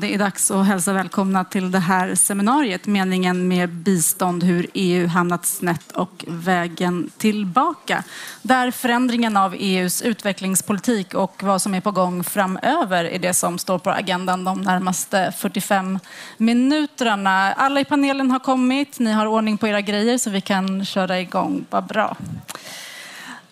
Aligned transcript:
Det 0.00 0.14
är 0.14 0.18
dags 0.18 0.50
att 0.50 0.66
hälsa 0.66 0.92
välkomna 0.92 1.44
till 1.44 1.70
det 1.70 1.78
här 1.78 2.14
seminariet, 2.14 2.86
meningen 2.86 3.48
med 3.48 3.70
bistånd, 3.70 4.44
hur 4.44 4.66
EU 4.74 5.06
hamnat 5.06 5.46
snett 5.46 5.92
och 5.92 6.24
vägen 6.28 7.10
tillbaka. 7.16 8.04
Där 8.42 8.70
förändringen 8.70 9.36
av 9.36 9.54
EUs 9.58 10.02
utvecklingspolitik 10.02 11.14
och 11.14 11.42
vad 11.42 11.62
som 11.62 11.74
är 11.74 11.80
på 11.80 11.90
gång 11.90 12.24
framöver 12.24 13.04
är 13.04 13.18
det 13.18 13.34
som 13.34 13.58
står 13.58 13.78
på 13.78 13.90
agendan 13.90 14.44
de 14.44 14.60
närmaste 14.60 15.32
45 15.38 15.98
minuterna. 16.36 17.52
Alla 17.52 17.80
i 17.80 17.84
panelen 17.84 18.30
har 18.30 18.38
kommit, 18.38 18.98
ni 18.98 19.12
har 19.12 19.26
ordning 19.26 19.58
på 19.58 19.68
era 19.68 19.80
grejer 19.80 20.18
så 20.18 20.30
vi 20.30 20.40
kan 20.40 20.84
köra 20.84 21.20
igång. 21.20 21.64
Vad 21.70 21.84
bra. 21.84 22.16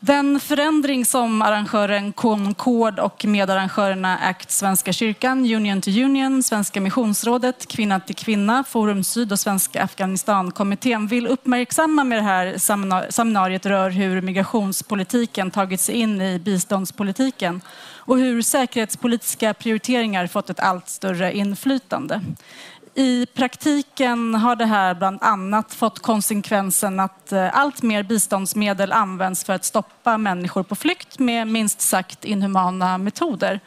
Den 0.07 0.41
förändring 0.41 1.05
som 1.05 1.43
arrangören 1.43 2.12
Concord 2.12 2.98
och 2.98 3.25
medarrangörerna 3.25 4.18
ACT 4.18 4.50
Svenska 4.50 4.93
kyrkan, 4.93 5.39
Union 5.39 5.80
to 5.80 5.91
Union, 5.91 6.43
Svenska 6.43 6.80
missionsrådet, 6.80 7.68
Kvinna 7.68 8.00
till 8.00 8.14
kvinna, 8.14 8.64
Forum 8.64 9.04
Syd 9.04 9.32
och 9.32 9.40
Svenska 9.40 9.82
Afghanistankommittén 9.82 11.07
vill 11.07 11.26
uppmärksamma 11.26 12.04
med 12.04 12.18
det 12.18 12.22
här 12.22 12.54
seminariet 13.11 13.67
rör 13.67 13.90
hur 13.90 14.21
migrationspolitiken 14.21 15.50
tagit 15.50 15.81
sig 15.81 15.95
in 15.95 16.21
i 16.21 16.39
biståndspolitiken 16.39 17.61
och 17.96 18.18
hur 18.18 18.43
säkerhetspolitiska 18.43 19.54
prioriteringar 19.54 20.26
fått 20.26 20.50
ett 20.50 20.61
allt 20.61 20.89
större 20.89 21.36
inflytande. 21.36 22.21
I 22.96 23.26
praktiken 23.26 24.34
har 24.34 24.57
det 24.57 24.64
här 24.64 24.94
bland 24.94 25.22
annat 25.22 25.75
fått 25.75 25.98
konsekvensen 25.98 27.00
att 27.00 27.32
eh, 27.32 27.58
allt 27.58 27.82
mer 27.82 28.03
biståndsmedel 28.03 28.93
används 28.93 29.44
för 29.44 29.53
att 29.53 29.64
stoppa 29.64 30.18
människor 30.18 30.62
på 30.62 30.75
flykt 30.75 31.18
med 31.18 31.46
minst 31.46 31.80
sagt 31.80 32.25
inhumana 32.25 32.98
metoder. 32.98 33.61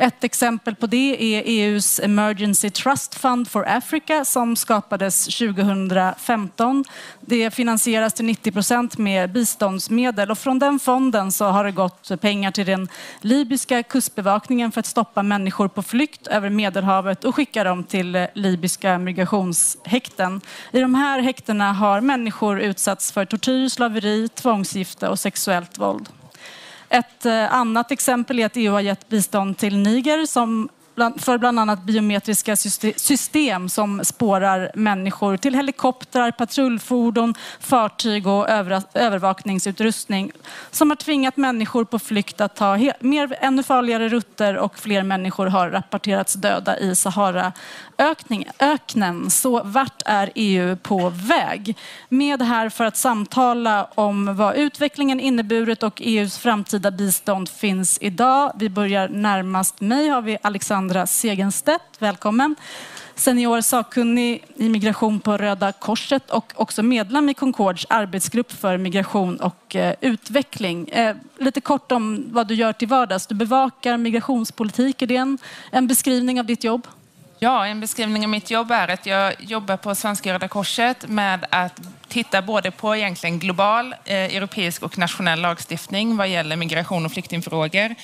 Ett 0.00 0.24
exempel 0.24 0.74
på 0.74 0.86
det 0.86 1.36
är 1.36 1.42
EUs 1.46 2.00
Emergency 2.00 2.70
Trust 2.70 3.14
Fund 3.14 3.48
for 3.48 3.68
Africa 3.68 4.24
som 4.24 4.56
skapades 4.56 5.24
2015. 5.24 6.84
Det 7.20 7.50
finansieras 7.50 8.14
till 8.14 8.24
90 8.24 8.52
procent 8.52 8.98
med 8.98 9.32
biståndsmedel 9.32 10.30
och 10.30 10.38
från 10.38 10.58
den 10.58 10.78
fonden 10.78 11.32
så 11.32 11.44
har 11.44 11.64
det 11.64 11.70
gått 11.70 12.20
pengar 12.20 12.50
till 12.50 12.66
den 12.66 12.88
libyska 13.20 13.82
kustbevakningen 13.82 14.72
för 14.72 14.80
att 14.80 14.86
stoppa 14.86 15.22
människor 15.22 15.68
på 15.68 15.82
flykt 15.82 16.26
över 16.26 16.50
Medelhavet 16.50 17.24
och 17.24 17.34
skicka 17.34 17.64
dem 17.64 17.84
till 17.84 18.26
libyska 18.34 18.98
migrationshäkten. 18.98 20.40
I 20.72 20.80
de 20.80 20.94
här 20.94 21.20
häktena 21.20 21.72
har 21.72 22.00
människor 22.00 22.60
utsatts 22.60 23.12
för 23.12 23.24
tortyr, 23.24 23.68
slaveri, 23.68 24.28
tvångsgifte 24.28 25.08
och 25.08 25.18
sexuellt 25.18 25.78
våld. 25.78 26.08
Ett 26.90 27.26
eh, 27.26 27.54
annat 27.54 27.90
exempel 27.90 28.38
är 28.38 28.46
att 28.46 28.56
EU 28.56 28.72
har 28.72 28.80
gett 28.80 29.08
bistånd 29.08 29.58
till 29.58 29.76
Niger 29.76 30.26
som 30.26 30.68
för 31.18 31.38
bland 31.38 31.60
annat 31.60 31.82
biometriska 31.82 32.56
system 32.96 33.68
som 33.68 34.04
spårar 34.04 34.70
människor 34.74 35.36
till 35.36 35.54
helikoptrar, 35.54 36.30
patrullfordon, 36.30 37.34
fartyg 37.60 38.26
och 38.26 38.48
övervakningsutrustning 38.94 40.32
som 40.70 40.90
har 40.90 40.96
tvingat 40.96 41.36
människor 41.36 41.84
på 41.84 41.98
flykt 41.98 42.40
att 42.40 42.56
ta 42.56 42.78
mer, 43.00 43.36
ännu 43.40 43.62
farligare 43.62 44.08
rutter 44.08 44.56
och 44.56 44.78
fler 44.78 45.02
människor 45.02 45.46
har 45.46 45.70
rapporterats 45.70 46.34
döda 46.34 46.78
i 46.78 46.96
Saharaöknen. 46.96 49.30
Så 49.30 49.62
vart 49.62 50.02
är 50.06 50.30
EU 50.34 50.76
på 50.76 51.08
väg? 51.08 51.76
Med 52.08 52.42
här 52.42 52.68
för 52.68 52.84
att 52.84 52.96
samtala 52.96 53.88
om 53.94 54.36
vad 54.36 54.56
utvecklingen 54.56 55.20
inneburit 55.20 55.82
och 55.82 56.02
EUs 56.04 56.38
framtida 56.38 56.90
bistånd 56.90 57.48
finns 57.48 57.98
idag. 58.00 58.52
Vi 58.54 58.68
börjar 58.68 59.08
närmast 59.08 59.80
mig 59.80 60.08
har 60.08 60.22
vi 60.22 60.38
Alexander 60.42 60.89
Sandra 60.90 61.06
Segenstedt, 61.06 61.82
välkommen. 61.98 62.56
Senior 63.14 63.60
sakkunnig 63.60 64.44
i 64.56 64.68
migration 64.68 65.20
på 65.20 65.36
Röda 65.36 65.72
Korset 65.72 66.30
och 66.30 66.52
också 66.56 66.82
medlem 66.82 67.28
i 67.28 67.34
Concords 67.34 67.86
arbetsgrupp 67.88 68.52
för 68.52 68.76
migration 68.76 69.36
och 69.36 69.76
eh, 69.76 69.94
utveckling. 70.00 70.88
Eh, 70.88 71.16
lite 71.38 71.60
kort 71.60 71.92
om 71.92 72.24
vad 72.30 72.46
du 72.46 72.54
gör 72.54 72.72
till 72.72 72.88
vardags. 72.88 73.26
Du 73.26 73.34
bevakar 73.34 73.96
migrationspolitik. 73.96 75.02
Är 75.02 75.06
det 75.06 75.16
en, 75.16 75.38
en 75.70 75.86
beskrivning 75.86 76.40
av 76.40 76.46
ditt 76.46 76.64
jobb? 76.64 76.86
Ja, 77.42 77.66
en 77.66 77.80
beskrivning 77.80 78.24
av 78.24 78.28
mitt 78.28 78.50
jobb 78.50 78.70
är 78.70 78.88
att 78.88 79.06
jag 79.06 79.34
jobbar 79.38 79.76
på 79.76 79.94
Svenska 79.94 80.32
Röda 80.32 80.48
Korset 80.48 81.08
med 81.08 81.46
att 81.50 81.80
titta 82.08 82.42
både 82.42 82.70
på 82.70 82.96
egentligen 82.96 83.38
global, 83.38 83.94
eh, 84.04 84.16
europeisk 84.16 84.82
och 84.82 84.98
nationell 84.98 85.40
lagstiftning 85.40 86.16
vad 86.16 86.28
gäller 86.28 86.56
migration 86.56 87.06
och 87.06 87.12
flyktingfrågor. 87.12 87.94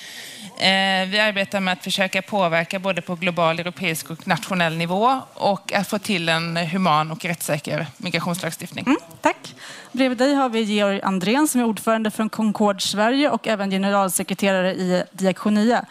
Eh, 0.59 1.07
vi 1.07 1.19
arbetar 1.19 1.59
med 1.59 1.71
att 1.73 1.83
försöka 1.83 2.21
påverka 2.21 2.79
både 2.79 3.01
på 3.01 3.15
global, 3.15 3.59
europeisk 3.59 4.09
och 4.09 4.27
nationell 4.27 4.77
nivå 4.77 5.21
och 5.33 5.73
att 5.73 5.87
få 5.87 5.99
till 5.99 6.29
en 6.29 6.57
human 6.57 7.11
och 7.11 7.25
rättssäker 7.25 7.87
migrationslagstiftning. 7.97 8.85
Mm, 8.87 8.97
tack. 9.21 9.55
Bredvid 9.91 10.17
dig 10.17 10.33
har 10.33 10.49
vi 10.49 10.61
Georg 10.61 11.01
Andrén 11.01 11.47
som 11.47 11.61
är 11.61 11.65
ordförande 11.65 12.11
för 12.11 12.29
Concord 12.29 12.81
Sverige 12.81 13.29
och 13.29 13.47
även 13.47 13.69
generalsekreterare 13.69 14.73
i 14.73 15.03
Diakonia. 15.11 15.85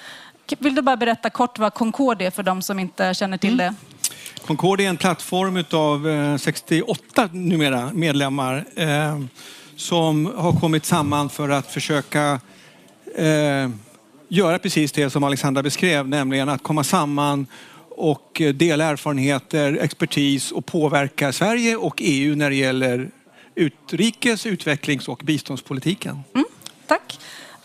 Vill 0.58 0.74
du 0.74 0.82
bara 0.82 0.96
berätta 0.96 1.30
kort 1.30 1.58
vad 1.58 1.74
Concord 1.74 2.22
är 2.22 2.30
för 2.30 2.42
de 2.42 2.62
som 2.62 2.78
inte 2.78 3.14
känner 3.14 3.38
till 3.38 3.60
mm. 3.60 3.74
det? 3.74 3.74
Concord 4.46 4.80
är 4.80 4.88
en 4.88 4.96
plattform 4.96 5.64
av 5.70 6.38
68 6.38 7.22
eh, 7.22 7.32
numera 7.32 7.90
medlemmar 7.92 8.64
eh, 8.76 9.20
som 9.76 10.26
har 10.36 10.60
kommit 10.60 10.84
samman 10.84 11.28
för 11.28 11.48
att 11.48 11.72
försöka 11.72 12.40
eh, 13.16 13.70
göra 14.28 14.58
precis 14.58 14.92
det 14.92 15.10
som 15.10 15.24
Alexandra 15.24 15.62
beskrev, 15.62 16.08
nämligen 16.08 16.48
att 16.48 16.62
komma 16.62 16.84
samman 16.84 17.46
och 17.90 18.42
dela 18.54 18.84
erfarenheter, 18.84 19.78
expertis 19.82 20.52
och 20.52 20.66
påverka 20.66 21.32
Sverige 21.32 21.76
och 21.76 21.94
EU 21.98 22.36
när 22.36 22.50
det 22.50 22.56
gäller 22.56 23.10
utrikes, 23.54 24.46
utvecklings 24.46 25.08
och 25.08 25.22
biståndspolitiken. 25.24 26.20
Mm, 26.34 26.46
tack. 26.86 27.18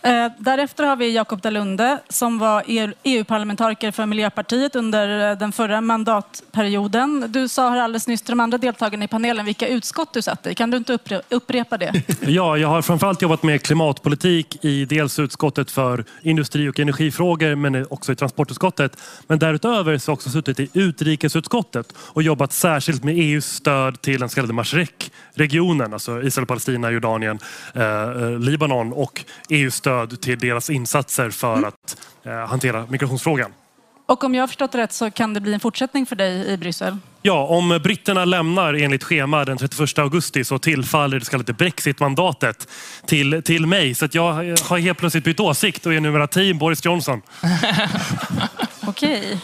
Eh, 0.04 0.32
därefter 0.38 0.84
har 0.84 0.96
vi 0.96 1.14
Jakob 1.14 1.40
Dalunde 1.40 1.98
som 2.08 2.38
var 2.38 2.62
EU-parlamentariker 3.02 3.88
e 3.88 3.92
för 3.92 4.06
Miljöpartiet 4.06 4.76
under 4.76 5.30
eh, 5.30 5.38
den 5.38 5.52
förra 5.52 5.80
mandatperioden. 5.80 7.24
Du 7.28 7.48
sa 7.48 7.70
här 7.70 7.80
alldeles 7.80 8.06
nyss 8.06 8.22
till 8.22 8.32
de 8.32 8.40
andra 8.40 8.58
deltagarna 8.58 9.04
i 9.04 9.08
panelen 9.08 9.44
vilka 9.44 9.68
utskott 9.68 10.14
du 10.14 10.22
satt 10.22 10.46
i. 10.46 10.54
Kan 10.54 10.70
du 10.70 10.76
inte 10.76 10.98
upprepa 11.28 11.78
det? 11.78 11.92
Ja, 12.26 12.56
jag 12.56 12.68
har 12.68 12.82
framförallt 12.82 13.22
jobbat 13.22 13.42
med 13.42 13.62
klimatpolitik 13.62 14.64
i 14.64 14.84
dels 14.84 15.18
utskottet 15.18 15.70
för 15.70 16.04
industri 16.22 16.68
och 16.68 16.80
energifrågor 16.80 17.54
men 17.54 17.86
också 17.90 18.12
i 18.12 18.16
transportutskottet. 18.16 18.96
Men 19.26 19.38
därutöver 19.38 19.98
så 19.98 20.10
har 20.10 20.12
jag 20.12 20.14
också 20.14 20.30
suttit 20.30 20.60
i 20.60 20.68
utrikesutskottet 20.72 21.92
och 21.96 22.22
jobbat 22.22 22.52
särskilt 22.52 23.04
med 23.04 23.14
EUs 23.18 23.46
stöd 23.46 24.00
till 24.00 24.20
den 24.20 24.28
så 24.28 24.34
kallade 24.34 24.52
Mashrek-regionen, 24.54 25.92
alltså 25.92 26.22
Israel, 26.22 26.46
Palestina, 26.46 26.90
Jordanien, 26.90 27.38
eh, 27.74 27.82
eh 27.82 28.38
Libanon 28.38 28.92
och 28.92 29.24
EUs 29.48 29.74
stöd 29.74 29.91
stöd 29.92 30.20
till 30.20 30.38
deras 30.38 30.70
insatser 30.70 31.30
för 31.30 31.56
mm. 31.56 31.64
att 31.64 31.96
eh, 32.24 32.32
hantera 32.32 32.86
migrationsfrågan. 32.88 33.52
Och 34.06 34.24
om 34.24 34.34
jag 34.34 34.42
har 34.42 34.46
förstått 34.46 34.74
rätt 34.74 34.92
så 34.92 35.10
kan 35.10 35.34
det 35.34 35.40
bli 35.40 35.54
en 35.54 35.60
fortsättning 35.60 36.06
för 36.06 36.16
dig 36.16 36.52
i 36.52 36.56
Bryssel? 36.56 36.96
Ja, 37.22 37.46
om 37.46 37.80
britterna 37.82 38.24
lämnar 38.24 38.74
enligt 38.74 39.04
schema 39.04 39.44
den 39.44 39.58
31 39.58 39.98
augusti 39.98 40.44
så 40.44 40.58
tillfaller 40.58 41.18
det 41.18 41.24
så 41.24 41.30
kallade 41.30 41.52
brexit-mandatet 41.52 42.68
till, 43.06 43.42
till 43.42 43.66
mig. 43.66 43.94
Så 43.94 44.04
att 44.04 44.14
jag 44.14 44.32
har 44.32 44.78
helt 44.78 44.98
plötsligt 44.98 45.24
bytt 45.24 45.40
åsikt 45.40 45.86
och 45.86 45.94
är 45.94 46.00
numera 46.00 46.26
team 46.26 46.58
Boris 46.58 46.84
Johnson. 46.84 47.22
Okej. 48.86 49.40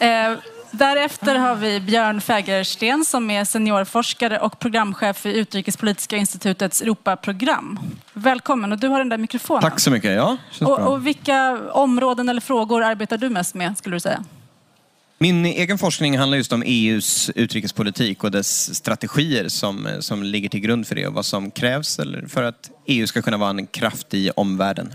Eh, 0.00 0.32
Därefter 0.72 1.34
har 1.34 1.54
vi 1.54 1.80
Björn 1.80 2.20
Fägersten 2.20 3.04
som 3.04 3.30
är 3.30 3.44
seniorforskare 3.44 4.38
och 4.38 4.58
programchef 4.58 5.16
för 5.16 5.28
Utrikespolitiska 5.28 6.16
institutets 6.16 6.82
Europaprogram. 6.82 7.78
Välkommen 8.12 8.72
och 8.72 8.78
du 8.78 8.88
har 8.88 8.98
den 8.98 9.08
där 9.08 9.18
mikrofonen. 9.18 9.62
Tack 9.62 9.80
så 9.80 9.90
mycket. 9.90 10.14
Ja, 10.14 10.36
och, 10.60 10.78
och 10.78 11.06
vilka 11.06 11.58
områden 11.72 12.28
eller 12.28 12.40
frågor 12.40 12.82
arbetar 12.82 13.18
du 13.18 13.28
mest 13.28 13.54
med 13.54 13.78
skulle 13.78 13.96
du 13.96 14.00
säga? 14.00 14.24
Min 15.18 15.46
egen 15.46 15.78
forskning 15.78 16.18
handlar 16.18 16.38
just 16.38 16.52
om 16.52 16.62
EUs 16.66 17.30
utrikespolitik 17.34 18.24
och 18.24 18.30
dess 18.30 18.74
strategier 18.74 19.48
som, 19.48 19.88
som 20.00 20.22
ligger 20.22 20.48
till 20.48 20.60
grund 20.60 20.86
för 20.86 20.94
det 20.94 21.06
och 21.06 21.14
vad 21.14 21.24
som 21.24 21.50
krävs 21.50 22.00
för 22.28 22.42
att 22.42 22.70
EU 22.86 23.06
ska 23.06 23.22
kunna 23.22 23.36
vara 23.36 23.50
en 23.50 23.66
kraft 23.66 24.14
i 24.14 24.30
omvärlden. 24.30 24.92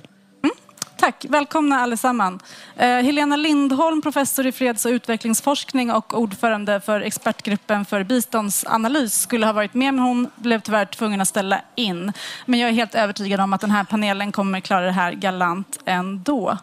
Tack, 0.97 1.25
välkomna 1.29 1.79
allesammans. 1.79 2.44
Eh, 2.75 2.88
Helena 2.88 3.35
Lindholm, 3.35 4.01
professor 4.01 4.45
i 4.47 4.51
freds 4.51 4.85
och 4.85 4.89
utvecklingsforskning 4.89 5.91
och 5.91 6.19
ordförande 6.19 6.81
för 6.81 7.01
expertgruppen 7.01 7.85
för 7.85 8.03
biståndsanalys 8.03 9.21
skulle 9.21 9.45
ha 9.45 9.53
varit 9.53 9.73
med 9.73 9.94
men 9.94 10.03
hon 10.03 10.29
blev 10.35 10.59
tyvärr 10.59 10.85
tvungen 10.85 11.21
att 11.21 11.27
ställa 11.27 11.61
in. 11.75 12.13
Men 12.45 12.59
jag 12.59 12.69
är 12.69 12.73
helt 12.73 12.95
övertygad 12.95 13.39
om 13.39 13.53
att 13.53 13.61
den 13.61 13.71
här 13.71 13.83
panelen 13.83 14.31
kommer 14.31 14.59
klara 14.59 14.85
det 14.85 14.91
här 14.91 15.11
galant 15.11 15.79
ändå. 15.85 16.57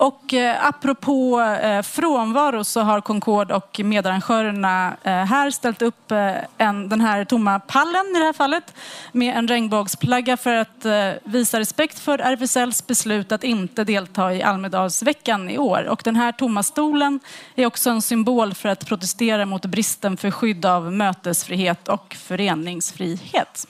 Och 0.00 0.34
eh, 0.34 0.66
apropå 0.66 1.40
eh, 1.40 1.82
frånvaro 1.82 2.64
så 2.64 2.80
har 2.80 3.00
Concord 3.00 3.50
och 3.52 3.80
medarrangörerna 3.84 4.96
eh, 5.02 5.12
här 5.12 5.50
ställt 5.50 5.82
upp 5.82 6.10
eh, 6.12 6.34
en, 6.58 6.88
den 6.88 7.00
här 7.00 7.24
tomma 7.24 7.60
pallen 7.60 8.06
i 8.16 8.18
det 8.18 8.24
här 8.24 8.32
fallet 8.32 8.74
med 9.12 9.36
en 9.36 9.48
regnbågsplagga 9.48 10.36
för 10.36 10.54
att 10.54 10.84
eh, 10.84 11.10
visa 11.24 11.60
respekt 11.60 11.98
för 11.98 12.18
RFSLs 12.18 12.86
beslut 12.86 13.32
att 13.32 13.44
inte 13.44 13.84
delta 13.84 14.34
i 14.34 14.42
Almedalsveckan 14.42 15.50
i 15.50 15.58
år. 15.58 15.88
Och 15.88 16.00
den 16.04 16.16
här 16.16 16.32
tomma 16.32 16.62
stolen 16.62 17.20
är 17.54 17.66
också 17.66 17.90
en 17.90 18.02
symbol 18.02 18.54
för 18.54 18.68
att 18.68 18.86
protestera 18.86 19.46
mot 19.46 19.64
bristen 19.64 20.16
för 20.16 20.30
skydd 20.30 20.66
av 20.66 20.92
mötesfrihet 20.92 21.88
och 21.88 22.16
föreningsfrihet. 22.18 23.66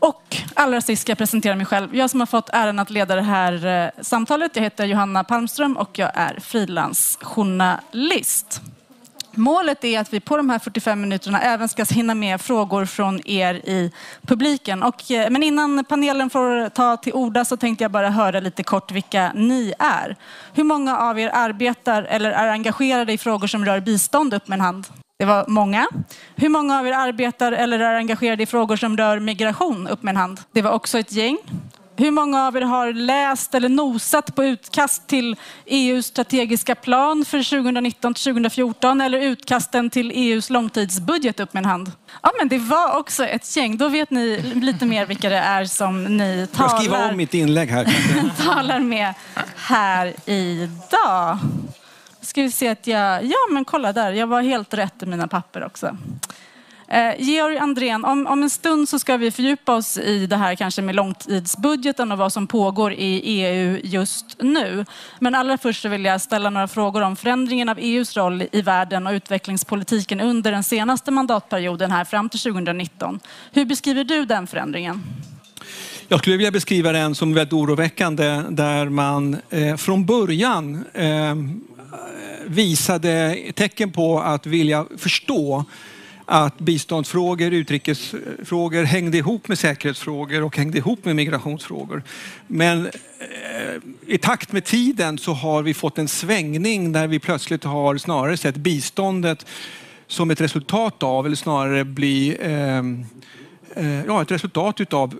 Och 0.00 0.36
allra 0.54 0.80
sist 0.80 1.02
ska 1.02 1.10
jag 1.10 1.18
presentera 1.18 1.56
mig 1.56 1.66
själv. 1.66 1.96
Jag 1.96 2.10
som 2.10 2.20
har 2.20 2.26
fått 2.26 2.50
äran 2.52 2.78
att 2.78 2.90
leda 2.90 3.14
det 3.14 3.22
här 3.22 3.66
eh, 3.66 3.88
samtalet. 4.00 4.56
Jag 4.56 4.62
heter 4.62 4.84
Johanna 4.84 5.24
Palmström 5.24 5.76
och 5.76 5.98
jag 5.98 6.10
är 6.14 6.40
frilansjournalist. 6.40 8.60
Målet 9.34 9.84
är 9.84 10.00
att 10.00 10.12
vi 10.12 10.20
på 10.20 10.36
de 10.36 10.50
här 10.50 10.58
45 10.58 11.00
minuterna 11.00 11.40
även 11.40 11.68
ska 11.68 11.84
hinna 11.84 12.14
med 12.14 12.40
frågor 12.40 12.84
från 12.84 13.26
er 13.26 13.54
i 13.54 13.92
publiken. 14.22 14.82
Och, 14.82 15.10
eh, 15.10 15.30
men 15.30 15.42
innan 15.42 15.84
panelen 15.84 16.30
får 16.30 16.68
ta 16.68 16.96
till 16.96 17.12
orda 17.12 17.44
så 17.44 17.56
tänkte 17.56 17.84
jag 17.84 17.90
bara 17.90 18.10
höra 18.10 18.40
lite 18.40 18.62
kort 18.62 18.92
vilka 18.92 19.32
ni 19.34 19.72
är. 19.78 20.16
Hur 20.54 20.64
många 20.64 20.98
av 20.98 21.18
er 21.18 21.30
arbetar 21.32 22.02
eller 22.02 22.30
är 22.30 22.48
engagerade 22.48 23.12
i 23.12 23.18
frågor 23.18 23.46
som 23.46 23.64
rör 23.64 23.80
bistånd? 23.80 24.34
Upp 24.34 24.48
med 24.48 24.56
en 24.56 24.60
hand. 24.60 24.86
Det 25.20 25.26
var 25.26 25.44
många. 25.48 25.88
Hur 26.36 26.48
många 26.48 26.78
av 26.78 26.86
er 26.86 26.92
arbetar 26.92 27.52
eller 27.52 27.78
är 27.78 27.94
engagerade 27.94 28.42
i 28.42 28.46
frågor 28.46 28.76
som 28.76 28.96
rör 28.96 29.18
migration? 29.18 29.88
Upp 29.88 30.02
med 30.02 30.12
en 30.12 30.16
hand. 30.16 30.40
Det 30.52 30.62
var 30.62 30.70
också 30.70 30.98
ett 30.98 31.12
gäng. 31.12 31.38
Hur 31.96 32.10
många 32.10 32.46
av 32.46 32.56
er 32.56 32.60
har 32.60 32.92
läst 32.92 33.54
eller 33.54 33.68
nosat 33.68 34.34
på 34.34 34.44
utkast 34.44 35.06
till 35.08 35.36
EUs 35.66 36.06
strategiska 36.06 36.74
plan 36.74 37.24
för 37.24 37.62
2019 37.62 38.14
till 38.14 38.24
2014 38.24 39.00
eller 39.00 39.18
utkasten 39.20 39.90
till 39.90 40.12
EUs 40.14 40.50
långtidsbudget? 40.50 41.40
Upp 41.40 41.54
med 41.54 41.60
en 41.60 41.70
hand. 41.70 41.92
Ja, 42.22 42.30
men 42.38 42.48
det 42.48 42.58
var 42.58 42.98
också 42.98 43.24
ett 43.24 43.56
gäng. 43.56 43.76
Då 43.76 43.88
vet 43.88 44.10
ni 44.10 44.42
lite 44.54 44.86
mer 44.86 45.06
vilka 45.06 45.28
det 45.28 45.36
är 45.36 45.64
som 45.64 46.04
ni 46.04 46.46
talar, 46.52 46.70
Jag 46.70 46.80
skriver 46.80 47.10
om 47.10 47.16
mitt 47.16 47.34
inlägg 47.34 47.68
här. 47.68 47.86
talar 48.44 48.80
med 48.80 49.14
här 49.56 50.14
idag 50.26 51.38
ska 52.30 52.42
vi 52.42 52.50
se 52.50 52.68
att 52.68 52.86
jag... 52.86 53.24
Ja, 53.24 53.36
men 53.50 53.64
kolla 53.64 53.92
där. 53.92 54.12
Jag 54.12 54.26
var 54.26 54.42
helt 54.42 54.74
rätt 54.74 55.02
i 55.02 55.06
mina 55.06 55.28
papper 55.28 55.64
också. 55.64 55.96
Eh, 56.88 57.14
Georg 57.18 57.58
Andrén, 57.58 58.04
om, 58.04 58.26
om 58.26 58.42
en 58.42 58.50
stund 58.50 58.88
så 58.88 58.98
ska 58.98 59.16
vi 59.16 59.30
fördjupa 59.30 59.74
oss 59.74 59.98
i 59.98 60.26
det 60.26 60.36
här 60.36 60.54
kanske 60.54 60.82
med 60.82 60.94
långtidsbudgeten 60.94 62.12
och 62.12 62.18
vad 62.18 62.32
som 62.32 62.46
pågår 62.46 62.92
i 62.92 63.20
EU 63.24 63.80
just 63.82 64.36
nu. 64.38 64.84
Men 65.18 65.34
allra 65.34 65.58
först 65.58 65.82
så 65.82 65.88
vill 65.88 66.04
jag 66.04 66.20
ställa 66.20 66.50
några 66.50 66.68
frågor 66.68 67.02
om 67.02 67.16
förändringen 67.16 67.68
av 67.68 67.78
EUs 67.78 68.16
roll 68.16 68.44
i 68.52 68.62
världen 68.62 69.06
och 69.06 69.12
utvecklingspolitiken 69.12 70.20
under 70.20 70.52
den 70.52 70.62
senaste 70.62 71.10
mandatperioden 71.10 71.90
här 71.90 72.04
fram 72.04 72.28
till 72.28 72.40
2019. 72.40 73.20
Hur 73.52 73.64
beskriver 73.64 74.04
du 74.04 74.24
den 74.24 74.46
förändringen? 74.46 75.02
Jag 76.08 76.20
skulle 76.20 76.36
vilja 76.36 76.50
beskriva 76.50 76.92
den 76.92 77.14
som 77.14 77.34
väldigt 77.34 77.52
oroväckande 77.52 78.42
där 78.50 78.88
man 78.88 79.36
eh, 79.50 79.76
från 79.76 80.06
början 80.06 80.84
eh, 80.94 81.34
Eh, 81.92 82.46
visade 82.46 83.36
tecken 83.54 83.92
på 83.92 84.20
att 84.20 84.46
vilja 84.46 84.86
förstå 84.96 85.64
att 86.24 86.58
biståndsfrågor, 86.58 87.52
utrikesfrågor 87.52 88.84
hängde 88.84 89.18
ihop 89.18 89.48
med 89.48 89.58
säkerhetsfrågor 89.58 90.42
och 90.42 90.56
hängde 90.56 90.78
ihop 90.78 91.04
med 91.04 91.16
migrationsfrågor. 91.16 92.02
Men 92.46 92.86
eh, 92.86 92.92
i 94.06 94.18
takt 94.18 94.52
med 94.52 94.64
tiden 94.64 95.18
så 95.18 95.32
har 95.32 95.62
vi 95.62 95.74
fått 95.74 95.98
en 95.98 96.08
svängning 96.08 96.92
där 96.92 97.06
vi 97.06 97.18
plötsligt 97.18 97.64
har 97.64 97.96
snarare 97.96 98.36
sett 98.36 98.56
biståndet 98.56 99.46
som 100.06 100.30
ett 100.30 100.40
resultat 100.40 101.02
av, 101.02 101.26
eller 101.26 101.36
snarare 101.36 101.84
bli 101.84 102.36
ehm, 102.42 103.04
eh, 103.76 104.04
ja, 104.04 104.22
ett 104.22 104.30
resultat 104.30 104.80
utav 104.80 105.18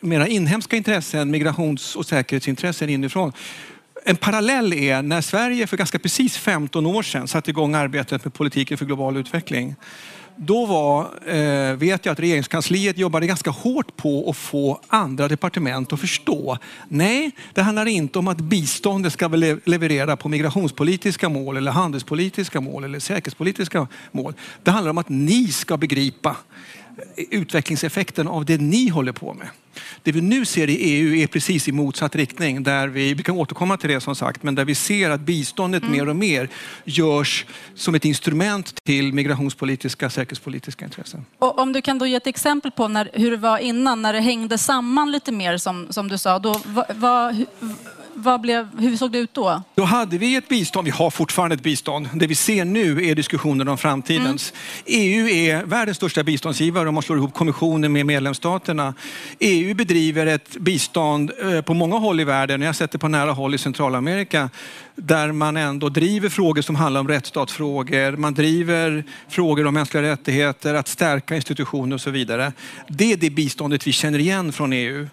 mera 0.00 0.28
inhemska 0.28 0.76
intressen, 0.76 1.30
migrations 1.30 1.96
och 1.96 2.06
säkerhetsintressen 2.06 2.88
inifrån. 2.88 3.32
En 4.04 4.16
parallell 4.16 4.72
är 4.72 5.02
när 5.02 5.20
Sverige 5.20 5.66
för 5.66 5.76
ganska 5.76 5.98
precis 5.98 6.36
15 6.36 6.86
år 6.86 7.02
sedan 7.02 7.28
satte 7.28 7.50
igång 7.50 7.74
arbetet 7.74 8.24
med 8.24 8.34
politiken 8.34 8.78
för 8.78 8.84
global 8.84 9.16
utveckling. 9.16 9.74
Då 10.36 10.66
var, 10.66 11.00
eh, 11.34 11.76
vet 11.76 12.06
jag 12.06 12.12
att 12.12 12.20
regeringskansliet 12.20 12.98
jobbade 12.98 13.26
ganska 13.26 13.50
hårt 13.50 13.96
på 13.96 14.30
att 14.30 14.36
få 14.36 14.80
andra 14.88 15.28
departement 15.28 15.92
att 15.92 16.00
förstå. 16.00 16.58
Nej, 16.88 17.30
det 17.54 17.62
handlar 17.62 17.86
inte 17.86 18.18
om 18.18 18.28
att 18.28 18.38
biståndet 18.38 19.12
ska 19.12 19.28
leverera 19.64 20.16
på 20.16 20.28
migrationspolitiska 20.28 21.28
mål 21.28 21.56
eller 21.56 21.72
handelspolitiska 21.72 22.60
mål 22.60 22.84
eller 22.84 22.98
säkerhetspolitiska 22.98 23.86
mål. 24.12 24.34
Det 24.62 24.70
handlar 24.70 24.90
om 24.90 24.98
att 24.98 25.08
ni 25.08 25.48
ska 25.48 25.76
begripa 25.76 26.36
utvecklingseffekten 27.16 28.28
av 28.28 28.44
det 28.44 28.60
ni 28.60 28.88
håller 28.88 29.12
på 29.12 29.34
med. 29.34 29.48
Det 30.02 30.12
vi 30.12 30.20
nu 30.20 30.44
ser 30.44 30.70
i 30.70 30.76
EU 30.76 31.14
är 31.16 31.26
precis 31.26 31.68
i 31.68 31.72
motsatt 31.72 32.16
riktning. 32.16 32.62
Där 32.62 32.88
vi, 32.88 33.14
vi 33.14 33.22
kan 33.22 33.36
återkomma 33.36 33.76
till 33.76 33.90
det 33.90 34.00
som 34.00 34.16
sagt, 34.16 34.42
men 34.42 34.54
där 34.54 34.64
vi 34.64 34.74
ser 34.74 35.10
att 35.10 35.20
biståndet 35.20 35.82
mm. 35.82 35.92
mer 35.92 36.08
och 36.08 36.16
mer 36.16 36.48
görs 36.84 37.46
som 37.74 37.94
ett 37.94 38.04
instrument 38.04 38.74
till 38.84 39.12
migrationspolitiska, 39.12 40.10
säkerhetspolitiska 40.10 40.84
intressen. 40.84 41.24
Och 41.38 41.58
om 41.58 41.72
du 41.72 41.82
kan 41.82 41.98
då 41.98 42.06
ge 42.06 42.14
ett 42.14 42.26
exempel 42.26 42.70
på 42.70 42.88
när, 42.88 43.10
hur 43.12 43.30
det 43.30 43.36
var 43.36 43.58
innan, 43.58 44.02
när 44.02 44.12
det 44.12 44.20
hängde 44.20 44.58
samman 44.58 45.12
lite 45.12 45.32
mer 45.32 45.56
som, 45.56 45.86
som 45.90 46.08
du 46.08 46.18
sa. 46.18 46.38
Då, 46.38 46.60
vad, 46.64 46.86
vad, 46.96 47.44
vad 48.14 48.40
blev, 48.40 48.68
hur 48.78 48.96
såg 48.96 49.12
det 49.12 49.18
ut 49.18 49.34
då? 49.34 49.62
Då 49.74 49.84
hade 49.84 50.18
vi 50.18 50.36
ett 50.36 50.48
bistånd, 50.48 50.84
vi 50.84 50.90
har 50.90 51.10
fortfarande 51.10 51.54
ett 51.54 51.62
bistånd. 51.62 52.08
Det 52.14 52.26
vi 52.26 52.34
ser 52.34 52.64
nu 52.64 53.06
är 53.06 53.14
diskussioner 53.14 53.68
om 53.68 53.78
framtidens. 53.78 54.52
Mm. 54.86 55.02
EU 55.02 55.28
är 55.28 55.64
världens 55.64 55.96
största 55.96 56.22
biståndsgivare 56.22 56.88
om 56.88 56.94
man 56.94 57.02
slår 57.02 57.18
ihop 57.18 57.34
kommissionen 57.34 57.92
med 57.92 58.06
medlemsstaterna. 58.06 58.94
EU 59.38 59.74
bedriver 59.74 60.26
ett 60.26 60.56
bistånd 60.56 61.32
eh, 61.42 61.60
på 61.60 61.74
många 61.74 61.98
håll 61.98 62.20
i 62.20 62.24
världen, 62.24 62.60
jag 62.60 62.68
har 62.68 62.72
sett 62.72 62.90
det 62.90 62.98
på 62.98 63.08
nära 63.08 63.32
håll 63.32 63.54
i 63.54 63.58
Centralamerika, 63.58 64.50
där 64.94 65.32
man 65.32 65.56
ändå 65.56 65.88
driver 65.88 66.28
frågor 66.28 66.62
som 66.62 66.76
handlar 66.76 67.00
om 67.00 67.08
rättsstatsfrågor, 67.08 68.16
man 68.16 68.34
driver 68.34 69.04
frågor 69.28 69.66
om 69.66 69.74
mänskliga 69.74 70.02
rättigheter, 70.02 70.74
att 70.74 70.88
stärka 70.88 71.36
institutioner 71.36 71.94
och 71.94 72.00
så 72.00 72.10
vidare. 72.10 72.52
Det 72.88 73.12
är 73.12 73.16
det 73.16 73.30
biståndet 73.30 73.86
vi 73.86 73.92
känner 73.92 74.18
igen 74.18 74.52
från 74.52 74.72
EU. 74.72 75.08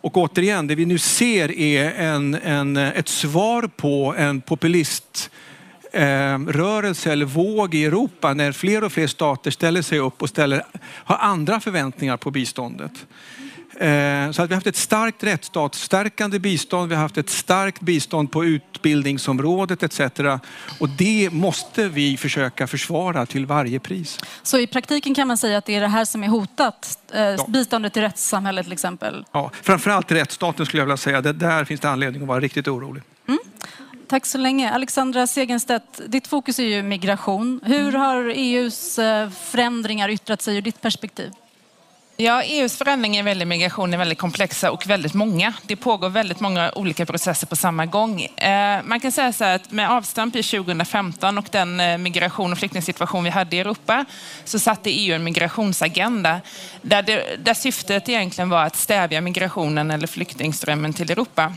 Och 0.00 0.16
återigen, 0.16 0.66
det 0.66 0.74
vi 0.74 0.86
nu 0.86 0.98
ser 0.98 1.58
är 1.58 1.92
en, 1.92 2.34
en, 2.34 2.76
ett 2.76 3.08
svar 3.08 3.70
på 3.76 4.14
en 4.18 4.40
populist 4.40 5.30
eh, 5.92 6.38
rörelse 6.38 7.12
eller 7.12 7.26
våg 7.26 7.74
i 7.74 7.84
Europa 7.84 8.34
när 8.34 8.52
fler 8.52 8.84
och 8.84 8.92
fler 8.92 9.06
stater 9.06 9.50
ställer 9.50 9.82
sig 9.82 9.98
upp 9.98 10.22
och 10.22 10.28
ställer, 10.28 10.62
har 10.82 11.16
andra 11.16 11.60
förväntningar 11.60 12.16
på 12.16 12.30
biståndet. 12.30 12.92
Eh, 13.80 14.30
så 14.30 14.42
att 14.42 14.50
vi 14.50 14.54
har 14.54 14.56
haft 14.56 14.66
ett 14.66 14.76
starkt 14.76 15.24
rättsstatsstärkande 15.24 16.38
bistånd, 16.38 16.88
vi 16.88 16.94
har 16.94 17.02
haft 17.02 17.18
ett 17.18 17.30
starkt 17.30 17.80
bistånd 17.80 18.30
på 18.30 18.44
utbildningsområdet 18.44 19.82
etc. 19.82 20.00
Och 20.80 20.88
det 20.88 21.28
måste 21.32 21.88
vi 21.88 22.16
försöka 22.16 22.66
försvara 22.66 23.26
till 23.26 23.46
varje 23.46 23.80
pris. 23.80 24.18
Så 24.42 24.58
i 24.58 24.66
praktiken 24.66 25.14
kan 25.14 25.28
man 25.28 25.38
säga 25.38 25.58
att 25.58 25.64
det 25.64 25.74
är 25.74 25.80
det 25.80 25.88
här 25.88 26.04
som 26.04 26.24
är 26.24 26.28
hotat? 26.28 26.98
Eh, 27.12 27.20
ja. 27.20 27.46
Biståndet 27.48 27.92
till 27.92 28.02
rättssamhället 28.02 28.66
till 28.66 28.72
exempel? 28.72 29.24
Ja, 29.32 29.50
framförallt 29.62 30.12
rättsstaten 30.12 30.66
skulle 30.66 30.80
jag 30.80 30.86
vilja 30.86 30.96
säga. 30.96 31.20
Det 31.20 31.32
där 31.32 31.64
finns 31.64 31.80
det 31.80 31.90
anledning 31.90 32.22
att 32.22 32.28
vara 32.28 32.40
riktigt 32.40 32.68
orolig. 32.68 33.02
Mm. 33.28 33.40
Tack 34.08 34.26
så 34.26 34.38
länge. 34.38 34.70
Alexandra 34.70 35.26
Segenstedt, 35.26 36.00
ditt 36.06 36.26
fokus 36.26 36.58
är 36.58 36.64
ju 36.64 36.82
migration. 36.82 37.60
Hur 37.64 37.92
har 37.92 38.32
EUs 38.36 38.98
eh, 38.98 39.30
förändringar 39.30 40.08
yttrat 40.08 40.42
sig 40.42 40.56
ur 40.56 40.62
ditt 40.62 40.80
perspektiv? 40.80 41.30
Ja, 42.20 42.42
EUs 42.42 42.76
förändringar 42.76 43.22
vad 43.22 43.30
gäller 43.30 43.46
migration 43.46 43.94
är 43.94 43.98
väldigt 43.98 44.18
komplexa 44.18 44.70
och 44.70 44.86
väldigt 44.86 45.14
många. 45.14 45.52
Det 45.62 45.76
pågår 45.76 46.08
väldigt 46.08 46.40
många 46.40 46.72
olika 46.72 47.06
processer 47.06 47.46
på 47.46 47.56
samma 47.56 47.86
gång. 47.86 48.22
Eh, 48.22 48.82
man 48.84 49.00
kan 49.00 49.12
säga 49.12 49.32
så 49.32 49.44
här 49.44 49.56
att 49.56 49.72
med 49.72 49.90
avstamp 49.90 50.36
i 50.36 50.42
2015 50.42 51.38
och 51.38 51.48
den 51.50 51.80
eh, 51.80 51.98
migration 51.98 52.52
och 52.52 52.58
flyktingsituation 52.58 53.24
vi 53.24 53.30
hade 53.30 53.56
i 53.56 53.60
Europa 53.60 54.04
så 54.44 54.58
satte 54.58 54.90
EU 54.90 55.14
en 55.14 55.24
migrationsagenda 55.24 56.40
där, 56.82 57.02
det, 57.02 57.36
där 57.44 57.54
syftet 57.54 58.08
egentligen 58.08 58.48
var 58.48 58.64
att 58.64 58.76
stävja 58.76 59.20
migrationen 59.20 59.90
eller 59.90 60.06
flyktingströmmen 60.06 60.92
till 60.92 61.10
Europa. 61.10 61.54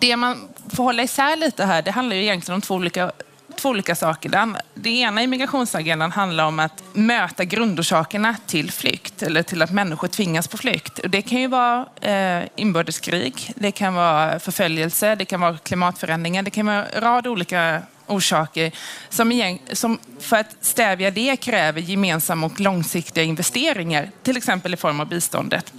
Det 0.00 0.16
man 0.16 0.48
får 0.74 0.84
hålla 0.84 1.02
isär 1.02 1.36
lite 1.36 1.64
här, 1.64 1.82
det 1.82 1.90
handlar 1.90 2.16
ju 2.16 2.22
egentligen 2.22 2.54
om 2.54 2.60
två 2.60 2.74
olika 2.74 3.12
två 3.58 3.68
olika 3.68 3.94
saker. 3.94 4.54
Det 4.74 4.90
ena 4.90 5.22
i 5.22 5.26
migrationsagendan 5.26 6.12
handlar 6.12 6.44
om 6.44 6.58
att 6.58 6.82
möta 6.92 7.44
grundorsakerna 7.44 8.36
till 8.46 8.72
flykt 8.72 9.22
eller 9.22 9.42
till 9.42 9.62
att 9.62 9.70
människor 9.70 10.08
tvingas 10.08 10.48
på 10.48 10.56
flykt. 10.56 11.00
Det 11.08 11.22
kan 11.22 11.40
ju 11.40 11.48
vara 11.48 11.86
eh, 12.00 12.48
inbördeskrig, 12.56 13.52
det 13.56 13.72
kan 13.72 13.94
vara 13.94 14.38
förföljelse, 14.38 15.14
det 15.14 15.24
kan 15.24 15.40
vara 15.40 15.58
klimatförändringar, 15.58 16.42
det 16.42 16.50
kan 16.50 16.66
vara 16.66 16.86
en 16.86 17.00
rad 17.00 17.26
olika 17.26 17.82
orsaker 18.06 18.72
som, 19.08 19.58
som 19.72 19.98
för 20.20 20.36
att 20.36 20.56
stävja 20.60 21.10
det 21.10 21.36
kräver 21.36 21.80
gemensamma 21.80 22.46
och 22.46 22.60
långsiktiga 22.60 23.24
investeringar, 23.24 24.10
till 24.22 24.36
exempel 24.36 24.74
i 24.74 24.76
form 24.76 25.00
av 25.00 25.08
biståndet. 25.08 25.72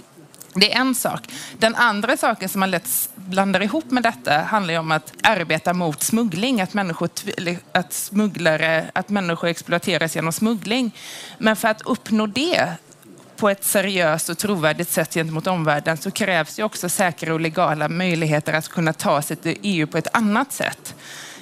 Det 0.54 0.72
är 0.72 0.80
en 0.80 0.94
sak. 0.94 1.20
Den 1.58 1.74
andra 1.74 2.16
saken 2.16 2.48
som 2.48 2.62
har 2.62 2.68
lett 2.68 3.09
blandar 3.26 3.62
ihop 3.62 3.90
med 3.90 4.02
detta 4.02 4.38
handlar 4.38 4.78
om 4.78 4.90
att 4.90 5.12
arbeta 5.22 5.72
mot 5.72 6.02
smuggling, 6.02 6.60
att 6.60 6.74
människor, 6.74 7.08
att 7.72 7.92
smugglare, 7.92 8.90
att 8.92 9.08
människor 9.08 9.48
exploateras 9.48 10.16
genom 10.16 10.32
smuggling. 10.32 10.96
Men 11.38 11.56
för 11.56 11.68
att 11.68 11.82
uppnå 11.82 12.26
det 12.26 12.68
på 13.36 13.48
ett 13.48 13.64
seriöst 13.64 14.28
och 14.28 14.38
trovärdigt 14.38 14.90
sätt 14.90 15.14
gentemot 15.14 15.46
omvärlden 15.46 15.96
så 15.96 16.10
krävs 16.10 16.58
ju 16.58 16.62
också 16.62 16.88
säkra 16.88 17.34
och 17.34 17.40
legala 17.40 17.88
möjligheter 17.88 18.52
att 18.52 18.68
kunna 18.68 18.92
ta 18.92 19.22
sig 19.22 19.36
till 19.36 19.58
EU 19.62 19.86
på 19.86 19.98
ett 19.98 20.08
annat 20.12 20.52
sätt. 20.52 20.94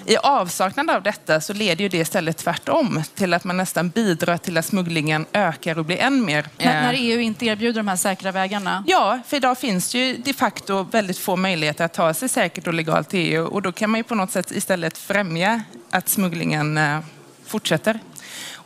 I 0.08 0.16
avsaknad 0.16 0.90
av 0.90 1.02
detta 1.02 1.40
så 1.40 1.52
leder 1.52 1.82
ju 1.82 1.88
det 1.88 1.98
istället 1.98 2.36
tvärtom 2.36 3.02
till 3.14 3.34
att 3.34 3.44
man 3.44 3.56
nästan 3.56 3.88
bidrar 3.88 4.36
till 4.36 4.56
att 4.56 4.64
smugglingen 4.64 5.26
ökar 5.32 5.78
och 5.78 5.84
blir 5.84 5.96
än 5.96 6.24
mer. 6.24 6.46
När, 6.58 6.82
när 6.82 6.94
EU 6.96 7.20
inte 7.20 7.46
erbjuder 7.46 7.80
de 7.80 7.88
här 7.88 7.96
säkra 7.96 8.32
vägarna? 8.32 8.84
Ja, 8.86 9.20
för 9.26 9.36
idag 9.36 9.58
finns 9.58 9.92
det 9.92 9.98
ju 9.98 10.16
de 10.16 10.32
facto 10.32 10.82
väldigt 10.82 11.18
få 11.18 11.36
möjligheter 11.36 11.84
att 11.84 11.94
ta 11.94 12.14
sig 12.14 12.28
säkert 12.28 12.66
och 12.66 12.74
legalt 12.74 13.08
till 13.08 13.20
EU 13.20 13.44
och 13.44 13.62
då 13.62 13.72
kan 13.72 13.90
man 13.90 14.00
ju 14.00 14.04
på 14.04 14.14
något 14.14 14.30
sätt 14.30 14.50
istället 14.50 14.98
främja 14.98 15.62
att 15.90 16.08
smugglingen 16.08 16.78
eh, 16.78 16.98
fortsätter. 17.46 18.00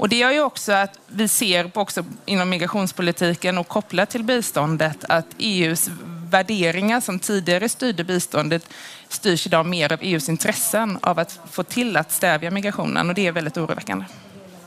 Och 0.02 0.09
det 0.09 0.16
gör 0.16 0.30
ju 0.30 0.40
också 0.40 0.73
att 0.73 0.99
vi 1.06 1.28
ser 1.28 1.71
också 1.75 2.04
inom 2.25 2.50
migrationspolitiken 2.50 3.59
och 3.59 3.68
kopplat 3.68 4.11
till 4.11 4.25
biståndet 4.25 5.04
att 5.09 5.26
EUs 5.38 5.90
värderingar 6.30 7.00
som 7.00 7.18
tidigare 7.18 7.68
styrde 7.68 8.04
biståndet 8.04 8.68
styrs 9.09 9.47
idag 9.47 9.66
mer 9.66 9.92
av 9.92 9.99
EUs 10.02 10.28
intressen 10.28 10.99
av 11.02 11.18
att 11.18 11.40
få 11.50 11.62
till 11.62 11.97
att 11.97 12.12
stävja 12.12 12.50
migrationen 12.50 13.09
och 13.09 13.14
det 13.14 13.26
är 13.26 13.32
väldigt 13.32 13.56
oroväckande. 13.56 14.04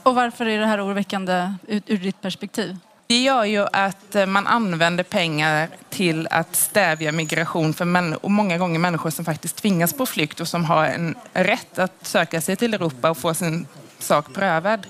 Och 0.03 0.15
varför 0.15 0.45
är 0.45 0.59
det 0.59 0.65
här 0.65 0.85
oroväckande 0.85 1.53
ur 1.67 1.97
ditt 1.97 2.21
perspektiv? 2.21 2.77
Det 3.07 3.21
gör 3.21 3.43
ju 3.43 3.67
att 3.71 4.15
eh, 4.15 4.25
man 4.25 4.47
använder 4.47 5.03
pengar 5.03 5.69
till 5.89 6.27
att 6.31 6.55
stävja 6.55 7.11
migration 7.11 7.73
för 7.73 7.85
män, 7.85 8.13
och 8.13 8.31
många 8.31 8.57
gånger 8.57 8.79
människor 8.79 9.09
som 9.09 9.25
faktiskt 9.25 9.55
tvingas 9.55 9.93
på 9.93 10.05
flykt 10.05 10.39
och 10.39 10.47
som 10.47 10.65
har 10.65 10.85
en 10.85 11.15
rätt 11.33 11.79
att 11.79 12.07
söka 12.07 12.41
sig 12.41 12.55
till 12.55 12.73
Europa 12.73 13.09
och 13.09 13.17
få 13.17 13.33
sin 13.33 13.67
sak 13.99 14.33
prövad. 14.33 14.87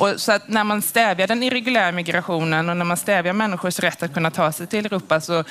Och 0.00 0.20
så 0.20 0.32
att 0.32 0.48
när 0.48 0.64
man 0.64 0.82
stävjar 0.82 1.26
den 1.26 1.42
irreguljära 1.42 1.92
migrationen 1.92 2.68
och 2.68 2.76
när 2.76 2.84
man 2.84 2.96
stävjar 2.96 3.32
människors 3.32 3.78
rätt 3.78 4.02
att 4.02 4.14
kunna 4.14 4.30
ta 4.30 4.52
sig 4.52 4.66
till 4.66 4.86
Europa 4.86 5.20
så 5.20 5.44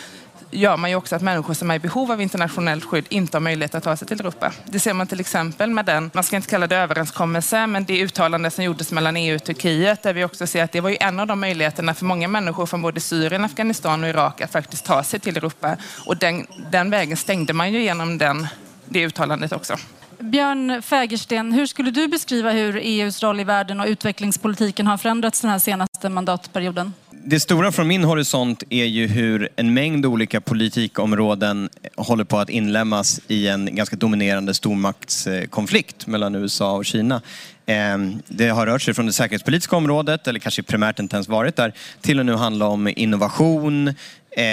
gör 0.52 0.78
man 0.78 0.90
ju 0.90 0.96
också 0.96 1.16
att 1.16 1.22
människor 1.22 1.54
som 1.54 1.72
är 1.72 1.76
i 1.76 1.80
behov 1.80 2.12
av 2.12 2.22
internationellt 2.22 2.86
skydd 2.86 3.06
inte 3.10 3.38
har 3.38 3.42
möjlighet 3.42 3.76
att 3.76 3.84
ta 3.84 3.96
sig 3.96 4.08
till 4.08 4.20
Europa. 4.20 4.52
Det 4.66 4.80
ser 4.80 4.94
man 4.94 5.08
till 5.08 5.20
exempel 5.20 5.70
med 5.70 5.86
den, 5.86 6.12
man 6.14 6.24
ska 6.24 6.36
inte 6.36 6.50
kalla 6.50 6.68
det 6.68 6.78
överenskommelse, 6.78 7.68
men 7.68 7.86
det 7.86 8.02
uttalande 8.02 8.52
som 8.52 8.64
gjordes 8.64 8.92
mellan 8.92 9.18
EU 9.18 9.36
och 9.36 9.44
Turkiet 9.44 10.04
där 10.04 10.14
vi 10.14 10.24
också 10.24 10.48
ser 10.48 10.64
att 10.64 10.72
det 10.72 10.82
var 10.82 10.90
ju 10.90 10.98
en 11.00 11.20
av 11.20 11.28
de 11.28 11.40
möjligheterna 11.40 11.94
för 11.94 12.06
många 12.06 12.28
människor 12.28 12.66
från 12.66 12.82
både 12.82 13.00
Syrien, 13.00 13.46
Afghanistan 13.46 14.04
och 14.04 14.10
Irak 14.10 14.42
att 14.42 14.52
faktiskt 14.52 14.86
ta 14.86 15.04
sig 15.04 15.20
till 15.20 15.38
Europa. 15.38 15.78
Och 16.06 16.18
den, 16.18 16.48
den 16.72 16.90
vägen 16.90 17.18
stängde 17.18 17.54
man 17.54 17.74
ju 17.74 17.82
genom 17.82 18.18
den, 18.18 18.48
det 18.86 19.02
uttalandet 19.02 19.52
också. 19.52 19.76
Björn 20.20 20.82
Fägersten, 20.82 21.54
hur 21.54 21.66
skulle 21.66 21.92
du 21.92 22.08
beskriva 22.08 22.52
hur 22.52 22.78
EUs 22.84 23.24
roll 23.24 23.40
i 23.40 23.44
världen 23.44 23.80
och 23.80 23.88
utvecklingspolitiken 23.88 24.88
har 24.88 24.98
förändrats 24.98 25.42
den 25.42 25.52
här 25.52 25.60
senaste 25.60 26.10
mandatperioden? 26.10 26.94
Det 27.12 27.40
stora 27.40 27.72
från 27.72 27.88
min 27.88 28.04
horisont 28.04 28.64
är 28.70 28.86
ju 28.86 29.08
hur 29.08 29.50
en 29.56 29.74
mängd 29.74 30.06
olika 30.06 30.42
politikområden 30.42 31.70
håller 31.96 32.24
på 32.24 32.38
att 32.38 32.50
inlämnas 32.50 33.22
i 33.28 33.48
en 33.48 33.76
ganska 33.76 33.96
dominerande 33.96 34.54
stormaktskonflikt 34.54 36.08
mellan 36.08 36.36
USA 36.36 36.72
och 36.72 36.86
Kina. 36.86 37.22
Ehm, 37.66 38.22
det 38.28 38.48
har 38.48 38.66
rört 38.66 38.82
sig 38.82 38.94
från 38.94 39.06
det 39.06 39.14
säkerhetspolitiska 39.14 39.76
området, 39.76 40.28
eller 40.28 40.40
kanske 40.40 40.64
primärt 40.64 41.00
inte 41.00 41.16
ens 41.16 41.28
varit 41.28 41.56
där, 41.56 41.74
till 42.02 42.20
att 42.20 42.26
nu 42.26 42.34
handla 42.34 42.68
om 42.68 42.88
innovation, 42.88 43.94
eh, 44.32 44.44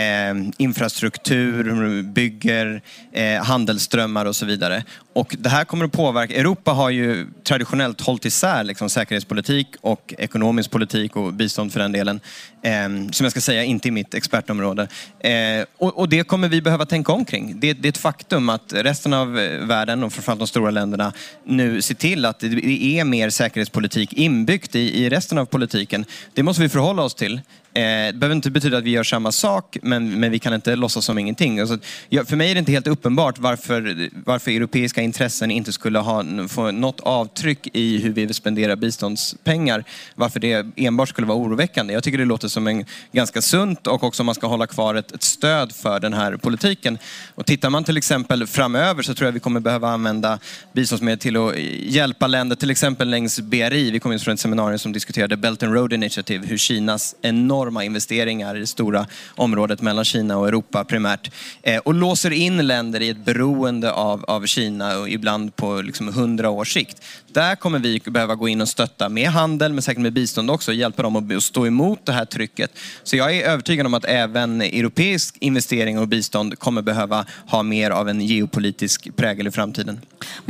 infrastruktur, 0.56 2.02
bygger, 2.02 2.82
eh, 3.12 3.44
handelsströmmar 3.44 4.26
och 4.26 4.36
så 4.36 4.46
vidare. 4.46 4.84
Och 5.12 5.36
det 5.38 5.48
här 5.48 5.64
kommer 5.64 5.84
att 5.84 5.92
påverka, 5.92 6.34
Europa 6.34 6.70
har 6.70 6.90
ju 6.90 7.26
traditionellt 7.44 8.00
hållit 8.00 8.24
isär 8.24 8.64
liksom, 8.64 8.90
säkerhetspolitik 8.90 9.66
och 9.80 10.14
ekonomisk 10.18 10.70
politik 10.70 11.16
och 11.16 11.32
bistånd 11.32 11.72
för 11.72 11.80
den 11.80 11.92
delen. 11.92 12.20
Eh, 12.62 12.88
som 13.12 13.24
jag 13.24 13.30
ska 13.30 13.40
säga, 13.40 13.64
inte 13.64 13.88
i 13.88 13.90
mitt 13.90 14.14
expertområde. 14.14 14.88
Eh, 15.20 15.64
och, 15.78 15.98
och, 15.98 16.08
det 16.08 16.24
kommer 16.24 16.48
vi 16.48 16.62
behöva 16.62 16.86
tänka 16.86 17.12
omkring. 17.12 17.60
Det, 17.60 17.72
det 17.72 17.88
är 17.88 17.90
ett 17.90 17.98
faktum 17.98 18.48
att 18.48 18.72
resten 18.72 19.12
av 19.12 19.38
eh, 19.38 19.66
världen 19.66 20.04
och 20.04 20.12
framförallt 20.12 20.40
de 20.40 20.46
stora 20.46 20.70
länderna 20.70 21.12
nu 21.44 21.82
ser 21.82 21.94
till 21.94 22.24
att 22.24 22.40
det 22.40 22.98
är 22.98 23.04
mer 23.04 23.30
säkerhetspolitik 23.30 24.12
inbyggt 24.12 24.74
i, 24.74 25.04
i 25.04 25.08
resten 25.08 25.38
av 25.38 25.44
politiken. 25.44 26.04
Det 26.34 26.42
måste 26.42 26.62
vi 26.62 26.68
förhålla 26.68 27.02
oss 27.02 27.14
till. 27.14 27.40
Eh, 27.76 28.06
det 28.06 28.12
behöver 28.12 28.34
inte 28.34 28.50
betyda 28.50 28.78
att 28.78 28.84
vi 28.84 28.90
gör 28.90 29.04
samma 29.04 29.32
sak, 29.32 29.76
men, 29.82 30.20
men 30.20 30.30
vi 30.30 30.38
kan 30.38 30.54
inte 30.54 30.76
låtsas 30.76 31.04
som 31.04 31.18
ingenting. 31.18 31.60
Alltså, 31.60 31.78
jag, 32.08 32.28
för 32.28 32.36
mig 32.36 32.50
är 32.50 32.54
det 32.54 32.58
inte 32.58 32.72
helt 32.72 32.86
uppenbart 32.86 33.38
varför, 33.38 34.10
varför 34.24 34.50
europeiska 34.50 35.02
intressen 35.02 35.50
inte 35.50 35.72
skulle 35.72 35.98
ha, 35.98 36.24
få 36.48 36.70
något 36.70 37.00
avtryck 37.00 37.68
i 37.72 37.98
hur 37.98 38.12
vi 38.12 38.34
spenderar 38.34 38.76
biståndspengar. 38.76 39.84
Varför 40.14 40.40
det 40.40 40.66
enbart 40.76 41.08
skulle 41.08 41.26
vara 41.26 41.38
oroväckande. 41.38 41.94
Jag 41.94 42.02
tycker 42.02 42.18
det 42.18 42.24
låter 42.24 42.48
som 42.48 42.66
en 42.66 42.84
ganska 43.12 43.42
sunt 43.42 43.86
och 43.86 44.04
också 44.04 44.24
man 44.24 44.34
ska 44.34 44.46
hålla 44.46 44.66
kvar 44.66 44.94
ett, 44.94 45.12
ett 45.12 45.22
stöd 45.22 45.72
för 45.72 46.00
den 46.00 46.12
här 46.12 46.36
politiken. 46.36 46.98
Och 47.34 47.46
tittar 47.46 47.70
man 47.70 47.84
till 47.84 47.96
exempel 47.96 48.46
framöver 48.46 49.02
så 49.02 49.14
tror 49.14 49.26
jag 49.26 49.32
vi 49.32 49.40
kommer 49.40 49.60
behöva 49.60 49.88
använda 49.88 50.38
biståndsmedel 50.72 51.18
till 51.18 51.36
att 51.36 51.58
hjälpa 51.80 52.26
länder, 52.26 52.56
till 52.56 52.70
exempel 52.70 53.10
längs 53.10 53.40
BRI. 53.40 53.90
Vi 53.90 54.00
kom 54.00 54.12
just 54.12 54.24
från 54.24 54.34
ett 54.34 54.40
seminarium 54.40 54.78
som 54.78 54.92
diskuterade 54.92 55.36
Belt 55.36 55.62
and 55.62 55.74
Road 55.74 55.92
Initiative, 55.92 56.46
hur 56.46 56.56
Kinas 56.58 57.14
enorma 57.22 57.65
enorma 57.66 57.84
investeringar 57.84 58.56
i 58.56 58.60
det 58.60 58.66
stora 58.66 59.06
området 59.36 59.80
mellan 59.80 60.04
Kina 60.04 60.38
och 60.38 60.48
Europa 60.48 60.84
primärt. 60.84 61.30
Eh, 61.62 61.78
och 61.78 61.94
låser 61.94 62.30
in 62.30 62.66
länder 62.66 63.00
i 63.00 63.08
ett 63.08 63.24
beroende 63.24 63.92
av, 63.92 64.24
av 64.24 64.46
Kina 64.46 64.98
och 64.98 65.08
ibland 65.08 65.56
på 65.56 65.80
liksom 65.80 66.08
100 66.08 66.50
års 66.50 66.74
sikt. 66.74 67.02
Där 67.32 67.56
kommer 67.56 67.78
vi 67.78 68.00
behöva 68.06 68.34
gå 68.34 68.48
in 68.48 68.60
och 68.60 68.68
stötta 68.68 69.08
med 69.08 69.28
handel, 69.28 69.72
men 69.72 69.82
säkert 69.82 70.02
med 70.02 70.12
bistånd 70.12 70.50
också, 70.50 70.72
hjälpa 70.72 71.02
dem 71.02 71.16
att 71.16 71.42
stå 71.42 71.66
emot 71.66 72.06
det 72.06 72.12
här 72.12 72.24
trycket. 72.24 72.70
Så 73.02 73.16
jag 73.16 73.36
är 73.36 73.44
övertygad 73.44 73.86
om 73.86 73.94
att 73.94 74.04
även 74.04 74.60
europeisk 74.60 75.36
investering 75.40 75.98
och 75.98 76.08
bistånd 76.08 76.58
kommer 76.58 76.82
behöva 76.82 77.26
ha 77.46 77.62
mer 77.62 77.90
av 77.90 78.08
en 78.08 78.20
geopolitisk 78.20 79.16
prägel 79.16 79.46
i 79.46 79.50
framtiden. 79.50 80.00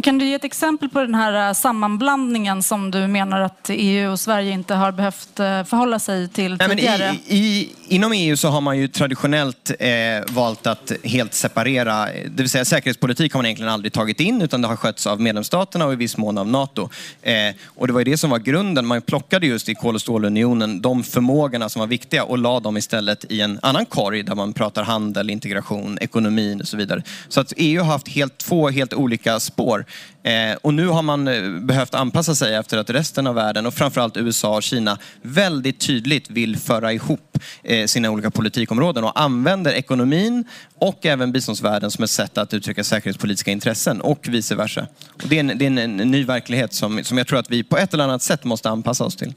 kan 0.02 0.18
du 0.18 0.26
ge 0.26 0.34
ett 0.34 0.44
exempel 0.44 0.88
på 0.88 1.00
den 1.00 1.14
här 1.14 1.48
eh, 1.48 1.54
sammanblandningen 1.54 2.62
som 2.62 2.90
du 2.90 3.06
menar 3.06 3.40
att 3.40 3.70
EU 3.70 4.12
och 4.12 4.20
Sverige 4.20 4.50
inte 4.50 4.74
har 4.74 4.92
behövt 4.92 5.40
eh, 5.40 5.64
förhålla 5.64 5.98
sig 5.98 6.28
till 6.28 6.58
tidigare? 6.58 6.98
Nej, 6.98 7.05
i, 7.14 7.36
i, 7.36 7.72
inom 7.88 8.12
EU 8.12 8.36
så 8.36 8.48
har 8.48 8.60
man 8.60 8.78
ju 8.78 8.88
traditionellt 8.88 9.70
eh, 9.78 9.88
valt 10.28 10.66
att 10.66 10.92
helt 11.04 11.34
separera, 11.34 12.06
det 12.06 12.42
vill 12.42 12.50
säga 12.50 12.64
säkerhetspolitik 12.64 13.32
har 13.32 13.38
man 13.38 13.46
egentligen 13.46 13.72
aldrig 13.72 13.92
tagit 13.92 14.20
in 14.20 14.42
utan 14.42 14.62
det 14.62 14.68
har 14.68 14.76
skötts 14.76 15.06
av 15.06 15.20
medlemsstaterna 15.20 15.86
och 15.86 15.92
i 15.92 15.96
viss 15.96 16.16
mån 16.16 16.38
av 16.38 16.48
NATO. 16.48 16.88
Eh, 17.22 17.34
och 17.66 17.86
det 17.86 17.92
var 17.92 18.00
ju 18.00 18.04
det 18.04 18.18
som 18.18 18.30
var 18.30 18.38
grunden, 18.38 18.86
man 18.86 19.02
plockade 19.02 19.46
just 19.46 19.68
i 19.68 19.74
kol 19.74 19.94
och 19.94 20.00
stålunionen 20.00 20.80
de 20.80 21.04
förmågorna 21.04 21.68
som 21.68 21.80
var 21.80 21.86
viktiga 21.86 22.24
och 22.24 22.38
la 22.38 22.60
dem 22.60 22.76
istället 22.76 23.24
i 23.32 23.40
en 23.40 23.58
annan 23.62 23.86
korg 23.86 24.22
där 24.22 24.34
man 24.34 24.52
pratar 24.52 24.82
handel, 24.82 25.30
integration, 25.30 25.98
ekonomin 26.00 26.60
och 26.60 26.68
så 26.68 26.76
vidare. 26.76 27.02
Så 27.28 27.40
att 27.40 27.52
EU 27.56 27.82
har 27.82 27.92
haft 27.92 28.08
helt, 28.08 28.38
två 28.38 28.68
helt 28.68 28.94
olika 28.94 29.40
spår. 29.40 29.84
Eh, 30.26 30.56
och 30.62 30.74
nu 30.74 30.86
har 30.86 31.02
man 31.02 31.28
eh, 31.28 31.50
behövt 31.50 31.94
anpassa 31.94 32.34
sig 32.34 32.54
efter 32.54 32.78
att 32.78 32.90
resten 32.90 33.26
av 33.26 33.34
världen 33.34 33.66
och 33.66 33.74
framförallt 33.74 34.16
USA 34.16 34.56
och 34.56 34.62
Kina 34.62 34.98
väldigt 35.22 35.80
tydligt 35.80 36.30
vill 36.30 36.56
föra 36.56 36.92
ihop 36.92 37.38
eh, 37.62 37.86
sina 37.86 38.10
olika 38.10 38.30
politikområden 38.30 39.04
och 39.04 39.20
använder 39.20 39.72
ekonomin 39.72 40.44
och 40.78 41.06
även 41.06 41.32
biståndsvärlden 41.32 41.90
som 41.90 42.04
ett 42.04 42.10
sätt 42.10 42.38
att 42.38 42.54
uttrycka 42.54 42.84
säkerhetspolitiska 42.84 43.50
intressen 43.50 44.00
och 44.00 44.28
vice 44.28 44.54
versa. 44.54 44.86
Och 45.08 45.28
det 45.28 45.36
är, 45.36 45.40
en, 45.40 45.58
det 45.58 45.64
är 45.64 45.66
en, 45.66 45.78
en 45.78 46.10
ny 46.10 46.24
verklighet 46.24 46.74
som, 46.74 47.04
som 47.04 47.18
jag 47.18 47.26
tror 47.26 47.38
att 47.38 47.50
vi 47.50 47.64
på 47.64 47.78
ett 47.78 47.94
eller 47.94 48.04
annat 48.04 48.22
sätt 48.22 48.44
måste 48.44 48.70
anpassa 48.70 49.04
oss 49.04 49.16
till. 49.16 49.34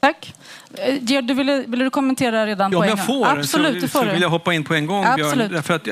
Tack. 0.00 0.34
Gerd, 1.00 1.24
du 1.24 1.34
ville, 1.34 1.64
ville 1.66 1.84
du 1.84 1.90
kommentera 1.90 2.46
redan 2.46 2.72
ja, 2.72 2.78
på 2.78 2.84
en 2.84 2.90
gång? 2.90 2.98
Ja, 2.98 3.04
om 3.04 3.18
jag 3.18 3.26
får 3.34 3.40
Absolut, 3.40 3.80
så, 3.80 3.88
så 3.88 4.04
vill 4.04 4.22
jag 4.22 4.30
hoppa 4.30 4.54
in 4.54 4.64
på 4.64 4.74
en 4.74 4.86
gång, 4.86 5.04
Absolut. 5.04 5.34
Björn. 5.34 5.52
Därför 5.52 5.74
att 5.74 5.84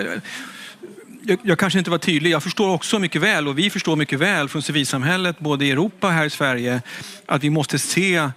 jag, 1.30 1.38
jag, 1.42 1.58
kanske 1.58 1.78
inte 1.78 1.90
var 1.90 1.98
tydlig. 1.98 2.30
Jag 2.30 2.42
förstår 2.42 2.74
också 2.74 2.98
mycket 2.98 3.22
väl 3.22 3.48
och 3.48 3.58
vi 3.58 3.70
förstår 3.70 3.96
mycket 3.96 4.18
väl 4.18 4.48
från 4.48 4.62
civilsamhället, 4.62 5.38
både 5.38 5.64
i 5.64 5.70
Europa 5.70 6.06
och 6.06 6.12
här 6.12 6.24
i 6.24 6.30
Sverige, 6.30 6.82
att 7.26 7.44
vi 7.44 7.50
måste 7.50 7.78
se 7.78 8.30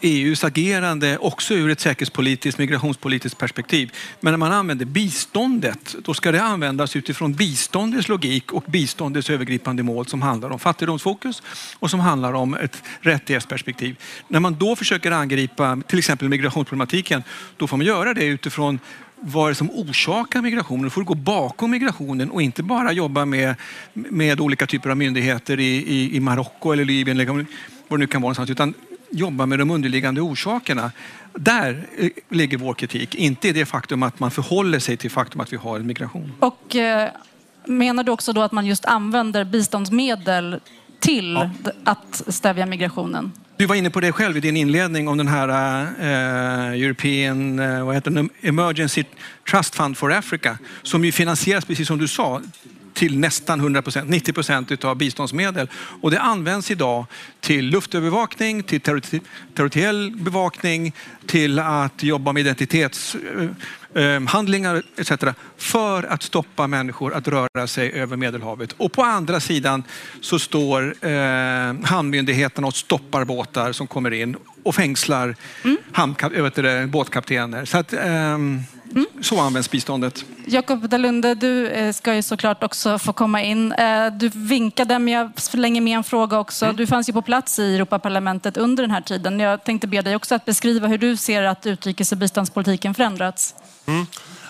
EUs 0.00 0.44
agerande 0.44 1.18
också 1.18 1.54
ur 1.54 1.70
ett 1.70 1.80
säkerhetspolitiskt, 1.80 2.58
migrationspolitiskt 2.58 3.38
perspektiv. 3.38 3.92
Men 4.20 4.32
när 4.32 4.38
man 4.38 4.52
använder 4.52 4.86
biståndet, 4.86 5.96
då 6.04 6.14
ska 6.14 6.32
det 6.32 6.42
användas 6.42 6.96
utifrån 6.96 7.32
biståndets 7.32 8.08
logik 8.08 8.52
och 8.52 8.64
biståndets 8.66 9.30
övergripande 9.30 9.82
mål 9.82 10.06
som 10.06 10.22
handlar 10.22 10.50
om 10.50 10.58
fattigdomsfokus 10.58 11.42
och 11.78 11.90
som 11.90 12.00
handlar 12.00 12.32
om 12.32 12.54
ett 12.54 12.82
rättighetsperspektiv. 13.00 13.96
När 14.28 14.40
man 14.40 14.56
då 14.58 14.76
försöker 14.76 15.10
angripa 15.10 15.82
till 15.86 15.98
exempel 15.98 16.28
migrationsproblematiken, 16.28 17.22
då 17.56 17.66
får 17.66 17.76
man 17.76 17.86
göra 17.86 18.14
det 18.14 18.24
utifrån 18.24 18.78
vad 19.20 19.44
är 19.44 19.48
det 19.48 19.54
som 19.54 19.70
orsakar 19.70 20.42
migrationen? 20.42 20.82
Då 20.84 20.90
får 20.90 21.00
du 21.00 21.06
gå 21.06 21.14
bakom 21.14 21.70
migrationen 21.70 22.30
och 22.30 22.42
inte 22.42 22.62
bara 22.62 22.92
jobba 22.92 23.24
med, 23.24 23.54
med 23.92 24.40
olika 24.40 24.66
typer 24.66 24.90
av 24.90 24.96
myndigheter 24.96 25.60
i, 25.60 25.76
i, 25.76 26.16
i 26.16 26.20
Marocko 26.20 26.72
eller 26.72 26.84
Libyen 26.84 27.20
eller 27.20 27.46
vad 27.88 27.98
det 27.98 27.98
nu 27.98 28.06
kan 28.06 28.22
vara 28.22 28.26
någonstans. 28.26 28.50
Utan 28.50 28.74
jobba 29.10 29.46
med 29.46 29.58
de 29.58 29.70
underliggande 29.70 30.20
orsakerna. 30.20 30.92
Där 31.34 31.86
eh, 31.96 32.10
ligger 32.28 32.58
vår 32.58 32.74
kritik, 32.74 33.14
inte 33.14 33.48
i 33.48 33.52
det 33.52 33.66
faktum 33.66 34.02
att 34.02 34.20
man 34.20 34.30
förhåller 34.30 34.78
sig 34.78 34.96
till 34.96 35.10
faktum 35.10 35.40
att 35.40 35.52
vi 35.52 35.56
har 35.56 35.76
en 35.76 35.86
migration. 35.86 36.32
Och 36.40 36.76
eh, 36.76 37.08
menar 37.64 38.04
du 38.04 38.12
också 38.12 38.32
då 38.32 38.42
att 38.42 38.52
man 38.52 38.66
just 38.66 38.84
använder 38.84 39.44
biståndsmedel 39.44 40.60
till 41.00 41.32
Ja. 41.34 41.50
att 41.84 42.22
stävja 42.28 42.66
migrationen? 42.66 43.32
Du 43.56 43.66
var 43.66 43.74
inne 43.74 43.90
på 43.90 44.00
det 44.00 44.12
själv 44.12 44.36
i 44.36 44.40
din 44.40 44.56
inledning 44.56 45.08
om 45.08 45.18
den 45.18 45.28
här 45.28 45.48
eh, 46.00 46.82
European 46.82 47.58
eh, 47.58 47.84
vad 47.84 47.94
heter 47.94 48.10
den? 48.10 48.28
Emergency 48.40 49.04
Trust 49.50 49.74
Fund 49.74 49.98
for 49.98 50.12
Africa 50.12 50.58
som 50.82 51.04
ju 51.04 51.12
finansieras, 51.12 51.64
precis 51.64 51.88
som 51.88 51.98
du 51.98 52.08
sa, 52.08 52.40
till 52.94 53.18
nästan 53.18 53.60
100 53.60 53.82
procent, 53.82 54.10
90 54.10 54.32
procent 54.32 54.84
av 54.84 54.96
biståndsmedel. 54.96 55.68
Och 56.00 56.10
det 56.10 56.20
används 56.20 56.70
idag 56.70 57.06
till 57.40 57.66
luftövervakning, 57.66 58.62
till 58.62 58.80
territoriell 58.80 60.12
bevakning, 60.16 60.92
till 61.26 61.58
att 61.58 62.02
jobba 62.02 62.32
med 62.32 62.40
identitetshandlingar 62.40 64.82
etc. 64.96 65.12
för 65.56 66.02
att 66.02 66.22
stoppa 66.22 66.66
människor 66.66 67.14
att 67.14 67.28
röra 67.28 67.66
sig 67.66 67.92
över 67.92 68.16
Medelhavet. 68.16 68.72
Och 68.72 68.92
på 68.92 69.02
andra 69.02 69.40
sidan 69.40 69.82
så 70.20 70.38
står 70.38 71.06
eh, 71.06 71.74
hamnmyndigheterna 71.84 72.66
och 72.66 72.76
stoppar 72.76 73.24
båtar 73.24 73.72
som 73.72 73.86
kommer 73.86 74.10
in 74.10 74.36
och 74.62 74.74
fängslar 74.74 75.36
du 76.54 76.62
det, 76.62 76.86
båtkaptener. 76.86 77.64
Så, 77.64 77.78
att, 77.78 77.92
ehm, 78.96 79.06
så 79.22 79.40
används 79.40 79.70
biståndet. 79.70 80.24
Jakob 80.46 80.88
Dalunde, 80.88 81.34
du 81.34 81.66
eh, 81.68 81.92
ska 81.92 82.14
ju 82.14 82.22
såklart 82.22 82.62
också 82.62 82.98
få 82.98 83.12
komma 83.12 83.42
in. 83.42 83.72
Eh, 83.72 84.06
Du 84.12 84.28
vinkade, 84.28 84.98
men 84.98 85.14
jag 85.14 85.30
förlänger 85.36 85.80
med 85.80 85.96
en 85.96 86.04
fråga 86.04 86.38
också. 86.38 86.72
Du 86.72 86.86
fanns 86.86 87.08
ju 87.08 87.12
på 87.12 87.22
plats 87.22 87.58
i 87.58 87.74
Europaparlamentet 87.74 88.56
under 88.56 88.82
den 88.82 88.90
här 88.90 89.00
tiden. 89.00 89.40
Jag 89.40 89.64
tänkte 89.64 89.86
be 89.86 90.02
dig 90.02 90.16
också 90.16 90.34
att 90.34 90.44
beskriva 90.44 90.86
hur 90.88 90.98
du 90.98 91.16
ser 91.16 91.42
att 91.42 91.66
utrikes 91.66 92.12
och 92.12 92.18
biståndspolitiken 92.18 92.94
förändrats. 92.94 93.54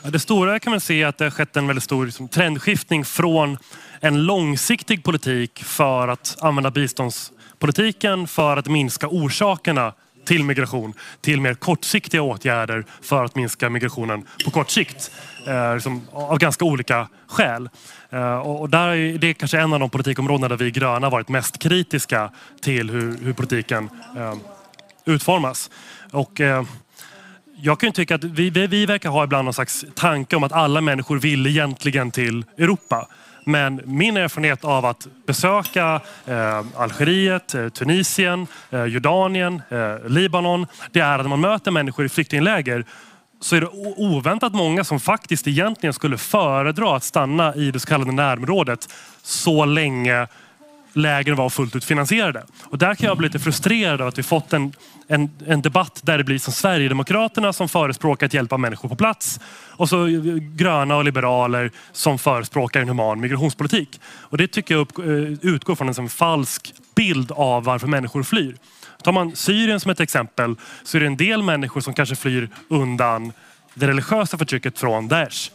Ja, 0.04 0.10
Det 0.10 0.18
stora 0.18 0.58
kan 0.60 0.70
man 0.70 0.80
se 0.80 1.02
är 1.02 1.06
att 1.06 1.18
det 1.18 1.24
har 1.24 1.30
skett 1.30 1.56
en 1.56 1.66
väldigt 1.66 1.84
stor 1.84 2.06
liksom, 2.06 2.28
trendskiftning 2.28 3.04
från 3.04 3.58
en 4.00 4.22
långsiktig 4.26 5.04
politik 5.04 5.64
för 5.64 6.08
att 6.08 6.36
använda 6.40 6.70
biståndspolitiken 6.70 8.26
för 8.28 8.56
att 8.56 8.66
minska 8.68 9.08
orsakerna 9.08 9.92
till 10.24 10.44
migration 10.44 10.94
till 11.20 11.40
mer 11.40 11.54
kortsiktiga 11.54 12.22
åtgärder 12.22 12.84
för 13.02 13.24
att 13.24 13.34
minska 13.34 13.70
migrationen 13.70 14.26
på 14.44 14.50
kort 14.50 14.70
sikt. 14.70 15.10
Eh, 15.46 15.74
liksom, 15.74 16.02
av 16.12 16.38
ganska 16.38 16.64
olika 16.64 17.08
skäl. 17.26 17.68
Eh, 18.10 18.38
och 18.38 18.60
och 18.60 18.70
där 18.70 18.88
är 18.88 19.18
det 19.18 19.34
kanske 19.34 19.60
en 19.60 19.72
av 19.72 19.80
de 19.80 19.90
politikområdena 19.90 20.48
där 20.48 20.56
vi 20.56 20.70
gröna 20.70 21.10
varit 21.10 21.28
mest 21.28 21.58
kritiska 21.58 22.30
till 22.62 22.90
hur, 22.90 23.18
hur 23.24 23.32
politiken 23.32 23.90
eh, 24.16 24.34
utformas. 25.04 25.70
Och, 26.10 26.40
eh, 26.40 26.62
jag 27.62 27.80
kan 27.80 27.88
ju 27.88 27.92
tycka 27.92 28.14
att 28.14 28.24
vi, 28.24 28.50
vi, 28.50 28.66
vi 28.66 28.86
verkar 28.86 29.08
ha 29.10 29.24
ibland 29.24 29.44
någon 29.44 29.54
slags 29.54 29.84
tanke 29.94 30.36
om 30.36 30.44
att 30.44 30.52
alla 30.52 30.80
människor 30.80 31.18
vill 31.18 31.46
egentligen 31.46 32.10
till 32.10 32.44
Europa. 32.58 33.08
Men 33.44 33.80
min 33.84 34.16
erfarenhet 34.16 34.64
av 34.64 34.86
att 34.86 35.06
besöka 35.26 36.00
eh, 36.26 36.64
Algeriet, 36.76 37.54
eh, 37.54 37.68
Tunisien, 37.68 38.46
eh, 38.70 38.84
Jordanien, 38.84 39.62
eh, 39.68 40.08
Libanon, 40.08 40.66
det 40.92 41.00
är 41.00 41.18
att 41.18 41.24
när 41.24 41.28
man 41.28 41.40
möter 41.40 41.70
människor 41.70 42.04
i 42.04 42.08
flyktingläger 42.08 42.84
så 43.40 43.56
är 43.56 43.60
det 43.60 43.68
oväntat 43.96 44.54
många 44.54 44.84
som 44.84 45.00
faktiskt 45.00 45.48
egentligen 45.48 45.92
skulle 45.92 46.18
föredra 46.18 46.96
att 46.96 47.04
stanna 47.04 47.54
i 47.54 47.70
det 47.70 47.80
så 47.80 47.88
kallade 47.88 48.12
närområdet 48.12 48.88
så 49.22 49.64
länge 49.64 50.26
lägren 50.92 51.36
var 51.36 51.50
fullt 51.50 51.76
ut 51.76 51.84
finansierade. 51.84 52.44
Och 52.62 52.78
där 52.78 52.94
kan 52.94 53.06
jag 53.06 53.18
bli 53.18 53.28
lite 53.28 53.38
frustrerad 53.38 54.00
av 54.00 54.08
att 54.08 54.18
vi 54.18 54.22
fått 54.22 54.52
en, 54.52 54.72
en, 55.08 55.30
en 55.46 55.62
debatt 55.62 56.00
där 56.02 56.18
det 56.18 56.24
blir 56.24 56.38
som 56.38 56.52
Sverigedemokraterna 56.52 57.52
som 57.52 57.68
förespråkar 57.68 58.26
att 58.26 58.34
hjälpa 58.34 58.56
människor 58.56 58.88
på 58.88 58.96
plats 58.96 59.40
och 59.70 59.88
så 59.88 60.06
gröna 60.40 60.96
och 60.96 61.04
liberaler 61.04 61.70
som 61.92 62.18
förespråkar 62.18 62.80
en 62.80 62.88
human 62.88 63.20
migrationspolitik. 63.20 64.00
Och 64.04 64.38
det 64.38 64.46
tycker 64.46 64.74
jag 64.74 64.80
upp, 64.80 64.98
eh, 64.98 65.04
utgår 65.50 65.74
från 65.74 65.88
en 65.88 65.94
sån 65.94 66.08
falsk 66.08 66.74
bild 66.94 67.32
av 67.32 67.64
varför 67.64 67.86
människor 67.86 68.22
flyr. 68.22 68.56
Tar 69.02 69.12
man 69.12 69.36
Syrien 69.36 69.80
som 69.80 69.90
ett 69.90 70.00
exempel 70.00 70.56
så 70.84 70.96
är 70.96 71.00
det 71.00 71.06
en 71.06 71.16
del 71.16 71.42
människor 71.42 71.80
som 71.80 71.94
kanske 71.94 72.16
flyr 72.16 72.48
undan 72.68 73.32
det 73.74 73.86
religiösa 73.86 74.38
förtrycket 74.38 74.78
från 74.78 75.08
Daesh. 75.08 75.50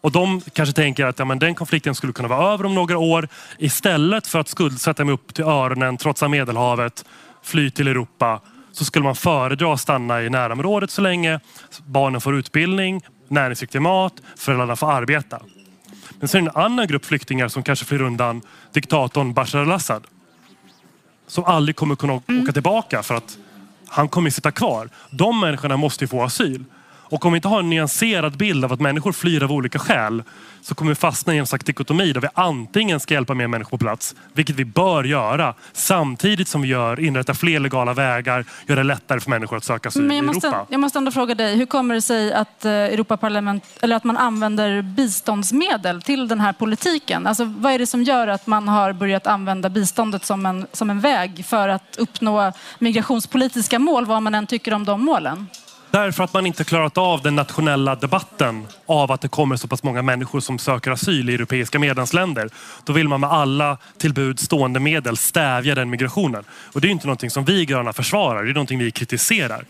Och 0.00 0.12
de 0.12 0.40
kanske 0.52 0.74
tänker 0.74 1.06
att 1.06 1.18
ja, 1.18 1.24
men 1.24 1.38
den 1.38 1.54
konflikten 1.54 1.94
skulle 1.94 2.12
kunna 2.12 2.28
vara 2.28 2.52
över 2.52 2.66
om 2.66 2.74
några 2.74 2.98
år. 2.98 3.28
Istället 3.58 4.26
för 4.26 4.38
att 4.38 4.48
skuldsätta 4.48 5.04
mig 5.04 5.14
upp 5.14 5.34
till 5.34 5.44
öronen, 5.44 5.96
trotsa 5.96 6.28
Medelhavet, 6.28 7.04
fly 7.42 7.70
till 7.70 7.88
Europa. 7.88 8.40
Så 8.72 8.84
skulle 8.84 9.04
man 9.04 9.14
föredra 9.14 9.74
att 9.74 9.80
stanna 9.80 10.22
i 10.22 10.30
närområdet 10.30 10.90
så 10.90 11.02
länge. 11.02 11.40
Barnen 11.86 12.20
får 12.20 12.34
utbildning, 12.36 13.02
näringsriktig 13.28 13.82
mat, 13.82 14.12
föräldrarna 14.36 14.76
får 14.76 14.92
arbeta. 14.92 15.40
Men 16.18 16.28
sen 16.28 16.40
är 16.40 16.52
det 16.52 16.58
en 16.58 16.64
annan 16.64 16.86
grupp 16.86 17.04
flyktingar 17.04 17.48
som 17.48 17.62
kanske 17.62 17.84
flyr 17.84 18.02
undan 18.02 18.42
diktatorn 18.72 19.32
Bashar 19.32 19.58
al-Assad. 19.58 20.06
Som 21.26 21.44
aldrig 21.44 21.76
kommer 21.76 21.96
kunna 21.96 22.12
åka 22.12 22.52
tillbaka 22.52 23.02
för 23.02 23.14
att 23.14 23.38
han 23.88 24.08
kommer 24.08 24.30
sitta 24.30 24.50
kvar. 24.50 24.88
De 25.10 25.40
människorna 25.40 25.76
måste 25.76 26.04
ju 26.04 26.08
få 26.08 26.22
asyl. 26.22 26.64
Och 27.10 27.26
om 27.26 27.32
vi 27.32 27.36
inte 27.36 27.48
har 27.48 27.60
en 27.60 27.70
nyanserad 27.70 28.36
bild 28.36 28.64
av 28.64 28.72
att 28.72 28.80
människor 28.80 29.12
flyr 29.12 29.42
av 29.42 29.52
olika 29.52 29.78
skäl 29.78 30.22
så 30.62 30.74
kommer 30.74 30.90
vi 30.90 30.94
fastna 30.94 31.34
i 31.34 31.38
en 31.38 31.46
slags 31.46 31.64
dikotomi 31.64 32.12
där 32.12 32.20
vi 32.20 32.28
antingen 32.34 33.00
ska 33.00 33.14
hjälpa 33.14 33.34
mer 33.34 33.46
människor 33.46 33.70
på 33.70 33.78
plats, 33.78 34.14
vilket 34.32 34.56
vi 34.56 34.64
bör 34.64 35.04
göra, 35.04 35.54
samtidigt 35.72 36.48
som 36.48 36.62
vi 36.62 36.68
gör, 36.68 37.00
inrättar 37.00 37.34
fler 37.34 37.60
legala 37.60 37.94
vägar, 37.94 38.44
gör 38.66 38.76
det 38.76 38.82
lättare 38.82 39.20
för 39.20 39.30
människor 39.30 39.56
att 39.56 39.64
söka 39.64 39.88
asyl 39.88 40.02
Men 40.02 40.12
i 40.12 40.18
Europa. 40.18 40.66
jag 40.68 40.80
måste 40.80 40.98
ändå 40.98 41.10
fråga 41.10 41.34
dig, 41.34 41.56
hur 41.56 41.66
kommer 41.66 41.94
det 41.94 42.02
sig 42.02 42.32
att 42.32 42.64
eh, 42.64 42.72
Europaparlament, 42.72 43.64
eller 43.80 43.96
att 43.96 44.04
man 44.04 44.16
använder 44.16 44.82
biståndsmedel 44.82 46.02
till 46.02 46.28
den 46.28 46.40
här 46.40 46.52
politiken? 46.52 47.26
Alltså, 47.26 47.44
vad 47.44 47.72
är 47.72 47.78
det 47.78 47.86
som 47.86 48.02
gör 48.02 48.28
att 48.28 48.46
man 48.46 48.68
har 48.68 48.92
börjat 48.92 49.26
använda 49.26 49.68
biståndet 49.68 50.24
som 50.24 50.46
en, 50.46 50.66
som 50.72 50.90
en 50.90 51.00
väg 51.00 51.44
för 51.46 51.68
att 51.68 51.96
uppnå 51.98 52.52
migrationspolitiska 52.78 53.78
mål, 53.78 54.06
vad 54.06 54.22
man 54.22 54.34
än 54.34 54.46
tycker 54.46 54.74
om 54.74 54.84
de 54.84 55.04
målen? 55.04 55.46
Därför 55.90 56.24
att 56.24 56.32
man 56.32 56.46
inte 56.46 56.64
klarat 56.64 56.98
av 56.98 57.22
den 57.22 57.36
nationella 57.36 57.94
debatten 57.94 58.66
av 58.86 59.12
att 59.12 59.20
det 59.20 59.28
kommer 59.28 59.56
så 59.56 59.68
pass 59.68 59.82
många 59.82 60.02
människor 60.02 60.40
som 60.40 60.58
söker 60.58 60.90
asyl 60.90 61.30
i 61.30 61.34
europeiska 61.34 61.78
medlemsländer. 61.78 62.48
Då 62.84 62.92
vill 62.92 63.08
man 63.08 63.20
med 63.20 63.32
alla 63.32 63.78
tillbud 63.98 64.40
stående 64.40 64.80
medel 64.80 65.16
stävja 65.16 65.74
den 65.74 65.90
migrationen. 65.90 66.44
Och 66.72 66.80
det 66.80 66.88
är 66.88 66.90
inte 66.90 67.06
någonting 67.06 67.30
som 67.30 67.44
vi 67.44 67.64
gröna 67.64 67.92
försvarar, 67.92 68.44
det 68.44 68.50
är 68.50 68.54
någonting 68.54 68.78
vi 68.78 68.90
kritiserar. 68.90 69.64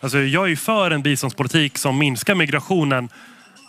Alltså 0.00 0.18
jag 0.18 0.50
är 0.50 0.56
för 0.56 0.90
en 0.90 1.02
biståndspolitik 1.02 1.78
som 1.78 1.98
minskar 1.98 2.34
migrationen 2.34 3.08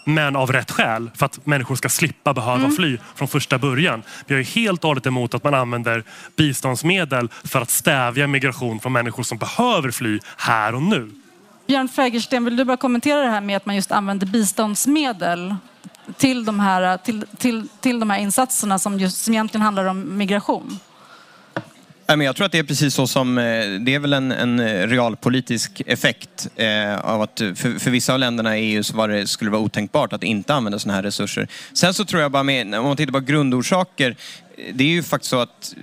men 0.06 0.36
av 0.36 0.52
rätt 0.52 0.72
skäl 0.72 1.12
för 1.16 1.26
att 1.26 1.46
människor 1.46 1.76
ska 1.76 1.90
slippa 1.90 2.34
behöva 2.34 2.72
fly 2.72 2.98
från 3.16 3.28
första 3.28 3.58
början. 3.58 4.04
Jag 4.28 4.40
är 4.40 4.44
helt 4.44 4.84
och 4.84 4.88
hållet 4.88 5.06
emot 5.06 5.34
att 5.34 5.44
man 5.44 5.54
använder 5.54 6.04
biståndsmedel 6.38 7.30
för 7.44 7.62
att 7.62 7.70
stävja 7.70 8.28
migration 8.28 8.80
från 8.80 8.94
människor 8.94 9.24
som 9.24 9.38
behöver 9.38 9.92
fly 9.92 10.20
här 10.38 10.76
och 10.76 10.84
nu. 10.84 11.12
Björn 11.72 11.88
Fägersten, 11.88 12.46
vill 12.46 12.56
du 12.56 12.64
bara 12.64 12.78
kommentera 12.78 13.22
det 13.22 13.30
här 13.30 13.42
med 13.42 13.58
att 13.58 13.66
man 13.66 13.76
just 13.76 13.92
använder 13.92 14.28
biståndsmedel 14.28 15.56
till 16.18 16.46
de 16.46 16.60
här, 16.60 16.98
till, 16.98 17.26
till, 17.38 17.68
till 17.82 18.00
de 18.00 18.10
här 18.10 18.20
insatserna 18.20 18.80
som, 18.80 19.00
just, 19.00 19.24
som 19.24 19.34
egentligen 19.34 19.62
handlar 19.62 19.86
om 19.86 20.18
migration? 20.18 20.80
Men 22.08 22.22
jag 22.22 22.36
tror 22.36 22.46
att 22.46 22.52
det 22.52 22.60
är 22.60 22.64
precis 22.64 22.94
så 22.94 23.08
som, 23.08 23.38
eh, 23.38 23.44
det 23.80 23.96
är 23.96 24.00
väl 24.00 24.14
en, 24.14 24.32
en 24.32 24.60
eh, 24.60 24.88
realpolitisk 24.88 25.82
effekt 25.86 26.48
eh, 26.56 27.00
av 27.00 27.22
att 27.22 27.40
för, 27.40 27.80
för 27.80 27.92
vissa 27.92 28.14
av 28.14 28.20
länderna 28.20 28.58
i 28.58 28.62
EU 28.62 28.84
så 28.84 28.98
var 28.98 29.08
det, 29.08 29.28
skulle 29.28 29.50
det 29.50 29.54
vara 29.54 29.62
otänkbart 29.62 30.14
att 30.14 30.24
inte 30.24 30.54
använda 30.54 30.80
sådana 30.80 30.96
här 30.96 31.04
resurser. 31.04 31.48
Sen 31.74 31.94
så 31.94 32.06
tror 32.06 32.22
jag 32.22 32.32
bara 32.32 32.44
med, 32.44 32.76
om 32.76 32.86
man 32.86 32.98
tittar 32.98 33.12
på 33.14 33.20
grundorsaker, 33.20 34.16
det 34.74 34.84
är 34.84 34.88
ju 34.88 35.04
faktiskt 35.04 35.30
så 35.30 35.40
att 35.40 35.76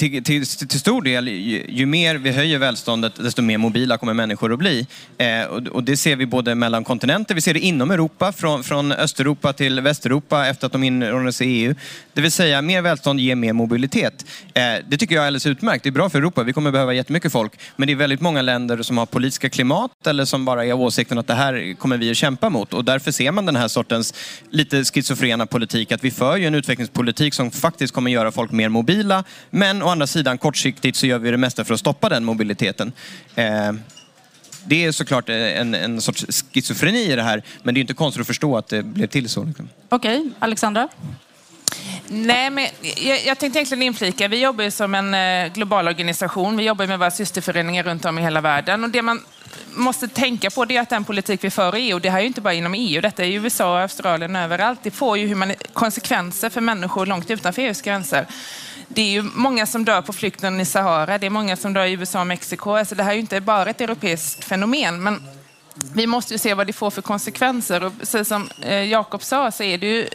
till, 0.00 0.24
till, 0.24 0.46
till 0.46 0.80
stor 0.80 1.02
del, 1.02 1.28
ju, 1.28 1.64
ju 1.68 1.86
mer 1.86 2.14
vi 2.14 2.30
höjer 2.30 2.58
välståndet, 2.58 3.12
desto 3.16 3.42
mer 3.42 3.58
mobila 3.58 3.98
kommer 3.98 4.14
människor 4.14 4.52
att 4.52 4.58
bli. 4.58 4.86
Eh, 5.18 5.44
och, 5.44 5.66
och 5.66 5.84
det 5.84 5.96
ser 5.96 6.16
vi 6.16 6.26
både 6.26 6.54
mellan 6.54 6.84
kontinenter, 6.84 7.34
vi 7.34 7.40
ser 7.40 7.54
det 7.54 7.60
inom 7.60 7.90
Europa, 7.90 8.32
från, 8.32 8.64
från 8.64 8.92
Östeuropa 8.92 9.52
till 9.52 9.80
Västeuropa 9.80 10.46
efter 10.46 10.66
att 10.66 10.72
de 10.72 10.84
inordnades 10.84 11.42
i 11.42 11.44
EU. 11.44 11.74
Det 12.14 12.20
vill 12.20 12.32
säga, 12.32 12.62
mer 12.62 12.82
välstånd 12.82 13.20
ger 13.20 13.34
mer 13.34 13.52
mobilitet. 13.52 14.26
Eh, 14.54 14.62
det 14.88 14.96
tycker 14.96 15.14
jag 15.14 15.22
är 15.22 15.26
alldeles 15.26 15.46
utmärkt. 15.46 15.82
Det 15.82 15.88
är 15.88 15.92
bra 15.92 16.10
för 16.10 16.18
Europa, 16.18 16.42
vi 16.42 16.52
kommer 16.52 16.70
behöva 16.70 16.92
jättemycket 16.92 17.32
folk. 17.32 17.52
Men 17.76 17.86
det 17.86 17.92
är 17.92 17.96
väldigt 17.96 18.20
många 18.20 18.42
länder 18.42 18.82
som 18.82 18.98
har 18.98 19.06
politiska 19.06 19.48
klimat 19.48 20.06
eller 20.06 20.24
som 20.24 20.44
bara 20.44 20.64
är 20.64 20.72
av 20.72 20.82
åsikten 20.82 21.18
att 21.18 21.26
det 21.26 21.34
här 21.34 21.74
kommer 21.78 21.96
vi 21.96 22.10
att 22.10 22.16
kämpa 22.16 22.50
mot. 22.50 22.74
Och 22.74 22.84
därför 22.84 23.12
ser 23.12 23.32
man 23.32 23.46
den 23.46 23.56
här 23.56 23.68
sortens 23.68 24.14
lite 24.50 24.84
schizofrena 24.84 25.46
politik, 25.46 25.92
att 25.92 26.04
vi 26.04 26.10
för 26.10 26.36
ju 26.36 26.46
en 26.46 26.54
utvecklingspolitik 26.54 27.34
som 27.34 27.50
faktiskt 27.50 27.94
kommer 27.94 28.10
göra 28.10 28.32
folk 28.32 28.50
mer 28.50 28.68
mobila, 28.68 29.24
men 29.50 29.82
å 29.82 29.89
andra 29.90 30.06
sidan 30.06 30.38
kortsiktigt 30.38 30.96
så 30.96 31.06
gör 31.06 31.18
vi 31.18 31.30
det 31.30 31.36
mesta 31.36 31.64
för 31.64 31.74
att 31.74 31.80
stoppa 31.80 32.08
den 32.08 32.24
mobiliteten. 32.24 32.92
Eh, 33.34 33.72
det 34.64 34.84
är 34.84 34.92
såklart 34.92 35.28
en, 35.28 35.74
en 35.74 36.00
sorts 36.00 36.44
schizofreni 36.52 37.12
i 37.12 37.16
det 37.16 37.22
här, 37.22 37.42
men 37.62 37.74
det 37.74 37.78
är 37.78 37.82
inte 37.82 37.94
konstigt 37.94 38.20
att 38.20 38.26
förstå 38.26 38.56
att 38.56 38.68
det 38.68 38.82
blev 38.82 39.06
till 39.06 39.28
så. 39.28 39.44
Liksom. 39.44 39.68
Okej, 39.88 40.30
Alexandra? 40.38 40.88
Nej, 42.08 42.50
men 42.50 42.66
jag, 42.82 43.24
jag 43.26 43.38
tänkte 43.38 43.58
egentligen 43.58 43.82
inflika. 43.82 44.28
Vi 44.28 44.42
jobbar 44.42 44.64
ju 44.64 44.70
som 44.70 44.94
en 44.94 45.14
eh, 45.14 45.52
global 45.52 45.88
organisation. 45.88 46.56
Vi 46.56 46.64
jobbar 46.64 46.86
med 46.86 46.98
våra 46.98 47.10
systerföreningar 47.10 47.82
runt 47.82 48.04
om 48.04 48.18
i 48.18 48.22
hela 48.22 48.40
världen. 48.40 48.84
Och 48.84 48.90
det 48.90 49.02
man 49.02 49.22
måste 49.74 50.08
tänka 50.08 50.50
på 50.50 50.64
det 50.64 50.76
är 50.76 50.80
att 50.80 50.88
den 50.88 51.04
politik 51.04 51.44
vi 51.44 51.50
för 51.50 51.76
i 51.76 51.80
EU, 51.80 51.98
det 51.98 52.10
här 52.10 52.18
är 52.18 52.22
ju 52.22 52.26
inte 52.26 52.40
bara 52.40 52.54
inom 52.54 52.74
EU, 52.74 53.00
detta 53.00 53.24
är 53.24 53.28
i 53.28 53.34
USA, 53.34 53.80
Australien 53.80 54.36
och 54.36 54.42
överallt. 54.42 54.80
Det 54.82 54.90
får 54.90 55.18
ju 55.18 55.54
konsekvenser 55.72 56.50
för 56.50 56.60
människor 56.60 57.06
långt 57.06 57.30
utanför 57.30 57.62
EUs 57.62 57.82
gränser. 57.82 58.26
Det 58.94 59.02
är 59.02 59.10
ju 59.10 59.22
många 59.22 59.66
som 59.66 59.84
dör 59.84 60.02
på 60.02 60.12
flykten 60.12 60.60
i 60.60 60.64
Sahara, 60.64 61.18
det 61.18 61.26
är 61.26 61.30
många 61.30 61.56
som 61.56 61.72
dör 61.72 61.84
i 61.84 61.92
USA 61.92 62.20
och 62.20 62.26
Mexiko. 62.26 62.70
Alltså 62.70 62.94
det 62.94 63.02
här 63.02 63.10
är 63.10 63.14
ju 63.14 63.20
inte 63.20 63.40
bara 63.40 63.70
ett 63.70 63.80
europeiskt 63.80 64.44
fenomen. 64.44 65.02
Men 65.02 65.22
vi 65.94 66.06
måste 66.06 66.34
ju 66.34 66.38
se 66.38 66.54
vad 66.54 66.66
det 66.66 66.72
får 66.72 66.90
för 66.90 67.02
konsekvenser. 67.02 67.84
Och 67.84 67.98
precis 67.98 68.28
som 68.28 68.48
eh, 68.62 68.84
Jakob 68.84 69.22
sa 69.22 69.50
så 69.50 69.62
är 69.62 69.78
det 69.78 69.86
ju, 69.86 70.08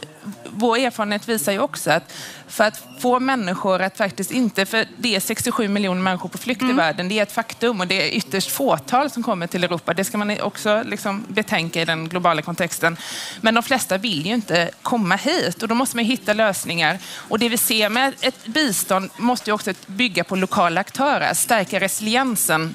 vår 0.44 0.76
erfarenhet 0.78 1.28
visar 1.28 1.52
ju 1.52 1.58
också 1.58 1.90
att 1.90 2.12
för 2.48 2.64
att 2.64 2.82
få 2.98 3.20
människor 3.20 3.82
att 3.82 3.96
faktiskt 3.96 4.30
inte, 4.30 4.66
för 4.66 4.86
det 4.98 5.16
är 5.16 5.20
67 5.20 5.68
miljoner 5.68 6.02
människor 6.02 6.28
på 6.28 6.38
flykt 6.38 6.62
i 6.62 6.72
världen, 6.72 7.08
det 7.08 7.18
är 7.18 7.22
ett 7.22 7.32
faktum 7.32 7.80
och 7.80 7.86
det 7.86 8.02
är 8.02 8.16
ytterst 8.16 8.50
fåtal 8.50 9.10
som 9.10 9.22
kommer 9.22 9.46
till 9.46 9.64
Europa. 9.64 9.94
Det 9.94 10.04
ska 10.04 10.18
man 10.18 10.40
också 10.40 10.82
liksom 10.86 11.24
betänka 11.28 11.82
i 11.82 11.84
den 11.84 12.08
globala 12.08 12.42
kontexten. 12.42 12.96
Men 13.40 13.54
de 13.54 13.62
flesta 13.62 13.98
vill 13.98 14.26
ju 14.26 14.34
inte 14.34 14.70
komma 14.82 15.16
hit 15.16 15.62
och 15.62 15.68
då 15.68 15.74
måste 15.74 15.96
man 15.96 16.04
hitta 16.04 16.32
lösningar. 16.32 16.98
Och 17.28 17.38
det 17.38 17.48
vi 17.48 17.56
ser 17.56 17.88
med 17.88 18.14
ett 18.20 18.46
bistånd 18.46 19.10
måste 19.16 19.50
ju 19.50 19.54
också 19.54 19.72
bygga 19.86 20.24
på 20.24 20.36
lokala 20.36 20.80
aktörer, 20.80 21.34
stärka 21.34 21.80
resiliensen 21.80 22.74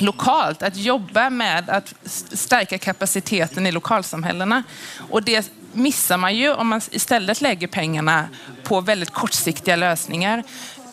lokalt, 0.00 0.62
att 0.62 0.76
jobba 0.76 1.30
med 1.30 1.70
att 1.70 1.94
stärka 2.32 2.78
kapaciteten 2.78 3.66
i 3.66 3.72
lokalsamhällena. 3.72 4.62
Och 5.10 5.22
det 5.22 5.52
missar 5.72 6.16
man 6.16 6.36
ju 6.36 6.52
om 6.54 6.68
man 6.68 6.80
istället 6.90 7.40
lägger 7.40 7.66
pengarna 7.66 8.28
på 8.62 8.80
väldigt 8.80 9.10
kortsiktiga 9.10 9.76
lösningar. 9.76 10.44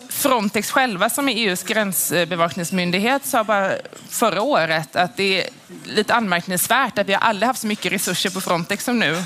Frontex 0.09 0.71
själva 0.71 1.09
som 1.09 1.29
är 1.29 1.33
EUs 1.33 1.63
gränsbevakningsmyndighet 1.63 3.25
sa 3.25 3.43
bara 3.43 3.71
förra 4.09 4.41
året 4.41 4.95
att 4.95 5.17
det 5.17 5.43
är 5.43 5.49
lite 5.83 6.13
anmärkningsvärt 6.13 6.97
att 6.97 7.07
vi 7.07 7.13
har 7.13 7.21
aldrig 7.21 7.47
haft 7.47 7.61
så 7.61 7.67
mycket 7.67 7.91
resurser 7.91 8.29
på 8.29 8.41
Frontex 8.41 8.83
som 8.85 8.99
nu. 8.99 9.23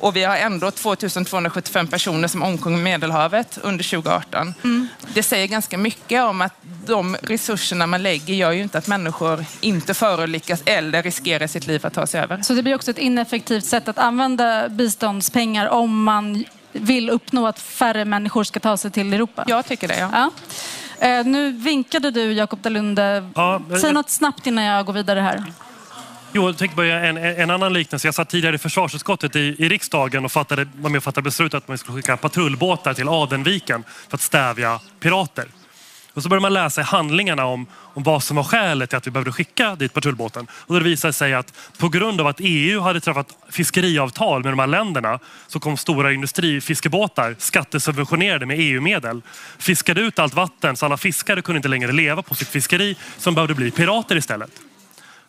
Och 0.00 0.16
vi 0.16 0.24
har 0.24 0.36
ändå 0.36 0.70
2275 0.70 1.86
personer 1.86 2.28
som 2.28 2.42
omkom 2.42 2.74
i 2.74 2.82
Medelhavet 2.82 3.58
under 3.62 3.84
2018. 3.84 4.54
Mm. 4.64 4.88
Det 5.14 5.22
säger 5.22 5.46
ganska 5.46 5.78
mycket 5.78 6.22
om 6.22 6.40
att 6.40 6.54
de 6.86 7.16
resurserna 7.22 7.86
man 7.86 8.02
lägger 8.02 8.34
gör 8.34 8.52
ju 8.52 8.62
inte 8.62 8.78
att 8.78 8.86
människor 8.86 9.44
inte 9.60 9.94
förolyckas 9.94 10.62
eller 10.64 11.02
riskerar 11.02 11.46
sitt 11.46 11.66
liv 11.66 11.86
att 11.86 11.94
ta 11.94 12.06
sig 12.06 12.20
över. 12.20 12.42
Så 12.42 12.54
det 12.54 12.62
blir 12.62 12.74
också 12.74 12.90
ett 12.90 12.98
ineffektivt 12.98 13.64
sätt 13.64 13.88
att 13.88 13.98
använda 13.98 14.68
biståndspengar 14.68 15.68
om 15.68 16.04
man 16.04 16.44
vill 16.72 17.10
uppnå 17.10 17.46
att 17.46 17.58
färre 17.58 18.04
människor 18.04 18.44
ska 18.44 18.60
ta 18.60 18.76
sig 18.76 18.90
till 18.90 19.14
Europa? 19.14 19.44
Jag 19.46 19.66
tycker 19.66 19.88
det, 19.88 19.98
ja. 19.98 20.10
ja. 20.12 20.30
Eh, 21.06 21.24
nu 21.26 21.52
vinkade 21.52 22.10
du, 22.10 22.32
Jakob 22.32 22.60
Dalunde. 22.60 23.30
Ja, 23.34 23.62
Säg 23.80 23.92
något 23.92 24.10
snabbt 24.10 24.46
innan 24.46 24.64
jag 24.64 24.86
går 24.86 24.92
vidare 24.92 25.20
här. 25.20 25.44
Jo, 26.32 26.46
jag 26.46 26.58
tänkte 26.58 26.76
börja 26.76 27.00
en, 27.00 27.16
en 27.16 27.50
annan 27.50 27.72
liknelse. 27.72 28.08
Jag 28.08 28.14
satt 28.14 28.28
tidigare 28.28 28.56
i 28.56 28.58
försvarsutskottet 28.58 29.36
i, 29.36 29.56
i 29.58 29.68
riksdagen 29.68 30.24
och 30.24 30.32
fattade, 30.32 30.68
var 30.76 30.90
med 30.90 30.96
och 30.96 31.04
fattade 31.04 31.24
beslut 31.24 31.54
att 31.54 31.68
man 31.68 31.78
skulle 31.78 31.96
skicka 31.96 32.16
patrullbåtar 32.16 32.94
till 32.94 33.08
Adenviken 33.08 33.84
för 34.08 34.16
att 34.16 34.20
stävja 34.20 34.80
pirater. 35.00 35.46
Och 36.14 36.22
så 36.22 36.28
började 36.28 36.42
man 36.42 36.52
läsa 36.52 36.80
i 36.80 36.84
handlingarna 36.84 37.44
om, 37.44 37.66
om 37.72 38.02
vad 38.02 38.22
som 38.22 38.36
var 38.36 38.44
skälet 38.44 38.90
till 38.90 38.96
att 38.96 39.06
vi 39.06 39.10
behövde 39.10 39.32
skicka 39.32 39.74
dit 39.74 39.92
patrullbåten. 39.92 40.46
Och 40.52 40.74
det 40.74 40.84
visade 40.84 41.12
sig 41.12 41.34
att 41.34 41.54
på 41.78 41.88
grund 41.88 42.20
av 42.20 42.26
att 42.26 42.36
EU 42.38 42.80
hade 42.80 43.00
träffat 43.00 43.36
fiskeriavtal 43.50 44.42
med 44.42 44.52
de 44.52 44.58
här 44.58 44.66
länderna 44.66 45.18
så 45.46 45.60
kom 45.60 45.76
stora 45.76 46.12
industrifiskebåtar 46.12 47.36
skattesubventionerade 47.38 48.46
med 48.46 48.56
EU-medel. 48.60 49.22
Fiskade 49.58 50.00
ut 50.00 50.18
allt 50.18 50.34
vatten 50.34 50.76
så 50.76 50.86
alla 50.86 50.96
fiskare 50.96 51.42
kunde 51.42 51.56
inte 51.56 51.68
längre 51.68 51.92
leva 51.92 52.22
på 52.22 52.34
sitt 52.34 52.48
fiskeri 52.48 52.96
som 53.18 53.34
behövde 53.34 53.54
bli 53.54 53.70
pirater 53.70 54.16
istället. 54.16 54.50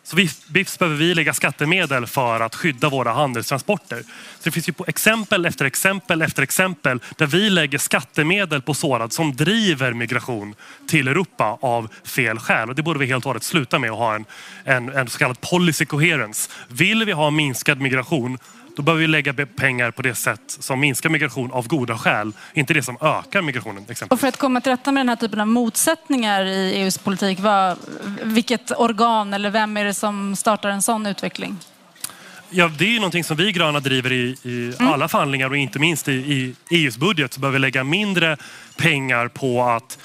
Så 0.04 0.16
BIFS 0.48 0.78
behöver 0.78 0.98
vi 0.98 1.14
lägga 1.14 1.34
skattemedel 1.34 2.06
för 2.06 2.40
att 2.40 2.54
skydda 2.54 2.88
våra 2.88 3.12
handelstransporter. 3.12 4.02
Så 4.02 4.40
det 4.42 4.50
finns 4.50 4.68
ju 4.68 4.72
exempel 4.86 5.46
efter 5.46 5.64
exempel 5.64 6.22
efter 6.22 6.42
exempel 6.42 7.00
där 7.16 7.26
vi 7.26 7.50
lägger 7.50 7.78
skattemedel 7.78 8.62
på 8.62 8.74
sådant 8.74 9.12
som 9.12 9.36
driver 9.36 9.92
migration 9.92 10.54
till 10.88 11.08
Europa 11.08 11.58
av 11.60 11.88
fel 12.04 12.38
skäl. 12.38 12.68
Och 12.68 12.74
det 12.74 12.82
borde 12.82 12.98
vi 12.98 13.06
helt 13.06 13.24
och 13.24 13.28
hållet 13.28 13.42
sluta 13.42 13.78
med 13.78 13.90
och 13.90 13.98
ha 13.98 14.14
en, 14.14 14.24
en, 14.64 14.88
en 14.88 15.08
så 15.08 15.18
kallad 15.18 15.40
policy 15.40 15.84
coherence. 15.84 16.50
Vill 16.68 17.04
vi 17.04 17.12
ha 17.12 17.30
minskad 17.30 17.80
migration 17.80 18.38
då 18.76 18.82
behöver 18.82 19.00
vi 19.00 19.06
lägga 19.06 19.32
pengar 19.46 19.90
på 19.90 20.02
det 20.02 20.14
sätt 20.14 20.40
som 20.46 20.80
minskar 20.80 21.10
migration 21.10 21.52
av 21.52 21.68
goda 21.68 21.98
skäl, 21.98 22.32
inte 22.54 22.74
det 22.74 22.82
som 22.82 22.96
ökar 23.00 23.42
migrationen. 23.42 23.86
Och 24.08 24.20
för 24.20 24.28
att 24.28 24.36
komma 24.36 24.60
till 24.60 24.72
rätta 24.72 24.92
med 24.92 25.00
den 25.00 25.08
här 25.08 25.16
typen 25.16 25.40
av 25.40 25.46
motsättningar 25.46 26.44
i 26.44 26.72
EUs 26.74 26.98
politik, 26.98 27.38
vad, 27.40 27.78
vilket 28.22 28.72
organ 28.76 29.34
eller 29.34 29.50
vem 29.50 29.76
är 29.76 29.84
det 29.84 29.94
som 29.94 30.36
startar 30.36 30.68
en 30.68 30.82
sån 30.82 31.06
utveckling? 31.06 31.58
Ja, 32.50 32.68
det 32.78 32.84
är 32.84 32.88
ju 32.88 32.96
någonting 32.96 33.24
som 33.24 33.36
vi 33.36 33.52
gröna 33.52 33.80
driver 33.80 34.12
i, 34.12 34.36
i 34.42 34.72
mm. 34.78 34.92
alla 34.92 35.08
förhandlingar 35.08 35.50
och 35.50 35.56
inte 35.56 35.78
minst 35.78 36.08
i, 36.08 36.12
i 36.12 36.54
EUs 36.70 36.96
budget 36.96 37.32
så 37.32 37.40
behöver 37.40 37.58
vi 37.58 37.60
lägga 37.60 37.84
mindre 37.84 38.36
pengar 38.76 39.28
på 39.28 39.62
att 39.62 39.98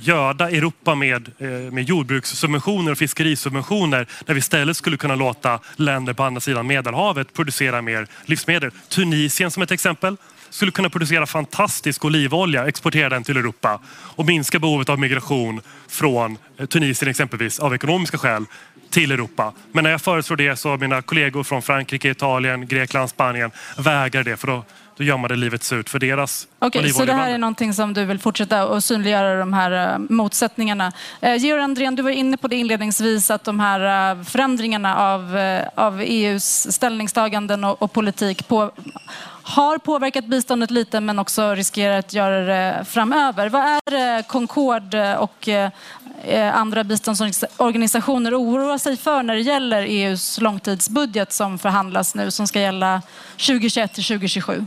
göda 0.00 0.50
Europa 0.50 0.94
med, 0.94 1.30
eh, 1.38 1.48
med 1.48 1.84
jordbrukssubventioner 1.84 2.92
och 2.92 2.98
fiskerisubventioner 2.98 4.06
när 4.26 4.34
vi 4.34 4.38
istället 4.38 4.76
skulle 4.76 4.96
kunna 4.96 5.14
låta 5.14 5.60
länder 5.76 6.12
på 6.12 6.22
andra 6.22 6.40
sidan 6.40 6.66
Medelhavet 6.66 7.34
producera 7.34 7.82
mer 7.82 8.06
livsmedel. 8.24 8.70
Tunisien 8.88 9.50
som 9.50 9.62
ett 9.62 9.70
exempel 9.70 10.16
skulle 10.50 10.72
kunna 10.72 10.90
producera 10.90 11.26
fantastisk 11.26 12.04
olivolja, 12.04 12.68
exportera 12.68 13.08
den 13.08 13.24
till 13.24 13.36
Europa 13.36 13.80
och 13.88 14.26
minska 14.26 14.58
behovet 14.58 14.88
av 14.88 14.98
migration 14.98 15.60
från 15.88 16.38
eh, 16.58 16.66
Tunisien 16.66 17.10
exempelvis 17.10 17.58
av 17.58 17.74
ekonomiska 17.74 18.18
skäl 18.18 18.44
till 18.90 19.12
Europa. 19.12 19.52
Men 19.72 19.84
när 19.84 19.90
jag 19.90 20.00
föreslår 20.00 20.36
det 20.36 20.56
så 20.56 20.68
har 20.68 20.78
mina 20.78 21.02
kollegor 21.02 21.42
från 21.42 21.62
Frankrike, 21.62 22.10
Italien, 22.10 22.66
Grekland, 22.66 23.10
Spanien 23.10 23.50
vägrar 23.76 24.24
det 24.24 24.36
för 24.36 24.46
då 24.46 24.64
då 24.98 25.04
gör 25.04 25.16
man 25.16 25.28
det 25.28 25.36
livet 25.36 25.62
surt 25.62 25.88
för 25.88 25.98
deras 25.98 26.48
Okej, 26.60 26.78
okay, 26.78 26.92
så 26.92 27.04
det 27.04 27.12
här 27.12 27.30
är 27.30 27.38
någonting 27.38 27.74
som 27.74 27.94
du 27.94 28.04
vill 28.04 28.18
fortsätta 28.18 28.62
att 28.62 28.84
synliggöra 28.84 29.38
de 29.38 29.52
här 29.52 29.94
uh, 29.94 30.06
motsättningarna. 30.08 30.92
Uh, 31.24 31.36
Georg 31.36 31.62
Andrén, 31.62 31.96
du 31.96 32.02
var 32.02 32.10
inne 32.10 32.36
på 32.36 32.48
det 32.48 32.56
inledningsvis 32.56 33.30
att 33.30 33.44
de 33.44 33.60
här 33.60 34.14
uh, 34.16 34.22
förändringarna 34.24 34.96
av, 34.96 35.38
av 35.74 36.00
EUs 36.00 36.72
ställningstaganden 36.72 37.64
och, 37.64 37.82
och 37.82 37.92
politik 37.92 38.48
på, 38.48 38.70
har 39.42 39.78
påverkat 39.78 40.24
biståndet 40.24 40.70
lite 40.70 41.00
men 41.00 41.18
också 41.18 41.54
riskerar 41.54 41.98
att 41.98 42.12
göra 42.12 42.40
det 42.40 42.84
framöver. 42.84 43.48
Vad 43.48 43.62
är 43.62 44.22
Concord 44.22 44.94
och 45.18 45.48
andra 46.52 46.84
biståndsorganisationer 46.84 48.40
oroar 48.42 48.78
sig 48.78 48.96
för 48.96 49.22
när 49.22 49.34
det 49.34 49.40
gäller 49.40 49.82
EUs 49.82 50.40
långtidsbudget 50.40 51.32
som 51.32 51.58
förhandlas 51.58 52.14
nu 52.14 52.30
som 52.30 52.46
ska 52.46 52.60
gälla 52.60 53.02
2021 53.36 53.94
till 53.94 54.04
2027? 54.04 54.64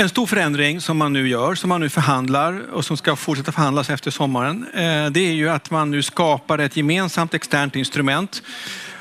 En 0.00 0.08
stor 0.08 0.26
förändring 0.26 0.80
som 0.80 0.96
man 0.96 1.12
nu 1.12 1.28
gör, 1.28 1.54
som 1.54 1.68
man 1.68 1.80
nu 1.80 1.88
förhandlar 1.88 2.70
och 2.72 2.84
som 2.84 2.96
ska 2.96 3.16
fortsätta 3.16 3.52
förhandlas 3.52 3.90
efter 3.90 4.10
sommaren, 4.10 4.66
eh, 4.74 5.10
det 5.10 5.20
är 5.20 5.32
ju 5.32 5.48
att 5.48 5.70
man 5.70 5.90
nu 5.90 6.02
skapar 6.02 6.58
ett 6.58 6.76
gemensamt 6.76 7.34
externt 7.34 7.76
instrument 7.76 8.42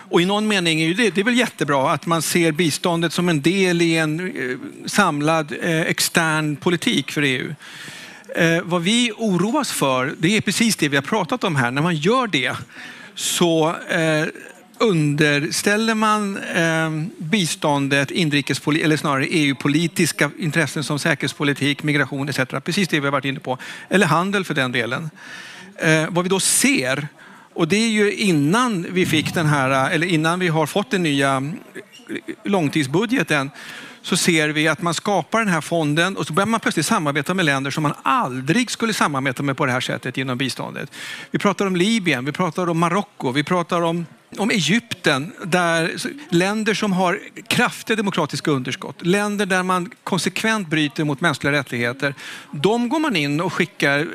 och 0.09 0.21
i 0.21 0.25
någon 0.25 0.47
mening 0.47 0.81
är 0.81 0.93
det, 0.93 1.09
det 1.09 1.21
är 1.21 1.25
väl 1.25 1.38
jättebra 1.38 1.91
att 1.91 2.05
man 2.05 2.21
ser 2.21 2.51
biståndet 2.51 3.13
som 3.13 3.29
en 3.29 3.41
del 3.41 3.81
i 3.81 3.97
en 3.97 4.19
eh, 4.19 4.57
samlad 4.85 5.53
eh, 5.62 5.81
extern 5.81 6.55
politik 6.55 7.12
för 7.12 7.21
EU. 7.21 7.53
Vad 8.63 8.81
vi 8.81 9.12
oroas 9.17 9.71
för, 9.71 10.13
det 10.17 10.38
är 10.38 10.41
precis 10.41 10.75
det 10.75 10.89
vi 10.89 10.95
har 10.97 11.03
pratat 11.03 11.43
om 11.43 11.55
här. 11.55 11.71
När 11.71 11.81
man 11.81 11.95
gör 11.95 12.27
det 12.27 12.53
så 13.15 13.75
underställer 14.80 15.96
man 15.96 16.38
eh, 16.38 16.89
biståndet 17.18 18.12
inrikespolitiska 18.12 18.86
eller 18.86 18.98
snarare 18.98 19.26
EU-politiska 19.26 20.32
intressen 20.39 20.84
som 20.84 21.00
säkerhetspolitik, 21.00 21.84
migration 21.84 22.30
etc. 22.30 22.39
Precis 22.63 22.88
det 22.88 23.00
vi 23.00 23.06
har 23.06 23.12
varit 23.12 23.26
inne 23.26 23.39
på. 23.39 23.58
Eller 23.89 24.06
handel 24.06 24.46
för 24.46 24.54
den 24.54 24.72
delen. 24.72 25.10
Eh, 25.76 26.06
vad 26.10 26.24
vi 26.24 26.30
då 26.30 26.39
ser, 26.39 27.08
och 27.54 27.68
det 27.68 27.76
är 27.76 27.89
ju 27.89 28.13
innan 28.13 28.88
vi 28.89 29.06
fick 29.06 29.34
den 29.34 29.46
här, 29.46 29.89
eller 29.92 30.08
innan 30.08 30.39
vi 30.39 30.48
har 30.48 30.65
fått 30.65 30.92
den 30.92 31.04
nya 31.04 31.36
eh, 31.36 32.36
långtidsbudgeten, 32.44 33.52
så 34.02 34.18
ser 34.18 34.50
vi 34.50 34.68
att 34.68 34.82
man 34.82 34.94
skapar 34.94 35.39
den 35.39 35.48
här 35.48 35.62
fonden 35.62 36.18
och 36.18 36.28
så 36.28 36.34
börjar 36.34 36.48
man 36.48 36.60
plötsligt 36.60 36.86
samarbeta 36.86 37.34
med 37.34 37.46
länder 37.46 37.72
som 37.72 37.84
man 37.84 37.94
aldrig 38.04 38.72
skulle 38.72 38.94
samarbeta 38.94 39.44
med 39.44 39.58
på 39.58 39.65
det 39.65 39.72
här 39.72 39.80
sättet 39.80 40.18
genom 40.18 40.38
biståndet. 40.38 40.92
Vi 41.32 41.39
pratar 41.39 41.65
om 41.65 41.76
Libyen, 41.76 42.26
vi 42.26 42.32
pratar 42.32 42.70
om 42.70 42.80
Marocko, 42.80 43.32
vi 43.32 43.44
pratar 43.44 43.82
om 43.82 44.06
om 44.38 44.52
Egypten, 44.52 45.34
där 45.46 45.96
länder 46.30 46.74
som 46.74 46.94
har 46.94 47.20
kraftiga 47.48 47.96
demokratiska 47.96 48.52
underskott, 48.52 49.06
länder 49.06 49.46
där 49.46 49.63
man 49.63 49.92
konsekvent 50.04 50.68
bryter 50.68 51.04
mot 51.04 51.22
mänskliga 51.22 51.52
rättigheter, 51.52 52.13
de 52.52 52.89
går 52.89 53.00
man 53.00 53.15
in 53.15 53.42
och 53.42 53.54
skickar 53.54 54.08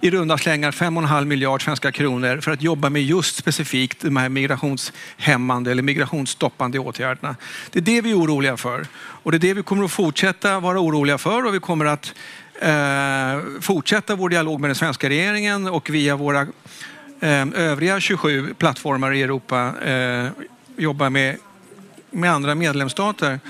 i 0.00 0.10
runda 0.10 0.38
slängar 0.38 0.70
5,5 0.72 1.24
miljard 1.24 1.64
svenska 1.64 1.92
kronor 1.92 2.40
för 2.40 2.50
att 2.50 2.62
jobba 2.62 2.90
med 2.90 3.02
just 3.02 3.36
specifikt 3.36 4.00
de 4.00 4.16
här 4.16 4.28
migrationshämmande 4.28 5.70
eller 5.70 5.82
migrationsstoppande 5.82 6.78
åtgärderna. 6.78 7.36
Det 7.70 7.78
är 7.78 7.82
det 7.82 8.00
vi 8.00 8.10
är 8.10 8.18
oroliga 8.18 8.56
för 8.56 8.86
och 8.96 9.30
det 9.30 9.36
är 9.36 9.38
det 9.38 9.54
vi 9.54 9.62
kommer 9.62 9.84
att 9.84 9.92
fortsätta 9.92 10.60
vara 10.60 10.80
oroliga 10.80 11.18
för 11.18 11.46
och 11.46 11.54
vi 11.54 11.60
kommer 11.60 11.84
att 11.84 12.14
eh, 12.60 13.60
fortsätta 13.60 14.14
vår 14.14 14.28
dialog 14.28 14.60
med 14.60 14.70
den 14.70 14.74
svenska 14.74 15.08
regeringen 15.08 15.66
och 15.66 15.90
via 15.90 16.16
våra 16.16 16.46
övriga 17.20 18.00
27 18.00 18.54
plattformar 18.54 19.12
i 19.12 19.22
Europa 19.22 19.74
eh, 19.84 20.28
jobba 20.76 21.10
med, 21.10 21.36
med 22.10 22.32
andra 22.32 22.54
medlemsstater. 22.54 23.40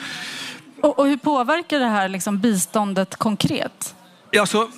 Och, 0.81 0.99
och 0.99 1.07
hur 1.07 1.17
påverkar 1.17 1.79
det 1.79 1.87
här 1.89 2.09
liksom 2.09 2.39
biståndet 2.41 3.17
konkret? 3.17 3.95
Alltså, 4.41 4.69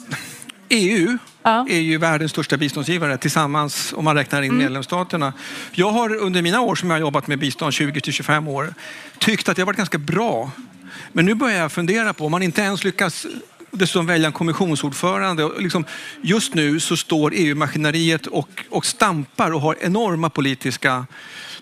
EU 0.69 1.19
Ja. 1.43 1.67
är 1.69 1.79
ju 1.79 1.99
världens 1.99 2.31
största 2.31 2.57
biståndsgivare 2.57 3.19
tillsammans 3.19 3.95
om 3.97 4.05
man 4.05 4.17
räknar 4.17 4.43
in 4.43 4.57
medlemsstaterna. 4.57 5.33
Jag 5.73 5.91
har 5.91 6.15
under 6.17 6.43
mina 6.43 6.61
år 6.61 6.75
som 6.75 6.91
jag 6.91 6.95
har 6.97 7.01
jobbat 7.01 7.27
med 7.27 7.39
bistånd, 7.39 7.73
20 7.73 8.01
till 8.01 8.13
25 8.13 8.49
år, 8.49 8.75
tyckt 9.19 9.49
att 9.49 9.57
det 9.57 9.63
har 9.63 9.67
varit 9.67 9.77
ganska 9.77 9.99
bra. 9.99 10.51
Men 11.13 11.25
nu 11.27 11.35
börjar 11.35 11.59
jag 11.59 11.73
fundera 11.73 12.13
på 12.13 12.25
om 12.25 12.31
man 12.31 12.43
inte 12.43 12.61
ens 12.63 12.85
lyckas 12.85 13.27
dessutom 13.71 14.07
välja 14.07 14.27
en 14.27 14.33
kommissionsordförande. 14.33 15.45
Och 15.45 15.63
Liksom, 15.63 15.85
just 16.23 16.55
nu 16.55 16.81
så 16.81 16.97
står 16.97 17.33
EU-maskineriet 17.35 18.27
och, 18.27 18.65
och 18.71 18.87
stampar 18.87 19.51
och 19.51 19.61
har 19.61 19.77
enorma 19.81 20.31
politiska 20.31 21.07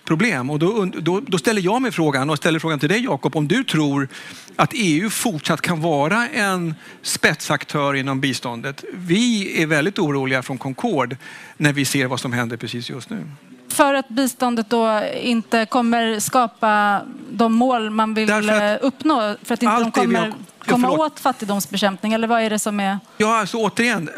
problem. 0.03 0.49
Och 0.49 0.59
då, 0.59 0.85
då, 0.85 1.19
då 1.19 1.37
ställer 1.37 1.61
jag 1.61 1.81
mig 1.81 1.91
frågan 1.91 2.29
och 2.29 2.37
ställer 2.37 2.59
frågan 2.59 2.79
till 2.79 2.89
dig 2.89 3.03
Jakob, 3.03 3.35
om 3.35 3.47
du 3.47 3.63
tror 3.63 4.07
att 4.55 4.71
EU 4.73 5.09
fortsatt 5.09 5.61
kan 5.61 5.81
vara 5.81 6.27
en 6.27 6.75
spetsaktör 7.01 7.93
inom 7.93 8.19
biståndet. 8.19 8.83
Vi 8.93 9.61
är 9.61 9.67
väldigt 9.67 9.99
oroliga 9.99 10.41
från 10.43 10.57
Concord 10.57 11.17
när 11.57 11.73
vi 11.73 11.85
ser 11.85 12.05
vad 12.05 12.19
som 12.19 12.33
händer 12.33 12.57
precis 12.57 12.89
just 12.89 13.09
nu. 13.09 13.23
För 13.69 13.93
att 13.93 14.09
biståndet 14.09 14.69
då 14.69 15.01
inte 15.21 15.65
kommer 15.65 16.19
skapa 16.19 17.01
de 17.31 17.53
mål 17.53 17.89
man 17.89 18.13
vill 18.13 18.31
att 18.31 18.45
eh, 18.45 18.73
uppnå? 18.81 19.35
För 19.43 19.53
att 19.53 19.63
inte 19.63 19.79
de 19.79 19.91
kommer 19.91 20.19
har- 20.19 20.33
komma 20.65 20.87
förlåt. 20.89 21.11
åt 21.11 21.19
fattigdomsbekämpning? 21.19 22.13
Eller 22.13 22.27
vad 22.27 22.41
är 22.41 22.49
det 22.49 22.59
som 22.59 22.79
är... 22.79 22.99
Ja, 23.17 23.39
alltså 23.39 23.57
återigen, 23.57 24.09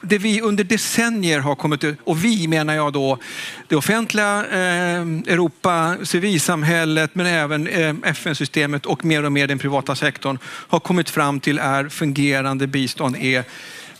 det 0.00 0.18
vi 0.18 0.40
under 0.40 0.64
decennier 0.64 1.40
har 1.40 1.54
kommit 1.54 1.84
ut, 1.84 1.98
och 2.04 2.24
vi 2.24 2.48
menar 2.48 2.74
jag 2.74 2.92
då 2.92 3.18
det 3.68 3.76
offentliga 3.76 4.44
eh, 4.50 5.00
Europa, 5.00 5.96
civilsamhället 6.02 7.14
men 7.14 7.26
även 7.26 7.66
eh, 7.66 7.94
FN-systemet 8.04 8.86
och 8.86 9.04
mer 9.04 9.24
och 9.24 9.32
mer 9.32 9.46
den 9.46 9.58
privata 9.58 9.94
sektorn 9.94 10.38
har 10.44 10.80
kommit 10.80 11.10
fram 11.10 11.40
till 11.40 11.58
är 11.58 11.88
fungerande 11.88 12.66
bistånd 12.66 13.16
är 13.16 13.44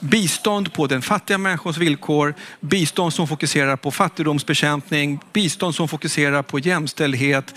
Bistånd 0.04 0.72
på 0.72 0.86
den 0.86 1.02
fattiga 1.02 1.38
människans 1.38 1.76
villkor, 1.76 2.34
bistånd 2.60 3.12
som 3.12 3.28
fokuserar 3.28 3.76
på 3.76 3.90
fattigdomsbekämpning, 3.90 5.20
bistånd 5.32 5.74
som 5.74 5.88
fokuserar 5.88 6.42
på 6.42 6.58
jämställdhet, 6.58 7.54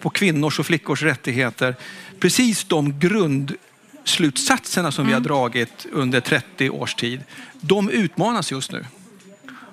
på 0.00 0.10
kvinnors 0.10 0.58
och 0.58 0.66
flickors 0.66 1.02
rättigheter. 1.02 1.76
Precis 2.20 2.64
de 2.64 2.98
grundslutsatserna 2.98 4.92
som 4.92 5.06
vi 5.06 5.12
har 5.12 5.20
dragit 5.20 5.86
under 5.92 6.20
30 6.20 6.70
års 6.70 6.94
tid, 6.94 7.20
de 7.60 7.90
utmanas 7.90 8.52
just 8.52 8.72
nu. 8.72 8.86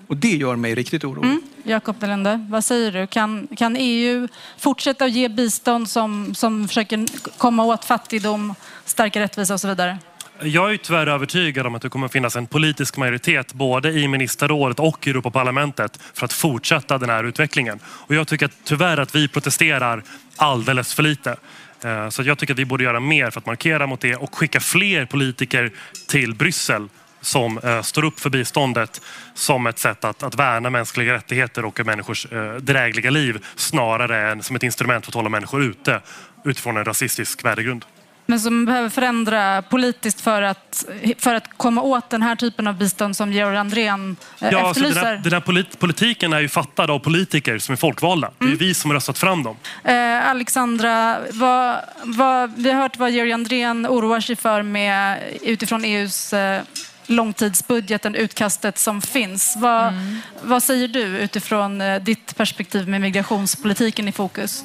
Och 0.07 0.17
det 0.17 0.35
gör 0.35 0.55
mig 0.55 0.75
riktigt 0.75 1.03
orolig. 1.03 1.37
Jakob 1.63 1.95
Nelende, 2.01 2.47
vad 2.49 2.65
säger 2.65 2.91
du? 2.91 3.07
Kan, 3.07 3.47
kan 3.57 3.75
EU 3.79 4.27
fortsätta 4.57 5.05
att 5.05 5.11
ge 5.11 5.29
bistånd 5.29 5.89
som, 5.89 6.35
som 6.35 6.67
försöker 6.67 7.05
komma 7.37 7.65
åt 7.65 7.85
fattigdom, 7.85 8.55
stärka 8.85 9.19
rättvisa 9.19 9.53
och 9.53 9.61
så 9.61 9.67
vidare? 9.67 9.97
Jag 10.41 10.73
är 10.73 10.77
tyvärr 10.77 11.07
övertygad 11.07 11.67
om 11.67 11.75
att 11.75 11.81
det 11.81 11.89
kommer 11.89 12.07
finnas 12.07 12.35
en 12.35 12.47
politisk 12.47 12.97
majoritet 12.97 13.53
både 13.53 13.91
i 13.91 14.07
ministerrådet 14.07 14.79
och 14.79 15.07
i 15.07 15.09
Europaparlamentet 15.09 15.99
för 16.13 16.25
att 16.25 16.33
fortsätta 16.33 16.97
den 16.97 17.09
här 17.09 17.23
utvecklingen. 17.23 17.79
Och 17.85 18.15
jag 18.15 18.27
tycker 18.27 18.45
att, 18.45 18.51
tyvärr 18.63 18.97
att 18.97 19.15
vi 19.15 19.27
protesterar 19.27 20.03
alldeles 20.35 20.93
för 20.93 21.03
lite. 21.03 21.35
Eh, 21.83 22.09
så 22.09 22.23
jag 22.23 22.37
tycker 22.37 22.53
att 22.53 22.59
vi 22.59 22.65
borde 22.65 22.83
göra 22.83 22.99
mer 22.99 23.31
för 23.31 23.39
att 23.39 23.45
markera 23.45 23.87
mot 23.87 23.99
det 23.99 24.15
och 24.15 24.35
skicka 24.35 24.59
fler 24.59 25.05
politiker 25.05 25.71
till 26.07 26.35
Bryssel 26.35 26.87
som 27.21 27.57
eh, 27.57 27.81
står 27.81 28.05
upp 28.05 28.19
för 28.19 28.29
biståndet 28.29 29.01
som 29.33 29.67
ett 29.67 29.79
sätt 29.79 30.03
att, 30.03 30.23
att 30.23 30.35
värna 30.35 30.69
mänskliga 30.69 31.13
rättigheter 31.13 31.65
och 31.65 31.85
människors 31.85 32.25
eh, 32.31 32.53
drägliga 32.55 33.09
liv 33.09 33.45
snarare 33.55 34.31
än 34.31 34.43
som 34.43 34.55
ett 34.55 34.63
instrument 34.63 35.05
för 35.05 35.11
att 35.11 35.15
hålla 35.15 35.29
människor 35.29 35.63
ute 35.63 36.01
utifrån 36.43 36.77
en 36.77 36.85
rasistisk 36.85 37.45
värdegrund. 37.45 37.85
Men 38.29 38.39
som 38.39 38.65
behöver 38.65 38.89
förändra 38.89 39.61
politiskt 39.61 40.21
för 40.21 40.41
att, 40.41 40.85
för 41.17 41.35
att 41.35 41.57
komma 41.57 41.81
åt 41.81 42.09
den 42.09 42.21
här 42.21 42.35
typen 42.35 42.67
av 42.67 42.77
bistånd 42.77 43.15
som 43.17 43.31
Georg 43.33 43.57
Andrén 43.57 44.15
eh, 44.41 44.49
Ja, 44.51 44.67
alltså 44.67 44.81
den, 44.81 44.89
efterlyser. 44.91 45.03
här, 45.05 45.17
den 45.23 45.33
här 45.33 45.39
polit, 45.39 45.79
politiken 45.79 46.33
är 46.33 46.39
ju 46.39 46.49
fattad 46.49 46.91
av 46.91 46.99
politiker 46.99 47.57
som 47.57 47.73
är 47.73 47.77
folkvalda. 47.77 48.31
Det 48.37 48.43
är 48.45 48.47
Mm. 48.47 48.57
vi 48.57 48.73
som 48.73 48.89
har 48.91 48.95
röstat 48.95 49.17
fram 49.17 49.43
dem. 49.43 49.55
Eh, 49.83 50.29
Alexandra, 50.29 51.17
vad, 51.31 51.75
vad, 52.03 52.51
vi 52.57 52.71
har 52.71 52.81
hört 52.81 52.97
vad 52.97 53.11
Georg 53.11 53.31
Andrén 53.31 53.87
oroar 53.87 54.19
sig 54.19 54.35
för 54.35 54.61
med, 54.61 55.19
utifrån 55.41 55.83
EUs 55.85 56.33
eh, 56.33 56.61
långtidsbudgeten, 57.05 58.15
utkastet 58.15 58.77
som 58.77 59.01
finns. 59.01 59.53
Vad, 59.57 59.93
vad 60.41 60.63
säger 60.63 60.87
du 60.87 60.99
utifrån 61.01 61.81
eh, 61.81 62.01
ditt 62.01 62.37
perspektiv 62.37 62.87
med 62.87 63.01
migrationspolitiken 63.01 64.07
i 64.07 64.11
fokus? 64.11 64.63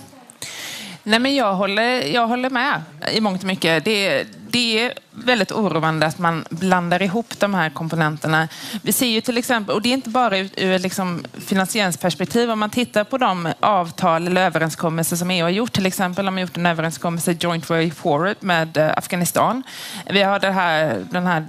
Nej, 1.05 1.19
men 1.19 1.35
jag, 1.35 1.55
håller, 1.55 2.15
jag 2.15 2.27
håller 2.27 2.51
med 2.51 2.83
i 3.13 3.21
mångt 3.21 3.41
och 3.41 3.47
mycket. 3.47 3.85
Det, 3.85 4.25
det 4.51 4.79
är 4.79 4.93
väldigt 5.11 5.53
oroande 5.53 6.07
att 6.07 6.19
man 6.19 6.45
blandar 6.51 7.03
ihop 7.03 7.39
de 7.39 7.55
här 7.55 7.71
komponenterna. 7.71 8.49
Vi 8.83 8.93
ser 8.93 9.07
ju 9.07 9.21
till 9.21 9.39
exempel, 9.39 9.75
och 9.75 9.83
det 9.83 9.89
är 9.89 9.93
inte 9.93 10.09
bara 10.09 10.39
ur, 10.39 10.51
ur 10.57 10.79
liksom 10.79 11.25
finansieringsperspektiv, 11.33 12.51
om 12.51 12.59
man 12.59 12.71
tittar 12.71 13.05
på 13.05 13.19
de 13.19 13.53
avtal 13.61 14.27
eller 14.27 14.47
överenskommelser 14.47 15.17
som 15.17 15.31
EU 15.31 15.45
har 15.45 15.51
gjort, 15.51 15.73
till 15.73 15.87
exempel 15.87 16.25
har 16.25 16.33
man 16.33 16.41
gjort 16.41 16.57
en 16.57 16.67
överenskommelse 16.67 17.37
Joint 17.41 17.71
Way 17.71 17.91
Forward 17.91 18.37
med 18.41 18.77
eh, 18.77 18.91
Afghanistan. 18.97 19.63
Vi 20.11 20.23
har 20.23 20.41
det 20.41 20.51
här, 20.51 21.07
den 21.11 21.27
här 21.27 21.47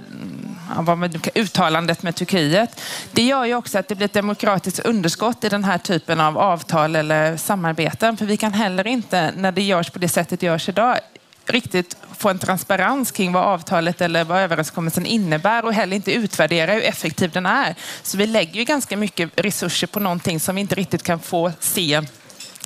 uttalandet 1.34 2.02
med 2.02 2.16
Turkiet. 2.16 2.80
Det 3.12 3.22
gör 3.22 3.44
ju 3.44 3.54
också 3.54 3.78
att 3.78 3.88
det 3.88 3.94
blir 3.94 4.04
ett 4.04 4.12
demokratiskt 4.12 4.78
underskott 4.78 5.44
i 5.44 5.48
den 5.48 5.64
här 5.64 5.78
typen 5.78 6.20
av 6.20 6.38
avtal 6.38 6.96
eller 6.96 7.36
samarbeten. 7.36 8.16
För 8.16 8.26
vi 8.26 8.36
kan 8.36 8.52
heller 8.52 8.86
inte, 8.86 9.32
när 9.36 9.52
det 9.52 9.62
görs 9.62 9.90
på 9.90 9.98
det 9.98 10.08
sättet 10.08 10.40
det 10.40 10.46
görs 10.46 10.68
idag, 10.68 10.98
riktigt 11.46 11.96
få 12.18 12.28
en 12.28 12.38
transparens 12.38 13.10
kring 13.10 13.32
vad 13.32 13.44
avtalet 13.44 14.00
eller 14.00 14.24
vad 14.24 14.38
överenskommelsen 14.40 15.06
innebär 15.06 15.64
och 15.64 15.72
heller 15.72 15.96
inte 15.96 16.12
utvärdera 16.12 16.72
hur 16.72 16.82
effektiv 16.82 17.30
den 17.30 17.46
är. 17.46 17.74
Så 18.02 18.16
vi 18.16 18.26
lägger 18.26 18.54
ju 18.54 18.64
ganska 18.64 18.96
mycket 18.96 19.30
resurser 19.36 19.86
på 19.86 20.00
någonting 20.00 20.40
som 20.40 20.54
vi 20.54 20.60
inte 20.60 20.74
riktigt 20.74 21.02
kan 21.02 21.20
få 21.20 21.52
se 21.60 22.02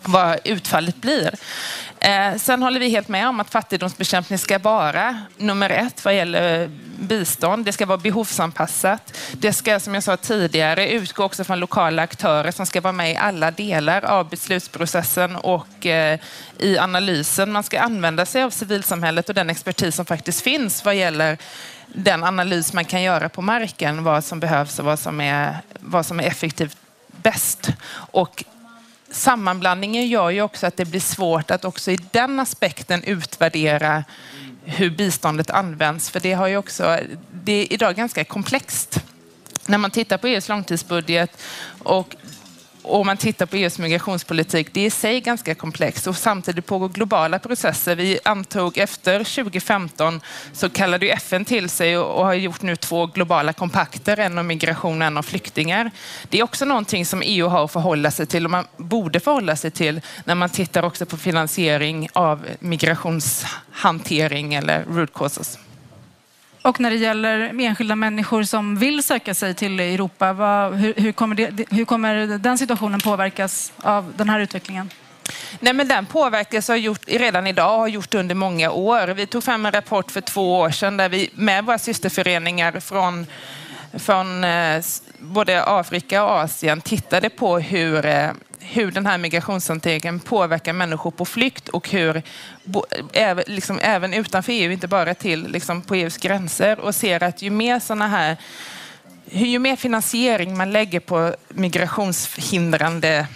vad 0.05 0.39
utfallet 0.45 0.97
blir. 0.97 1.35
Eh, 2.01 2.37
sen 2.37 2.63
håller 2.63 2.81
vi 2.81 2.89
helt 2.89 3.09
med 3.09 3.29
om 3.29 3.41
att 3.41 3.51
fattigdomsbekämpning 3.51 4.39
ska 4.39 4.59
vara 4.59 5.23
nummer 5.37 5.71
ett 5.71 6.05
vad 6.05 6.17
gäller 6.17 6.71
bistånd. 6.99 7.65
Det 7.65 7.73
ska 7.73 7.87
vara 7.87 7.99
behovsanpassat. 7.99 9.19
Det 9.33 9.53
ska, 9.53 9.81
som 9.81 9.95
jag 9.95 10.03
sa 10.03 10.17
tidigare, 10.17 10.91
utgå 10.91 11.25
också 11.25 11.45
från 11.45 11.61
lokala 11.61 12.03
aktörer 12.03 12.51
som 12.51 12.67
ska 12.67 12.81
vara 12.81 12.93
med 12.93 13.13
i 13.13 13.17
alla 13.17 13.51
delar 13.51 14.05
av 14.05 14.29
beslutsprocessen 14.29 15.37
och 15.37 15.87
eh, 15.87 16.19
i 16.59 16.79
analysen. 16.79 17.53
Man 17.53 17.63
ska 17.63 17.81
använda 17.81 18.27
sig 18.27 18.43
av 18.43 18.51
civilsamhället 18.51 19.29
och 19.29 19.35
den 19.35 19.51
expertis 19.51 19.97
som 19.97 20.07
faktiskt 20.07 20.41
finns 20.41 20.85
vad 20.85 20.95
gäller 20.95 21.39
den 21.87 22.25
analys 22.25 22.73
man 22.73 22.85
kan 22.85 23.03
göra 23.03 23.29
på 23.29 23.43
marken, 23.43 24.05
vad 24.05 24.25
som 24.25 24.41
behövs 24.41 24.79
och 24.79 24.85
vad 24.85 24.99
som 24.99 25.21
är, 25.21 25.57
vad 25.81 26.07
som 26.07 26.21
är 26.21 26.25
effektivt 26.25 26.77
bäst. 27.23 27.69
Och 27.93 28.45
sammanblandningen 29.11 30.09
gör 30.09 30.31
ju 30.31 30.43
också 30.43 30.67
att 30.67 30.77
det 30.77 30.85
blir 30.85 31.01
svårt 31.01 31.51
att 31.51 31.65
också 31.65 31.91
i 31.91 31.99
den 32.11 32.41
aspekten 32.41 33.05
utvärdera 33.05 34.05
hur 34.65 34.91
biståndet 34.91 35.51
används. 35.51 36.11
För 36.11 36.21
det, 36.21 36.33
har 36.33 36.47
ju 36.47 36.57
också, 36.57 36.99
det 37.31 37.53
är 37.53 37.73
idag 37.73 37.95
ganska 37.97 38.25
komplext. 38.25 39.01
När 39.67 39.79
man 39.79 39.91
tittar 39.91 40.19
på 40.19 40.27
EUs 40.27 40.49
långtidsbudget 40.49 41.43
och 41.79 42.17
och 42.89 43.07
man 43.07 43.17
tittar 43.17 43.47
på 43.47 43.57
EUs 43.57 43.79
migrationspolitik, 43.79 44.69
det 44.73 44.81
är 44.81 44.87
i 44.87 44.91
sig 44.91 45.21
ganska 45.21 45.55
komplext 45.55 46.07
och 46.07 46.17
samtidigt 46.17 46.67
pågår 46.67 46.89
globala 46.89 47.39
processer. 47.39 47.97
Vi 47.97 48.19
antog 48.25 48.79
efter 48.79 49.19
2015 49.19 50.21
så 50.53 50.71
kallade 50.71 51.07
ju 51.07 51.13
FN 51.13 51.45
till 51.45 51.69
sig 51.69 51.99
och 51.99 52.25
har 52.25 52.35
gjort 52.35 52.63
nu 52.63 52.77
två 52.77 53.07
globala 53.07 53.53
kompakter, 53.53 54.17
en 54.17 54.39
om 54.39 54.47
migration 54.47 55.03
och 55.03 55.07
en 55.07 55.17
om 55.17 55.23
flyktingar. 55.23 55.91
Det 56.29 56.39
är 56.39 56.43
också 56.43 56.65
någonting 56.65 57.07
som 57.07 57.23
EU 57.25 57.47
har 57.47 57.65
att 57.65 57.73
förhålla 57.73 58.11
sig 58.11 58.27
till 58.27 58.45
och 58.45 58.51
man 58.51 58.65
borde 58.77 59.21
förhålla 59.21 59.57
sig 59.57 59.71
till 59.71 60.01
när 60.25 60.35
man 60.35 60.51
tittar 60.51 60.83
också 60.83 61.07
på 61.07 61.17
finansiering 61.17 62.09
av 62.13 62.47
migrationshantering 62.61 64.55
eller 64.55 64.85
root 64.85 65.13
causes. 65.15 65.59
Och 66.63 66.81
när 66.81 66.91
det 66.91 66.97
gäller 66.97 67.61
enskilda 67.61 67.97
människor 67.97 68.43
som 68.43 68.77
vill 68.77 69.03
söka 69.03 69.35
sig 69.35 69.55
till 69.55 69.81
Europa, 69.81 70.33
vad, 70.33 70.75
hur, 70.75 70.95
hur, 70.97 71.13
kommer 71.13 71.35
det, 71.35 71.67
hur 71.71 71.85
kommer 71.85 72.39
den 72.39 72.59
situationen 72.59 73.01
påverkas 73.01 73.73
av 73.77 74.13
den 74.17 74.29
här 74.29 74.41
utvecklingen? 74.41 74.91
Nej, 75.61 75.73
men 75.73 75.89
den 75.89 76.07
påverkas 76.07 76.69
har 76.69 76.77
gjort 76.77 77.03
redan 77.07 77.47
idag 77.47 77.73
och 77.73 77.81
har 77.81 77.89
gjort 77.89 78.15
under 78.15 78.35
många 78.35 78.71
år. 78.71 79.09
Vi 79.09 79.27
tog 79.27 79.45
fram 79.45 79.67
en 79.67 79.73
rapport 79.73 80.11
för 80.11 80.21
två 80.21 80.59
år 80.59 80.71
sedan 80.71 80.97
där 80.97 81.09
vi 81.09 81.31
med 81.35 81.65
våra 81.65 81.79
systerföreningar 81.79 82.81
från, 82.81 83.27
från 83.93 84.45
eh, 84.45 84.83
både 85.19 85.65
Afrika 85.65 86.25
och 86.25 86.31
Asien 86.31 86.81
tittade 86.81 87.31
på 87.31 87.59
hur 87.59 88.07
eh, 88.07 88.31
hur 88.61 88.91
den 88.91 89.07
här 89.07 89.19
migrationshanteringen 89.19 90.21
påverkar 90.21 90.73
människor 90.73 91.11
på 91.11 91.25
flykt 91.25 91.69
och 91.69 91.89
hur, 91.91 92.23
även, 93.13 93.45
liksom, 93.47 93.79
även 93.83 94.15
utanför 94.15 94.53
EU, 94.53 94.73
inte 94.73 94.89
bara 94.89 95.15
till 95.15 95.49
liksom, 95.49 95.83
på 95.83 95.95
EUs 95.95 96.17
gränser 96.17 96.81
och 96.81 96.95
ser 96.95 97.23
att 97.23 97.43
ju 97.43 97.51
mer 97.51 97.81
sådana 97.81 98.09
här 98.09 98.37
ju 99.31 99.59
mer 99.59 99.77
finansiering 99.77 100.57
man 100.57 100.73
lägger 100.73 101.01
på 101.01 101.35
migrationshindrande 101.49 103.27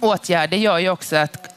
åtgärder 0.00 0.56
gör 0.56 0.78
ju 0.78 0.90
också 0.90 1.16
att, 1.16 1.54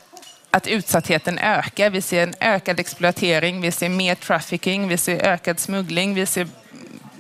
att 0.50 0.68
utsattheten 0.68 1.40
ökar. 1.40 1.90
Vi 1.90 2.02
ser 2.02 2.24
en 2.24 2.34
ökad 2.40 2.80
exploatering, 2.80 3.62
vi 3.62 3.72
ser 3.72 3.90
mer 3.90 4.16
trafficking, 4.16 4.88
vi 4.88 4.98
ser 4.98 5.26
ökad 5.26 5.60
smuggling, 5.60 6.14
vi 6.14 6.26
ser 6.26 6.48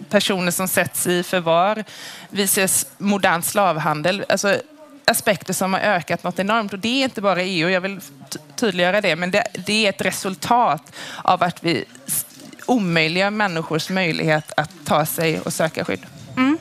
personer 0.09 0.51
som 0.51 0.67
sätts 0.67 1.07
i 1.07 1.23
förvar, 1.23 1.83
vi 2.29 2.47
ser 2.47 2.69
modern 2.97 3.41
slavhandel. 3.41 4.25
Alltså, 4.29 4.61
aspekter 5.09 5.53
som 5.53 5.73
har 5.73 5.79
ökat 5.79 6.23
något 6.23 6.39
enormt. 6.39 6.73
Och 6.73 6.79
det 6.79 7.01
är 7.01 7.03
inte 7.03 7.21
bara 7.21 7.41
EU, 7.41 7.69
jag 7.69 7.81
vill 7.81 7.99
tydliggöra 8.55 9.01
det, 9.01 9.15
men 9.15 9.31
det, 9.31 9.43
det 9.65 9.85
är 9.85 9.89
ett 9.89 10.01
resultat 10.01 10.95
av 11.23 11.43
att 11.43 11.63
vi 11.63 11.85
omöjliggör 12.65 13.29
människors 13.29 13.89
möjlighet 13.89 14.53
att 14.57 14.71
ta 14.85 15.05
sig 15.05 15.39
och 15.39 15.53
söka 15.53 15.85
skydd. 15.85 16.05
Mm. 16.37 16.57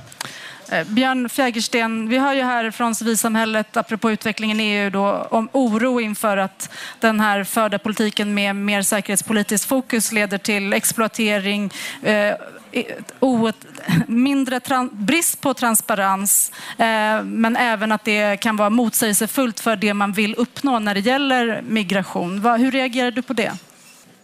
Eh, 0.73 0.87
Björn 0.87 1.29
Fjägersten, 1.29 2.09
vi 2.09 2.19
hör 2.19 2.35
ju 2.35 2.43
här 2.43 2.71
från 2.71 2.95
civilsamhället, 2.95 3.77
apropå 3.77 4.11
utvecklingen 4.11 4.61
i 4.61 4.65
EU, 4.65 4.91
då, 4.91 5.29
om 5.31 5.49
oro 5.53 6.01
inför 6.01 6.37
att 6.37 6.71
den 7.01 7.21
här 7.21 7.45
förda 7.45 7.79
politiken 7.79 8.35
med 8.35 8.57
mer 8.57 8.83
säkerhetspolitiskt 8.83 9.69
fokus 9.69 10.13
leder 10.13 10.39
till 10.39 10.73
exploatering, 10.73 11.73
eh, 12.03 12.35
mindre 14.07 14.61
brist 14.93 15.41
på 15.41 15.55
transparens, 15.55 16.53
eh, 16.79 17.23
men 17.25 17.57
även 17.57 17.93
att 17.93 18.05
det 18.05 18.37
kan 18.37 18.57
vara 18.57 18.71
motsägelsefullt 18.71 19.61
för 19.61 19.77
det 19.77 19.95
man 19.95 20.13
vill 20.13 20.35
uppnå 20.35 20.79
när 20.79 20.95
det 20.95 21.01
gäller 21.01 21.63
migration. 21.63 22.45
Hur 22.59 22.71
reagerar 22.71 23.11
du 23.11 23.23
på 23.23 23.33
det? 23.33 23.53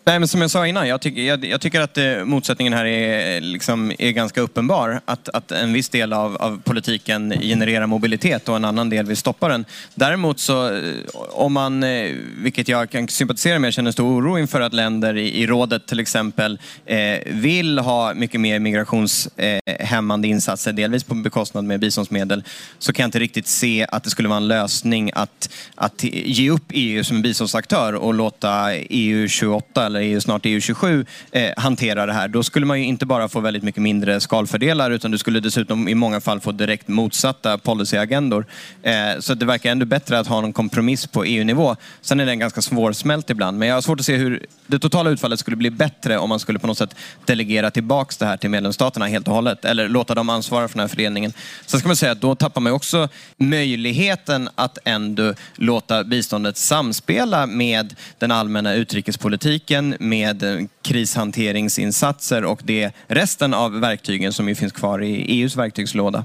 Nej, 0.07 0.19
men 0.19 0.29
som 0.29 0.41
jag 0.41 0.51
sa 0.51 0.67
innan, 0.67 0.89
jag, 0.89 1.01
tycker, 1.01 1.23
jag, 1.23 1.45
jag 1.45 1.61
tycker 1.61 1.81
att 1.81 1.99
eh, 1.99 2.25
motsättningen 2.25 2.73
här 2.73 2.85
är, 2.85 3.41
liksom, 3.41 3.93
är 3.99 4.11
ganska 4.11 4.41
uppenbar. 4.41 5.01
Att, 5.05 5.29
att 5.29 5.53
en 5.53 5.73
viss 5.73 5.89
del 5.89 6.13
av, 6.13 6.37
av, 6.37 6.61
politiken 6.65 7.35
genererar 7.41 7.87
mobilitet 7.87 8.49
och 8.49 8.57
en 8.57 8.65
annan 8.65 8.91
del 8.91 9.07
vill 9.07 9.17
stoppa 9.17 9.49
den. 9.49 9.65
Däremot 9.95 10.41
så, 10.41 10.75
eh, 10.75 10.95
om 11.31 11.53
man, 11.53 11.83
eh, 11.83 12.11
vilket 12.37 12.69
jag 12.69 12.91
kan 12.91 13.09
sympatisera 13.09 13.59
med, 13.59 13.75
känner 13.75 13.91
stor 13.93 14.21
oro 14.21 14.39
inför 14.39 14.61
att 14.61 14.73
länder 14.73 15.17
i, 15.17 15.43
i 15.43 15.47
rådet 15.47 15.87
till 15.87 16.01
exempel 16.01 16.59
eh, 16.87 17.19
vill 17.27 17.79
ha 17.79 18.15
mycket 18.15 18.41
mer 18.41 18.59
migrationshämmande 18.59 20.29
eh, 20.29 20.33
insatser, 20.33 20.73
delvis 20.73 21.05
på 21.05 21.15
bekostnad 21.15 21.65
med 21.65 21.81
biståndsmedel, 21.81 22.45
så 22.79 22.93
kan 22.93 23.03
jag 23.03 23.09
inte 23.09 23.19
riktigt 23.19 23.47
se 23.47 23.87
att 23.89 24.05
det 24.05 24.11
skulle 24.11 24.29
vara 24.29 24.37
en 24.37 24.49
lösning 24.49 25.11
att, 25.15 25.51
att 25.75 26.05
ge 26.05 26.51
upp 26.51 26.65
EU 26.71 27.05
som 27.05 27.17
en 27.17 27.23
biståndsaktör 27.23 27.93
och 27.93 28.15
låta 28.15 28.75
EU 28.75 29.29
28 29.29 29.94
eller 29.97 30.07
EU, 30.07 30.21
snart 30.21 30.45
EU27 30.45 31.07
eh, 31.33 31.51
hanterar 31.57 32.07
det 32.07 32.13
här, 32.13 32.29
då 32.29 32.43
skulle 32.43 32.67
man 32.67 32.81
ju 32.81 32.87
inte 32.87 33.07
bara 33.07 33.29
få 33.29 33.41
väldigt 33.41 33.63
mycket 33.63 33.83
mindre 33.83 34.21
skalfördelar 34.21 34.91
utan 34.91 35.11
du 35.11 35.19
skulle 35.19 35.41
dessutom 35.41 35.89
i 35.89 35.95
många 35.95 36.21
fall 36.21 36.41
få 36.41 36.53
direkt 36.53 36.89
motsatta 36.89 37.59
policyagendor. 37.59 38.47
Eh, 38.83 38.93
så 39.21 39.35
det 39.35 39.47
verkar 39.47 39.71
ändå 39.71 39.87
bättre 39.87 40.19
att 40.19 40.27
ha 40.27 40.41
någon 40.41 40.53
kompromiss 40.53 41.07
på 41.07 41.25
EU-nivå. 41.25 41.77
Sen 42.01 42.21
är 42.21 42.27
den 42.27 42.39
ganska 42.39 42.63
svårsmält 42.63 43.31
ibland, 43.31 43.59
men 43.59 43.69
jag 43.69 43.77
har 43.77 43.83
svårt 43.83 44.01
att 44.01 44.07
se 44.07 44.17
hur 44.17 44.47
det 44.67 44.79
totala 44.79 45.11
utfallet 45.11 45.41
skulle 45.41 45.57
bli 45.57 45.71
bättre 45.71 46.19
om 46.19 46.29
man 46.29 46.41
skulle 46.41 46.59
på 46.59 46.67
något 46.67 46.79
sätt 46.79 46.97
delegera 47.25 47.71
tillbaks 47.71 48.17
det 48.17 48.27
här 48.27 48.37
till 48.37 48.51
medlemsstaterna 48.51 49.07
helt 49.07 49.29
och 49.29 49.35
hållet 49.35 49.65
eller 49.65 49.89
låta 49.89 50.15
dem 50.15 50.31
ansvara 50.31 50.69
för 50.69 50.75
den 50.75 50.81
här 50.81 50.89
fördelningen. 50.89 51.33
Sen 51.67 51.81
ska 51.81 51.89
man 51.89 51.97
säga 51.97 52.13
att 52.13 52.21
då 52.21 52.35
tappar 52.35 52.61
man 52.61 52.73
också 52.73 53.09
möjligheten 53.37 54.49
att 54.55 54.79
ändå 54.85 55.35
låta 55.57 56.05
biståndet 56.05 56.57
samspela 56.57 57.47
med 57.47 57.95
den 58.19 58.31
allmänna 58.31 58.75
utrikespolitiken 58.75 59.84
verktygen 59.91 60.09
med 60.09 60.43
eh, 60.43 60.67
krishanteringsinsatser 60.83 62.45
och 62.45 62.61
det 62.65 62.93
resten 63.09 63.55
av 63.55 63.81
verktygen 63.81 64.33
som 64.33 64.49
ju 64.49 64.55
finns 64.55 64.73
kvar 64.73 65.03
i 65.03 65.41
EUs 65.41 65.57
verktygslåda. 65.57 66.25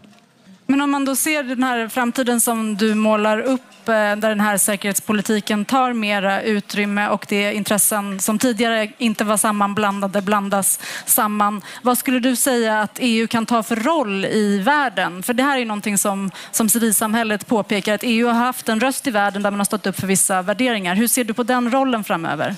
Men 0.68 0.82
om 0.82 0.92
man 0.92 1.06
då 1.06 1.16
ser 1.16 1.44
den 1.44 1.64
här 1.64 1.88
framtiden 1.88 2.42
som 2.42 2.78
du 2.78 2.96
målar 2.96 3.40
upp 3.42 3.90
eh, 3.90 3.94
där 3.94 4.30
den 4.30 4.40
här 4.40 4.58
säkerhetspolitiken 4.58 5.66
tar 5.66 5.94
mera 5.94 6.42
utrymme 6.42 7.10
och 7.10 7.26
det 7.30 7.54
intressen 7.54 8.20
som 8.20 8.40
tidigare 8.40 8.92
inte 8.98 9.24
var 9.24 9.38
sammanblandade 9.38 10.22
blandas 10.22 10.80
samman. 11.06 11.62
Vad 11.82 11.98
skulle 11.98 12.20
du 12.20 12.36
säga 12.36 12.82
att 12.82 13.00
EU 13.02 13.28
kan 13.28 13.46
ta 13.46 13.64
för 13.64 13.76
roll 13.76 14.26
i 14.26 14.60
världen? 14.60 15.24
För 15.24 15.34
det 15.34 15.44
här 15.44 15.58
är 15.58 15.66
någonting 15.66 15.98
som, 15.98 16.32
som 16.52 16.70
civilsamhället 16.70 17.48
påpekar 17.48 17.96
att 17.96 18.04
EU 18.04 18.28
har 18.28 18.34
haft 18.34 18.70
en 18.70 18.80
röst 18.80 19.08
i 19.08 19.12
världen 19.12 19.44
där 19.44 19.52
man 19.52 19.60
har 19.60 19.66
stått 19.66 19.88
upp 19.88 20.00
för 20.00 20.08
vissa 20.08 20.42
värderingar. 20.42 20.96
Hur 20.96 21.08
ser 21.08 21.24
du 21.24 21.34
på 21.34 21.44
den 21.44 21.72
rollen 21.72 22.04
framöver? 22.04 22.56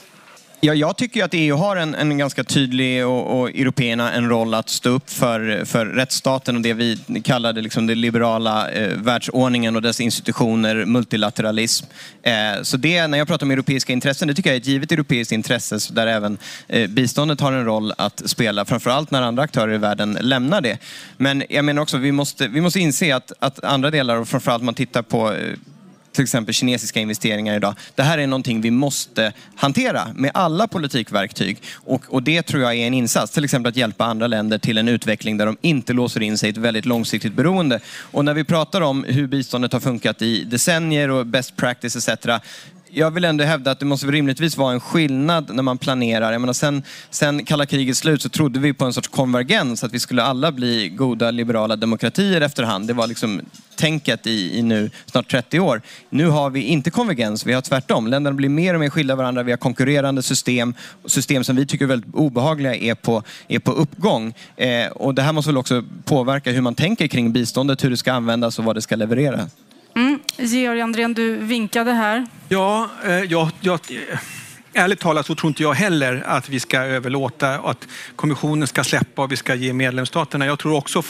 Ja, 0.64 0.74
jag 0.74 0.98
tycker 0.98 1.24
att 1.24 1.34
EU 1.34 1.56
har 1.56 1.76
en, 1.76 1.96
en 1.96 2.18
ganska 2.18 2.44
tydlig 2.44 3.06
och, 3.06 3.40
och 3.40 3.50
européerna 3.50 4.12
en 4.12 4.30
roll 4.30 4.54
att 4.54 4.70
stå 4.70 4.90
upp 4.90 5.10
för, 5.10 5.66
för 5.66 5.86
rättsstaten 5.86 6.56
och 6.56 6.62
det 6.62 6.74
vi 6.74 6.98
kallade 7.24 7.62
liksom 7.62 7.88
den 7.88 8.02
liberala 8.02 8.72
eh, 8.72 8.98
världsordningen 8.98 9.76
och 9.76 9.82
dess 9.82 10.02
institutioner, 10.02 10.86
multilateralism. 10.86 11.86
Eh, 12.24 12.34
så 12.62 12.78
det, 12.78 13.08
när 13.08 13.18
jag 13.18 13.28
pratar 13.28 13.46
om 13.46 13.52
europeiska 13.52 13.94
intressen, 13.94 14.28
det 14.28 14.34
tycker 14.34 14.50
jag 14.50 14.56
är 14.56 14.60
ett 14.60 14.68
givet 14.68 14.92
europeiskt 14.92 15.32
intresse 15.32 15.94
där 15.94 16.08
även 16.08 16.38
eh, 16.68 16.90
biståndet 16.90 17.42
har 17.42 17.52
en 17.52 17.66
roll 17.66 17.94
att 17.98 18.30
spela, 18.30 18.66
framförallt 18.66 19.12
när 19.12 19.22
andra 19.22 19.44
aktörer 19.44 19.74
i 19.74 19.78
världen 19.78 20.18
lämnar 20.22 20.62
det. 20.62 20.78
Men 21.18 21.44
jag 21.50 21.66
menar 21.66 21.82
också, 21.82 21.98
vi 21.98 22.12
måste, 22.12 22.48
vi 22.48 22.62
måste 22.62 22.80
inse 22.80 23.16
att, 23.16 23.32
att 23.40 23.64
andra 23.64 23.92
delar, 23.92 24.16
och 24.16 24.28
framförallt 24.28 24.64
man 24.64 24.74
tittar 24.74 25.02
på 25.02 25.34
eh, 25.34 25.54
till 26.12 26.24
exempel 26.24 26.54
kinesiska 26.54 27.00
investeringar 27.00 27.56
idag. 27.56 27.76
Det 27.96 28.04
här 28.04 28.18
är 28.18 28.28
någonting 28.28 28.62
vi 28.62 28.72
måste 28.72 29.34
hantera 29.56 30.08
med 30.16 30.32
alla 30.34 30.68
politikverktyg. 30.68 31.62
Och, 31.74 32.02
och, 32.08 32.24
det 32.24 32.42
tror 32.42 32.64
jag 32.64 32.74
är 32.74 32.88
en 32.88 32.94
insats, 32.94 33.32
till 33.32 33.44
exempel 33.44 33.70
att 33.70 33.76
hjälpa 33.76 34.06
andra 34.06 34.28
länder 34.28 34.58
till 34.58 34.78
en 34.78 34.88
utveckling 34.88 35.38
där 35.38 35.46
de 35.46 35.58
inte 35.62 35.94
låser 35.94 36.22
in 36.22 36.38
sig 36.38 36.50
i 36.50 36.52
ett 36.52 36.58
väldigt 36.58 36.86
långsiktigt 36.86 37.34
beroende. 37.34 37.80
Och 38.00 38.26
när 38.26 38.34
vi 38.34 38.44
pratar 38.44 38.82
om 38.82 39.04
hur 39.04 39.28
biståndet 39.28 39.74
har 39.74 39.80
funkat 39.80 40.22
i 40.22 40.44
decennier 40.44 41.10
och 41.10 41.26
best 41.26 41.56
practice 41.56 41.96
etc 41.96 42.26
jag 42.94 43.12
vill 43.12 43.26
ändå 43.26 43.44
hävda 43.44 43.72
att 43.72 43.80
det 43.80 43.86
måste 43.86 44.08
rimligtvis 44.08 44.58
vara 44.58 44.74
en 44.74 44.80
skillnad 44.80 45.56
när 45.56 45.64
man 45.64 45.78
planerar. 45.78 46.32
Jag 46.32 46.42
menar, 46.42 46.54
sen, 46.54 46.84
sen 47.10 47.46
kalla 47.46 47.66
krigets 47.66 48.00
slut 48.00 48.22
så 48.22 48.30
trodde 48.30 48.60
vi 48.60 48.74
på 48.74 48.86
en 48.86 48.94
sorts 48.94 49.08
konvergens, 49.08 49.84
att 49.84 49.94
vi 49.94 50.00
skulle 50.00 50.24
alla 50.24 50.52
bli 50.52 50.90
goda 50.90 51.32
liberala 51.32 51.76
demokratier 51.76 52.42
efterhand. 52.42 52.88
Det 52.88 52.94
var 52.94 53.08
liksom 53.08 53.42
tänket 53.76 54.28
i, 54.28 54.58
i 54.58 54.62
nu 54.62 54.90
snart 55.06 55.32
30 55.32 55.60
år. 55.60 55.82
Nu 56.10 56.28
har 56.28 56.50
vi 56.50 56.62
inte 56.62 56.92
konvergens, 56.92 57.46
vi 57.46 57.54
har 57.54 57.62
tvärtom. 57.62 58.08
Länderna 58.08 58.36
blir 58.36 58.50
mer 58.50 58.74
och 58.74 58.80
mer 58.80 58.90
skilda 58.90 59.16
varandra, 59.16 59.44
vi 59.44 59.52
har 59.52 59.58
konkurrerande 59.58 60.24
system. 60.24 60.74
System 61.06 61.44
som 61.44 61.56
vi 61.56 61.66
tycker 61.66 61.86
är 61.86 61.90
väldigt 61.90 62.16
obehagliga 62.16 62.76
är 62.76 62.96
på, 62.96 63.24
är 63.48 63.60
på 63.60 63.72
uppgång. 63.72 64.34
Eh, 64.56 64.88
och 64.88 65.16
det 65.16 65.22
här 65.22 65.34
måste 65.34 65.50
väl 65.50 65.58
också 65.58 65.84
påverka 66.04 66.52
hur 66.52 66.62
man 66.62 66.76
tänker 66.76 67.08
kring 67.08 67.32
biståndet, 67.32 67.84
hur 67.84 67.90
det 67.90 67.98
ska 67.98 68.14
användas 68.14 68.60
och 68.60 68.66
vad 68.66 68.76
det 68.76 68.82
ska 68.82 68.96
leverera. 68.96 69.50
Mm. 69.96 70.20
Georg 70.38 70.82
Andrén, 70.82 71.14
du 71.14 71.36
vinkade 71.36 71.92
här. 71.92 72.26
Ja, 72.50 72.90
eh, 73.06 73.12
jag, 73.12 73.52
jag, 73.60 73.80
ärligt 74.74 75.00
talat 75.00 75.26
så 75.26 75.36
tror 75.36 75.48
inte 75.48 75.64
jag 75.64 75.74
heller 75.74 76.24
att 76.26 76.50
vi 76.50 76.60
ska 76.60 76.80
överlåta, 76.80 77.60
att 77.60 77.88
kommissionen 78.16 78.68
ska 78.68 78.84
släppa 78.84 79.24
och 79.24 79.32
vi 79.32 79.38
ska 79.38 79.56
ge 79.56 79.74
medlemsstaterna. 79.74 80.46
Jag 80.46 80.60
tror 80.60 80.74
också 80.74 81.04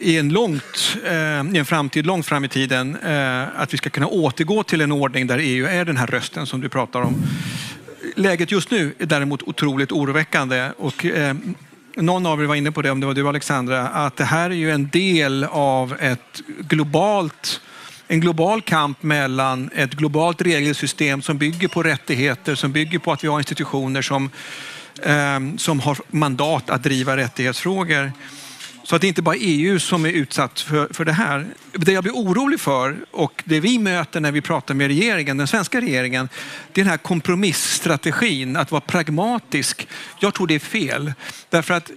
i 0.00 0.18
en, 0.18 0.28
långt, 0.28 0.96
eh, 1.04 1.54
i 1.54 1.58
en 1.58 1.64
framtid 1.64 2.06
långt 2.06 2.26
fram 2.26 2.44
i 2.44 2.48
tiden 2.48 2.96
eh, 2.96 3.60
att 3.60 3.74
vi 3.74 3.78
ska 3.78 3.90
kunna 3.90 4.06
återgå 4.06 4.62
till 4.62 4.80
en 4.80 4.92
ordning 4.92 5.26
där 5.26 5.38
EU 5.38 5.66
är 5.66 5.84
den 5.84 5.96
här 5.96 6.06
rösten 6.06 6.46
som 6.46 6.60
du 6.60 6.68
pratar 6.68 7.00
om. 7.00 7.22
Läget 8.16 8.50
just 8.50 8.70
nu 8.70 8.94
är 8.98 9.06
däremot 9.06 9.42
otroligt 9.42 9.92
oroväckande 9.92 10.70
och 10.78 11.04
eh, 11.04 11.34
någon 11.96 12.26
av 12.26 12.42
er 12.42 12.46
var 12.46 12.54
inne 12.54 12.72
på 12.72 12.82
det, 12.82 12.90
om 12.90 13.00
det 13.00 13.06
var 13.06 13.14
du 13.14 13.28
Alexandra, 13.28 13.88
att 13.88 14.16
det 14.16 14.24
här 14.24 14.50
är 14.50 14.54
ju 14.54 14.70
en 14.70 14.88
del 14.88 15.44
av 15.44 15.96
ett 16.00 16.42
globalt 16.58 17.60
en 18.08 18.20
global 18.20 18.62
kamp 18.62 19.02
mellan 19.02 19.70
ett 19.74 19.94
globalt 19.94 20.42
regelsystem 20.42 21.22
som 21.22 21.38
bygger 21.38 21.68
på 21.68 21.82
rättigheter, 21.82 22.54
som 22.54 22.72
bygger 22.72 22.98
på 22.98 23.12
att 23.12 23.24
vi 23.24 23.28
har 23.28 23.38
institutioner 23.38 24.02
som, 24.02 24.30
eh, 25.02 25.56
som 25.56 25.80
har 25.80 25.98
mandat 26.10 26.70
att 26.70 26.82
driva 26.82 27.16
rättighetsfrågor. 27.16 28.12
Så 28.84 28.96
att 28.96 29.00
det 29.00 29.08
inte 29.08 29.22
bara 29.22 29.36
EU 29.36 29.78
som 29.78 30.04
är 30.04 30.10
utsatt 30.10 30.60
för, 30.60 30.88
för 30.92 31.04
det 31.04 31.12
här. 31.12 31.46
Det 31.72 31.92
jag 31.92 32.04
blir 32.04 32.12
orolig 32.12 32.60
för 32.60 32.96
och 33.10 33.42
det 33.44 33.60
vi 33.60 33.78
möter 33.78 34.20
när 34.20 34.32
vi 34.32 34.40
pratar 34.40 34.74
med 34.74 34.86
regeringen, 34.86 35.36
den 35.36 35.46
svenska 35.46 35.80
regeringen, 35.80 36.28
det 36.72 36.80
är 36.80 36.84
den 36.84 36.90
här 36.90 36.98
kompromissstrategin, 36.98 38.56
att 38.56 38.70
vara 38.70 38.80
pragmatisk. 38.80 39.88
Jag 40.18 40.34
tror 40.34 40.46
det 40.46 40.54
är 40.54 40.58
fel. 40.58 41.12
Därför 41.50 41.74
att 41.74 41.90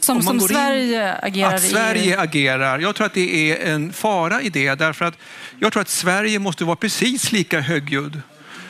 som, 0.00 0.22
som 0.22 0.40
Sverige 0.40 1.08
in, 1.08 1.14
agerar 1.22 1.54
Att 1.54 1.62
Sverige 1.62 2.20
agerar. 2.20 2.78
Jag 2.78 2.94
tror 2.94 3.06
att 3.06 3.14
det 3.14 3.52
är 3.52 3.72
en 3.74 3.92
fara 3.92 4.42
i 4.42 4.48
det 4.48 4.74
därför 4.74 5.04
att 5.04 5.14
jag 5.58 5.72
tror 5.72 5.80
att 5.80 5.88
Sverige 5.88 6.38
måste 6.38 6.64
vara 6.64 6.76
precis 6.76 7.32
lika 7.32 7.60
högljudd 7.60 8.20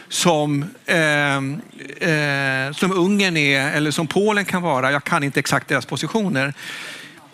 som, 0.09 0.64
eh, 0.87 1.37
eh, 2.11 2.73
som 2.73 2.92
Ungern 2.92 3.37
är 3.37 3.73
eller 3.73 3.90
som 3.90 4.07
Polen 4.07 4.44
kan 4.44 4.63
vara. 4.63 4.92
Jag 4.92 5.04
kan 5.04 5.23
inte 5.23 5.40
exakt 5.40 5.69
deras 5.69 5.87
positioner. 5.87 6.54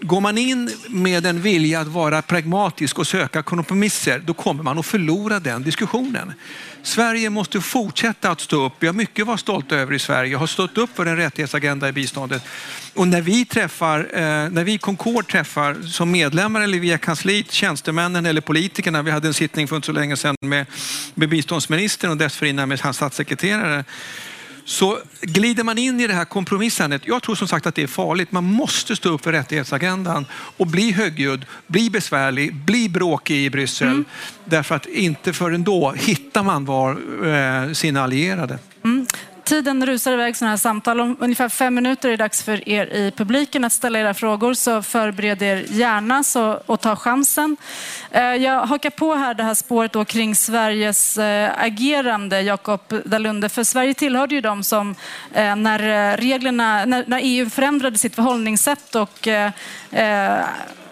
Går 0.05 0.21
man 0.21 0.39
in 0.39 0.71
med 0.89 1.27
en 1.27 1.43
vilja 1.43 1.81
att 1.81 1.89
vara 1.89 2.23
pragmatisk 2.23 2.99
och 2.99 3.07
söka 3.07 3.43
kompromisser, 3.43 4.23
då 4.27 4.35
kommer 4.35 4.63
man 4.63 4.79
att 4.79 4.87
förlora 4.87 5.41
den 5.41 5.63
diskussionen. 5.63 6.33
Sverige 6.83 7.31
måste 7.31 7.61
fortsätta 7.61 8.31
att 8.31 8.41
stå 8.41 8.67
upp. 8.67 8.73
Vi 8.79 8.87
har 8.87 8.95
mycket 8.95 9.23
att 9.23 9.27
vara 9.27 9.39
stolta 9.39 9.77
över 9.77 9.95
i 9.95 9.99
Sverige. 9.99 10.37
har 10.37 10.47
stått 10.47 10.79
upp 10.79 10.97
för 10.97 11.07
en 11.07 11.17
rättighetsagenda 11.17 11.89
i 11.89 11.93
biståndet. 11.93 12.43
Och 12.95 13.09
när 13.09 13.21
vi 13.21 13.45
träffar, 13.45 13.99
eh, 14.13 14.21
när 14.51 14.65
vi 14.65 14.79
Concord 14.79 15.29
träffar 15.29 15.75
som 15.83 16.11
medlemmar 16.11 16.61
eller 16.61 16.79
via 16.79 16.99
kansliet, 16.99 17.53
tjänstemännen 17.53 18.27
eller 18.27 18.41
politikerna. 18.41 19.03
Vi 19.03 19.11
hade 19.11 19.29
en 19.29 19.35
sittning 19.35 19.69
för 19.69 19.77
inte 19.77 19.87
så 19.87 19.93
länge 19.93 20.17
sedan 20.17 20.37
med, 20.41 20.67
med 21.15 21.29
biståndsministern 21.29 22.11
och 22.11 22.17
dessförinnan 22.17 22.69
med 22.69 22.81
hans 22.81 22.97
statssekreterare 22.97 23.85
så 24.65 24.99
glider 25.21 25.65
man 25.65 25.79
in 25.79 26.01
i 26.01 26.07
det 26.07 26.15
här 26.15 26.25
kompromissandet. 26.25 27.03
Jag 27.05 27.23
tror 27.23 27.35
som 27.35 27.49
sagt 27.49 27.67
att 27.67 27.75
det 27.75 27.83
är 27.83 27.87
farligt. 27.87 28.33
Man 28.33 28.45
måste 28.45 28.97
stå 28.97 29.09
upp 29.09 29.25
för 29.25 29.33
rättighetsagendan 29.33 30.27
och 30.33 30.67
bli 30.67 30.93
högljudd, 30.93 31.45
bli 31.67 31.91
besvärlig, 31.91 32.55
bli 32.55 32.89
bråkig 32.89 33.45
i 33.45 33.51
Bryssel. 33.51 33.89
Mm. 33.89 34.05
Därför 34.45 34.75
att 34.75 34.87
inte 34.87 35.33
förrän 35.33 35.65
då 35.65 35.93
hittar 35.93 36.43
man 36.43 36.65
var 36.65 36.91
eh, 37.27 37.73
sina 37.73 38.03
allierade. 38.03 38.59
Mm. 38.85 39.07
Tiden 39.53 39.87
rusar 39.87 40.13
iväg 40.13 40.37
sådana 40.37 40.51
här 40.51 40.57
samtal. 40.57 41.01
Om 41.01 41.17
ungefär 41.21 41.49
fem 41.49 41.75
minuter 41.75 42.09
är 42.09 42.11
det 42.11 42.17
dags 42.17 42.43
för 42.43 42.69
er 42.69 42.87
i 42.87 43.11
publiken 43.17 43.65
att 43.65 43.73
ställa 43.73 43.99
era 43.99 44.15
frågor. 44.15 44.55
Så 44.55 44.83
förbered 44.83 45.43
er 45.43 45.65
gärna 45.69 46.25
så, 46.25 46.61
och 46.67 46.81
ta 46.81 46.97
chansen. 46.97 47.57
Eh, 48.11 48.23
jag 48.23 48.67
hakar 48.67 48.91
på 48.91 49.15
här 49.15 49.35
det 49.35 49.43
här 49.43 49.55
spåret 49.55 49.93
då 49.93 50.05
kring 50.05 50.35
Sveriges 50.35 51.19
eh, 51.19 51.51
agerande, 51.59 52.41
Jakob 52.41 52.81
Dalunde. 53.05 53.49
För 53.49 53.65
Sverige 53.65 53.95
tillhörde 53.95 54.35
ju 54.35 54.41
de 54.41 54.63
som 54.63 54.95
eh, 55.33 55.57
när 55.57 56.17
reglerna, 56.17 56.85
när 56.85 57.21
EU 57.23 57.51
förändrade 57.51 57.99
sitt 57.99 58.15
förhållningssätt 58.15 58.95
och 58.95 59.29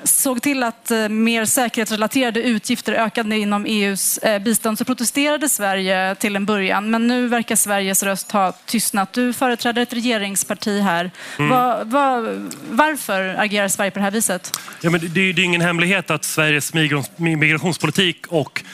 såg 0.04 0.42
till 0.42 0.62
att 0.62 0.90
eh, 0.90 1.08
mer 1.08 1.44
säkerhetsrelaterade 1.44 2.42
utgifter 2.42 2.92
ökade 2.92 3.36
inom 3.36 3.66
EUs 3.66 4.18
eh, 4.18 4.42
bistånd 4.42 4.78
så 4.78 4.84
protesterade 4.84 5.48
Sverige 5.48 6.14
till 6.14 6.36
en 6.36 6.46
början. 6.46 6.90
Men 6.90 7.06
nu 7.06 7.28
verkar 7.28 7.56
Sveriges 7.56 8.02
röst 8.02 8.32
ha 8.32 8.52
tystnat. 8.52 9.12
Du 9.12 9.32
företräder 9.32 9.82
ett 9.82 9.92
regeringsparti 9.92 10.80
här. 10.80 11.10
Mm. 11.38 11.50
Var, 11.50 11.84
var, 11.84 12.48
varför 12.70 13.34
agerar 13.38 13.68
Sverige 13.68 13.90
på 13.90 13.98
det 13.98 14.04
här 14.04 14.10
viset? 14.10 14.60
Ja, 14.80 14.90
men 14.90 15.00
det, 15.00 15.08
det 15.08 15.42
är 15.42 15.44
ingen 15.44 15.60
hemlighet 15.60 16.10
att 16.10 16.24
Sveriges 16.24 16.74
migrationspolitik 17.16 18.26
och 18.26 18.64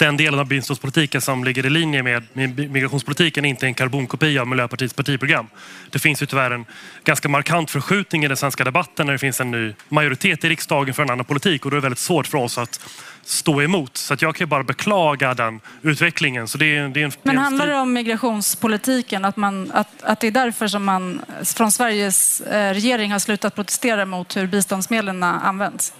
den 0.00 0.16
delen 0.16 0.40
av 0.40 0.46
biståndspolitiken 0.46 1.20
som 1.20 1.44
ligger 1.44 1.66
i 1.66 1.70
linje 1.70 2.02
med 2.02 2.22
migrationspolitiken 2.70 3.44
inte 3.44 3.66
är 3.66 3.68
en 3.68 3.74
karbonkopia 3.74 4.40
av 4.40 4.48
Miljöpartiets 4.48 4.94
partiprogram. 4.94 5.46
Det 5.90 5.98
finns 5.98 6.22
ju 6.22 6.26
tyvärr 6.26 6.50
en 6.50 6.64
ganska 7.04 7.28
markant 7.28 7.70
förskjutning 7.70 8.24
i 8.24 8.28
den 8.28 8.36
svenska 8.36 8.64
debatten 8.64 9.06
när 9.06 9.12
det 9.12 9.18
finns 9.18 9.40
en 9.40 9.50
ny 9.50 9.74
majoritet 9.88 10.44
i 10.44 10.48
riksdagen 10.48 10.94
för 10.94 11.02
en 11.02 11.10
annan 11.10 11.24
politik 11.24 11.64
och 11.64 11.70
då 11.70 11.76
är 11.76 11.80
det 11.80 11.82
väldigt 11.82 11.98
svårt 11.98 12.26
för 12.26 12.38
oss 12.38 12.58
att 12.58 12.80
stå 13.22 13.62
emot. 13.62 13.96
Så 13.96 14.14
att 14.14 14.22
jag 14.22 14.34
kan 14.34 14.48
bara 14.48 14.62
beklaga 14.62 15.34
den 15.34 15.60
utvecklingen. 15.82 16.48
Så 16.48 16.58
det 16.58 16.76
är, 16.76 16.88
det 16.88 17.00
är 17.00 17.04
en, 17.04 17.12
Men 17.22 17.38
handlar 17.38 17.66
det 17.66 17.76
om 17.76 17.92
migrationspolitiken? 17.92 19.24
Att, 19.24 19.36
man, 19.36 19.70
att, 19.74 20.02
att 20.02 20.20
det 20.20 20.26
är 20.26 20.30
därför 20.30 20.68
som 20.68 20.84
man 20.84 21.20
från 21.56 21.72
Sveriges 21.72 22.40
eh, 22.40 22.74
regering 22.74 23.12
har 23.12 23.18
slutat 23.18 23.54
protestera 23.54 24.06
mot 24.06 24.36
hur 24.36 24.46
biståndsmedlen 24.46 25.22
används? 25.22 25.92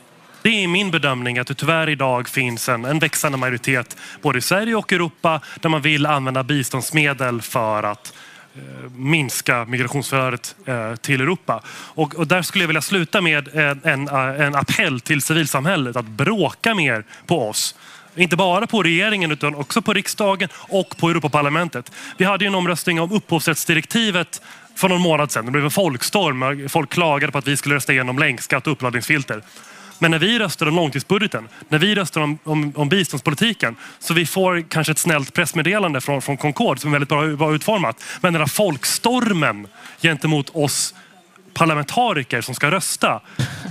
Det 0.42 0.64
är 0.64 0.68
min 0.68 0.90
bedömning 0.90 1.38
att 1.38 1.46
det 1.46 1.54
tyvärr 1.54 1.88
idag 1.88 2.28
finns 2.28 2.68
en, 2.68 2.84
en 2.84 2.98
växande 2.98 3.38
majoritet 3.38 3.96
både 4.22 4.38
i 4.38 4.42
Sverige 4.42 4.74
och 4.74 4.92
Europa 4.92 5.40
där 5.60 5.68
man 5.68 5.82
vill 5.82 6.06
använda 6.06 6.42
biståndsmedel 6.42 7.42
för 7.42 7.82
att 7.82 8.14
eh, 8.54 8.90
minska 8.90 9.64
migrationsflödet 9.64 10.54
eh, 10.66 10.94
till 10.94 11.20
Europa. 11.20 11.62
Och, 11.68 12.14
och, 12.14 12.26
där 12.26 12.42
skulle 12.42 12.64
jag 12.64 12.68
vilja 12.68 12.82
sluta 12.82 13.20
med 13.20 13.48
eh, 13.56 13.92
en, 13.92 14.08
en, 14.08 14.08
en 14.08 14.54
appell 14.54 15.00
till 15.00 15.22
civilsamhället 15.22 15.96
att 15.96 16.06
bråka 16.06 16.74
mer 16.74 17.04
på 17.26 17.48
oss. 17.48 17.74
Inte 18.16 18.36
bara 18.36 18.66
på 18.66 18.82
regeringen 18.82 19.30
utan 19.32 19.54
också 19.54 19.82
på 19.82 19.92
riksdagen 19.92 20.48
och 20.54 20.96
på 20.96 21.10
Europaparlamentet. 21.10 21.92
Vi 22.16 22.24
hade 22.24 22.44
ju 22.44 22.48
en 22.48 22.54
omröstning 22.54 23.00
om 23.00 23.12
upphovsrättsdirektivet 23.12 24.42
för 24.74 24.88
någon 24.88 25.00
månad 25.00 25.30
sedan. 25.30 25.44
Det 25.44 25.50
blev 25.50 25.64
en 25.64 25.70
folkstorm. 25.70 26.68
Folk 26.68 26.90
klagade 26.90 27.32
på 27.32 27.38
att 27.38 27.48
vi 27.48 27.56
skulle 27.56 27.74
rösta 27.74 27.92
igenom 27.92 28.18
länkskatt 28.18 28.66
och 28.66 28.72
uppladdningsfilter. 28.72 29.42
Men 30.00 30.10
när 30.10 30.18
vi 30.18 30.38
röstar 30.38 30.66
om 30.66 30.76
långtidsbudgeten, 30.76 31.48
när 31.68 31.78
vi 31.78 31.94
röstar 31.94 32.20
om, 32.20 32.38
om, 32.44 32.72
om 32.76 32.88
biståndspolitiken, 32.88 33.76
så 33.98 34.14
vi 34.14 34.26
får 34.26 34.64
kanske 34.68 34.92
ett 34.92 34.98
snällt 34.98 35.32
pressmeddelande 35.32 36.00
från, 36.00 36.22
från 36.22 36.36
Concord 36.36 36.80
som 36.80 36.90
är 36.90 36.92
väldigt 36.92 37.08
bra, 37.08 37.26
bra 37.26 37.54
utformat. 37.54 38.04
Men 38.20 38.32
den 38.32 38.42
här 38.42 38.46
folkstormen 38.46 39.66
gentemot 40.02 40.50
oss 40.50 40.94
parlamentariker 41.54 42.40
som 42.40 42.54
ska 42.54 42.70
rösta, 42.70 43.20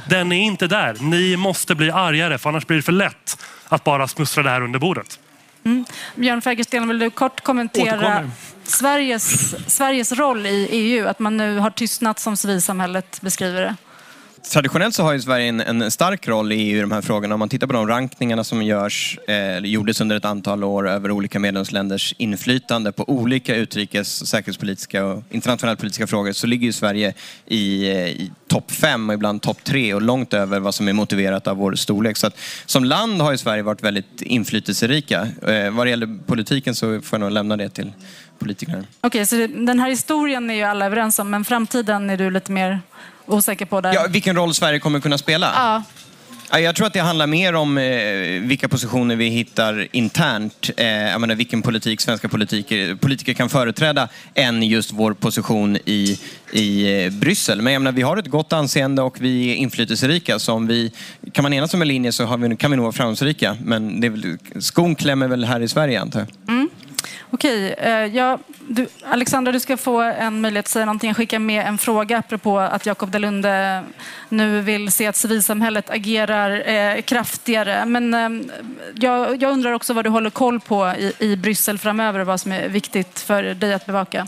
den 0.10 0.32
är 0.32 0.42
inte 0.42 0.68
där. 0.68 0.98
Ni 1.00 1.38
måste 1.38 1.76
bli 1.76 1.92
argare 1.92 2.38
för 2.38 2.50
annars 2.50 2.68
blir 2.68 2.78
det 2.78 2.84
för 2.84 2.92
lätt 2.92 3.46
att 3.70 3.84
bara 3.84 4.08
smussla 4.08 4.44
det 4.44 4.50
här 4.50 4.62
under 4.62 4.80
bordet. 4.80 5.20
Mm. 5.64 5.86
Björn 6.16 6.42
Fägersten, 6.42 6.88
vill 6.88 7.00
du 7.00 7.10
kort 7.10 7.42
kommentera 7.42 8.32
Sveriges, 8.64 9.56
Sveriges 9.76 10.12
roll 10.12 10.46
i 10.46 10.68
EU? 10.72 11.08
Att 11.08 11.20
man 11.20 11.38
nu 11.38 11.58
har 11.58 11.70
tystnat 11.70 12.20
som 12.20 12.38
civilsamhället 12.38 13.22
beskriver 13.22 13.62
det. 13.62 13.76
Traditionellt 14.44 14.96
så 14.96 15.04
har 15.04 15.14
ju 15.14 15.22
Sverige 15.22 15.48
en, 15.48 15.62
en, 15.62 15.92
stark 15.92 16.28
roll 16.28 16.52
i 16.52 16.56
EU 16.56 16.78
i 16.78 16.82
de 16.82 16.92
här 16.92 17.02
frågorna. 17.02 17.34
Om 17.36 17.40
man 17.40 17.50
tittar 17.50 17.68
på 17.68 17.74
de 17.74 17.88
rankningarna 17.88 18.44
som 18.44 18.64
görs, 18.64 19.20
eh, 19.28 19.58
gjordes 19.58 20.02
under 20.02 20.16
ett 20.16 20.26
antal 20.26 20.64
år 20.64 20.90
över 20.90 21.12
olika 21.12 21.40
medlemsländers 21.40 22.14
inflytande 22.18 22.92
på 22.92 23.10
olika 23.10 23.56
utrikes, 23.56 24.28
säkerhetspolitiska 24.28 25.06
och 25.06 25.24
internationella 25.30 25.76
politiska 25.76 26.08
frågor 26.08 26.32
så 26.32 26.48
ligger 26.48 26.66
ju 26.66 26.74
Sverige 26.74 27.14
i, 27.46 27.90
eh, 27.90 28.08
i 28.08 28.32
topp 28.48 28.72
fem 28.72 29.10
och 29.10 29.14
ibland 29.14 29.42
topp 29.42 29.64
tre 29.64 29.94
och 29.94 30.02
långt 30.02 30.34
över 30.34 30.60
vad 30.60 30.76
som 30.76 30.88
är 30.88 30.94
motiverat 30.94 31.48
av 31.48 31.58
vår 31.58 31.76
storlek. 31.76 32.18
Så 32.18 32.28
att, 32.28 32.38
som 32.66 32.84
land 32.84 33.22
har 33.22 33.32
ju 33.32 33.38
Sverige 33.38 33.64
varit 33.64 33.84
väldigt 33.84 34.22
inflytelserika. 34.22 35.28
Eh, 35.48 35.72
vad 35.72 35.86
det 35.86 35.90
gäller 35.90 36.20
politiken 36.26 36.76
så 36.76 37.02
får 37.02 37.20
jag 37.20 37.20
nog 37.20 37.32
lämna 37.32 37.58
det 37.58 37.70
till 37.70 37.92
politikerna. 38.40 38.78
Okej, 39.02 39.08
okay, 39.08 39.26
så 39.26 39.48
den 39.48 39.80
här 39.80 39.90
historien 39.90 40.50
är 40.50 40.54
ju 40.54 40.64
alla 40.64 40.86
överens 40.86 41.20
om, 41.20 41.30
men 41.30 41.46
framtiden 41.46 42.10
är 42.10 42.18
du 42.18 42.32
lite 42.32 42.52
mer 42.52 42.80
osäker 43.30 43.66
på 43.66 43.82
där. 43.82 43.94
Ja, 43.94 44.06
vilken 44.10 44.36
roll 44.36 44.54
Sverige 44.54 44.80
kommer 44.80 45.00
kunna 45.00 45.18
spela? 45.18 45.52
Ja. 45.56 45.84
Jag 46.52 46.76
tror 46.76 46.88
att 46.88 46.94
det 46.94 47.00
handlar 47.00 47.28
mer 47.28 47.56
om 47.56 47.78
eh, 47.78 48.42
vilka 48.42 48.70
positioner 48.70 49.16
vi 49.16 49.30
hittar 49.30 49.88
internt. 49.92 50.70
Eh, 50.78 50.88
jag 50.88 51.22
menar, 51.22 51.36
vilken 51.36 51.62
politik 51.62 52.02
svenska 52.02 52.30
politiker, 52.30 52.96
politiker 52.96 53.34
kan 53.34 53.50
företräda 53.50 54.08
än 54.34 54.64
just 54.64 54.92
vår 54.94 55.14
position 55.14 55.78
i, 55.86 56.20
i 56.52 57.04
eh, 57.04 57.12
Bryssel. 57.12 57.62
Men 57.62 57.74
jag 57.74 57.82
menar, 57.82 57.92
vi 57.92 58.02
har 58.02 58.18
ett 58.18 58.28
gott 58.28 58.54
anseende 58.54 59.02
och 59.02 59.22
vi 59.22 59.52
är 59.52 59.56
inflytelserika. 59.56 60.40
Så 60.40 60.54
om 60.54 60.68
vi, 60.68 60.92
kan 61.32 61.44
man 61.44 61.54
enas 61.54 61.74
om 61.74 61.82
en 61.82 61.88
linje 61.88 62.12
så 62.12 62.38
vi, 62.38 62.56
kan 62.56 62.72
vi 62.72 62.78
nog 62.78 62.84
vara 62.84 62.94
framgångsrika. 62.94 63.58
Men 63.64 64.02
det 64.02 64.10
väl, 64.10 64.38
skon 64.60 64.96
klämmer 64.96 65.28
väl 65.28 65.44
här 65.44 65.60
i 65.60 65.68
Sverige 65.68 66.02
antar 66.02 66.20
jag. 66.20 66.56
Mm. 66.56 66.70
Okej, 67.32 67.74
eh, 67.78 68.06
ja, 68.06 68.40
du, 68.68 68.88
Alexandra 69.04 69.52
du 69.52 69.60
ska 69.60 69.78
få 69.78 70.02
en 70.02 70.42
möjlighet 70.42 70.66
att 70.66 70.70
säga 70.70 70.86
någonting. 70.86 71.14
Skicka 71.14 71.40
med 71.40 71.68
en 71.68 71.78
fråga 71.78 72.18
apropå 72.18 72.60
att 72.60 72.86
Jakob 72.86 73.12
Delunde 73.12 73.84
nu 74.30 74.62
vill 74.62 74.92
se 74.92 75.08
att 75.08 75.16
civilsamhället 75.16 75.90
agerar 75.90 76.70
eh, 76.70 77.02
kraftigare. 77.02 77.86
Men 77.86 78.14
eh, 78.14 78.54
jag, 78.96 79.42
jag, 79.42 79.52
undrar 79.52 79.72
också 79.72 79.94
vad 79.94 80.06
du 80.06 80.10
håller 80.10 80.30
koll 80.30 80.60
på 80.60 80.94
i, 80.98 81.14
i 81.20 81.36
Bryssel 81.36 81.78
framöver 81.78 82.20
och 82.20 82.28
vad 82.28 82.40
som 82.40 82.52
är 82.52 82.70
viktigt 82.70 83.20
för 83.20 83.44
dig 83.44 83.74
att 83.74 83.86
bevaka. 83.86 84.28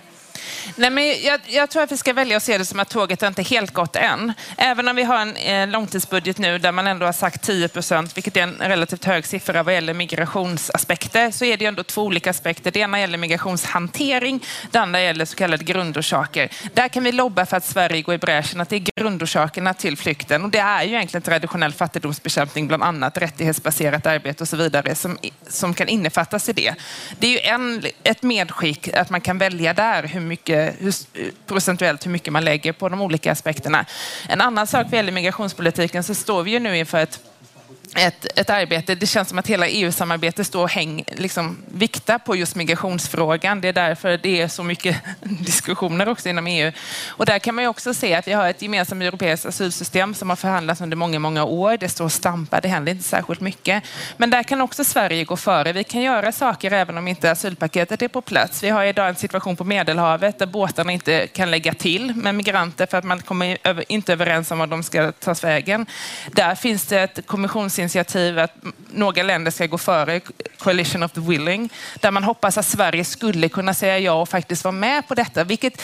Nej, 0.75 0.89
men 0.89 1.07
jag, 1.21 1.39
jag, 1.47 1.69
tror 1.69 1.83
att 1.83 1.91
vi 1.91 1.97
ska 1.97 2.13
välja 2.13 2.37
att 2.37 2.43
se 2.43 2.57
det 2.57 2.65
som 2.65 2.79
att 2.79 2.89
tåget 2.89 3.23
inte 3.23 3.41
helt 3.41 3.71
gått 3.73 3.95
än. 3.95 4.33
Även 4.57 4.87
om 4.87 4.95
vi 4.95 5.03
har 5.03 5.17
en 5.19 5.35
eh, 5.35 5.67
långtidsbudget 5.67 6.37
nu 6.37 6.57
där 6.57 6.71
man 6.71 6.87
ändå 6.87 7.05
har 7.05 7.13
sagt 7.13 7.41
10 7.41 7.67
procent, 7.67 8.17
vilket 8.17 8.37
är 8.37 8.41
en 8.41 8.55
relativt 8.59 9.05
hög 9.05 9.25
siffra 9.25 9.63
vad 9.63 9.73
gäller 9.73 9.93
migrationsaspekter, 9.93 11.31
så 11.31 11.45
är 11.45 11.57
det 11.57 11.65
ändå 11.65 11.83
två 11.83 12.01
olika 12.03 12.29
aspekter. 12.29 12.71
Det 12.71 12.79
ena 12.79 12.99
gäller 12.99 13.17
migrationshantering, 13.17 14.43
det 14.71 14.77
andra 14.79 15.01
gäller 15.01 15.25
så 15.25 15.35
kallade 15.35 15.63
grundorsaker. 15.63 16.49
Där 16.73 16.87
kan 16.87 17.03
vi 17.03 17.11
lobba 17.11 17.45
för 17.45 17.57
att 17.57 17.65
Sverige 17.65 18.01
går 18.01 18.15
i 18.15 18.17
bräschen, 18.17 18.61
att 18.61 18.69
det 18.69 18.75
är 18.75 19.01
grundorsakerna 19.01 19.73
till 19.73 19.97
flykten. 19.97 20.43
Och 20.43 20.49
det 20.49 20.59
är 20.59 20.83
ju 20.83 20.89
egentligen 20.89 21.21
traditionell 21.21 21.73
fattigdomsbekämpning, 21.73 22.67
bland 22.67 22.83
annat 22.83 23.17
rättighetsbaserat 23.17 24.05
arbete 24.05 24.43
och 24.43 24.47
så 24.47 24.57
vidare, 24.57 24.95
som, 24.95 25.17
som 25.47 25.73
kan 25.73 25.87
innefattas 25.87 26.49
i 26.49 26.53
det. 26.53 26.75
Det 27.19 27.27
är 27.27 27.31
ju 27.31 27.39
en, 27.39 27.83
ett 28.03 28.23
medskick 28.23 28.93
att 28.93 29.09
man 29.09 29.21
kan 29.21 29.37
välja 29.37 29.73
där 29.73 30.03
hur 30.03 30.19
mycket, 30.19 30.60
hur, 30.79 30.93
procentuellt 31.47 32.05
hur 32.05 32.11
mycket 32.11 32.33
man 32.33 32.45
lägger 32.45 32.73
på 32.73 32.89
de 32.89 33.01
olika 33.01 33.31
aspekterna. 33.31 33.85
En 34.29 34.41
annan 34.41 34.67
sak 34.67 34.85
vad 34.89 34.93
gäller 34.93 35.11
migrationspolitiken 35.11 36.03
så 36.03 36.15
står 36.15 36.43
vi 36.43 36.51
ju 36.51 36.59
nu 36.59 36.77
inför 36.77 36.97
ett 36.97 37.19
ett, 37.95 38.39
ett 38.39 38.49
arbete. 38.49 38.95
Det 38.95 39.07
känns 39.07 39.29
som 39.29 39.39
att 39.39 39.47
hela 39.47 39.67
EU-samarbetet 39.67 40.47
står 40.47 40.61
och 40.61 40.69
häng, 40.69 41.03
liksom, 41.07 41.57
viktar 41.67 42.17
på 42.17 42.35
just 42.35 42.55
migrationsfrågan. 42.55 43.61
Det 43.61 43.67
är 43.67 43.73
därför 43.73 44.19
det 44.23 44.41
är 44.41 44.47
så 44.47 44.63
mycket 44.63 44.97
diskussioner 45.21 46.09
också 46.09 46.29
inom 46.29 46.47
EU. 46.47 46.71
Och 47.07 47.25
där 47.25 47.39
kan 47.39 47.55
man 47.55 47.63
ju 47.63 47.67
också 47.67 47.93
se 47.93 48.15
att 48.15 48.27
vi 48.27 48.31
har 48.31 48.49
ett 48.49 48.61
gemensamt 48.61 49.03
europeiskt 49.03 49.45
asylsystem 49.45 50.13
som 50.13 50.29
har 50.29 50.35
förhandlats 50.35 50.81
under 50.81 50.97
många, 50.97 51.19
många 51.19 51.43
år. 51.43 51.77
Det 51.77 51.89
står 51.89 52.05
och 52.05 52.11
stampar, 52.11 52.61
det 52.61 52.67
händer 52.67 52.91
inte 52.91 53.03
särskilt 53.03 53.41
mycket. 53.41 53.83
Men 54.17 54.29
där 54.29 54.43
kan 54.43 54.61
också 54.61 54.83
Sverige 54.83 55.23
gå 55.23 55.37
före. 55.37 55.73
Vi 55.73 55.83
kan 55.83 56.01
göra 56.01 56.31
saker 56.31 56.71
även 56.71 56.97
om 56.97 57.07
inte 57.07 57.31
asylpaketet 57.31 58.01
är 58.01 58.07
på 58.07 58.21
plats. 58.21 58.63
Vi 58.63 58.69
har 58.69 58.83
idag 58.83 59.09
en 59.09 59.15
situation 59.15 59.55
på 59.55 59.63
Medelhavet 59.63 60.39
där 60.39 60.45
båtarna 60.45 60.91
inte 60.91 61.27
kan 61.27 61.51
lägga 61.51 61.73
till 61.73 62.15
med 62.15 62.35
migranter 62.35 62.85
för 62.85 62.97
att 62.97 63.03
man 63.03 63.21
kommer 63.21 63.57
inte 63.91 64.13
överens 64.13 64.51
om 64.51 64.59
var 64.59 64.67
de 64.67 64.83
ska 64.83 65.11
tas 65.11 65.43
vägen. 65.43 65.85
Där 66.31 66.55
finns 66.55 66.85
det 66.85 67.01
ett 67.01 67.27
kommissions 67.27 67.80
initiativ 67.81 68.39
att 68.39 68.55
några 68.93 69.23
länder 69.23 69.51
ska 69.51 69.65
gå 69.65 69.77
före, 69.77 70.21
Coalition 70.57 71.03
of 71.03 71.11
the 71.11 71.19
Willing, 71.19 71.69
där 71.99 72.11
man 72.11 72.23
hoppas 72.23 72.57
att 72.57 72.65
Sverige 72.65 73.05
skulle 73.05 73.49
kunna 73.49 73.73
säga 73.73 73.99
ja 73.99 74.13
och 74.13 74.29
faktiskt 74.29 74.63
vara 74.63 74.71
med 74.71 75.07
på 75.07 75.15
detta, 75.15 75.43
vilket 75.43 75.81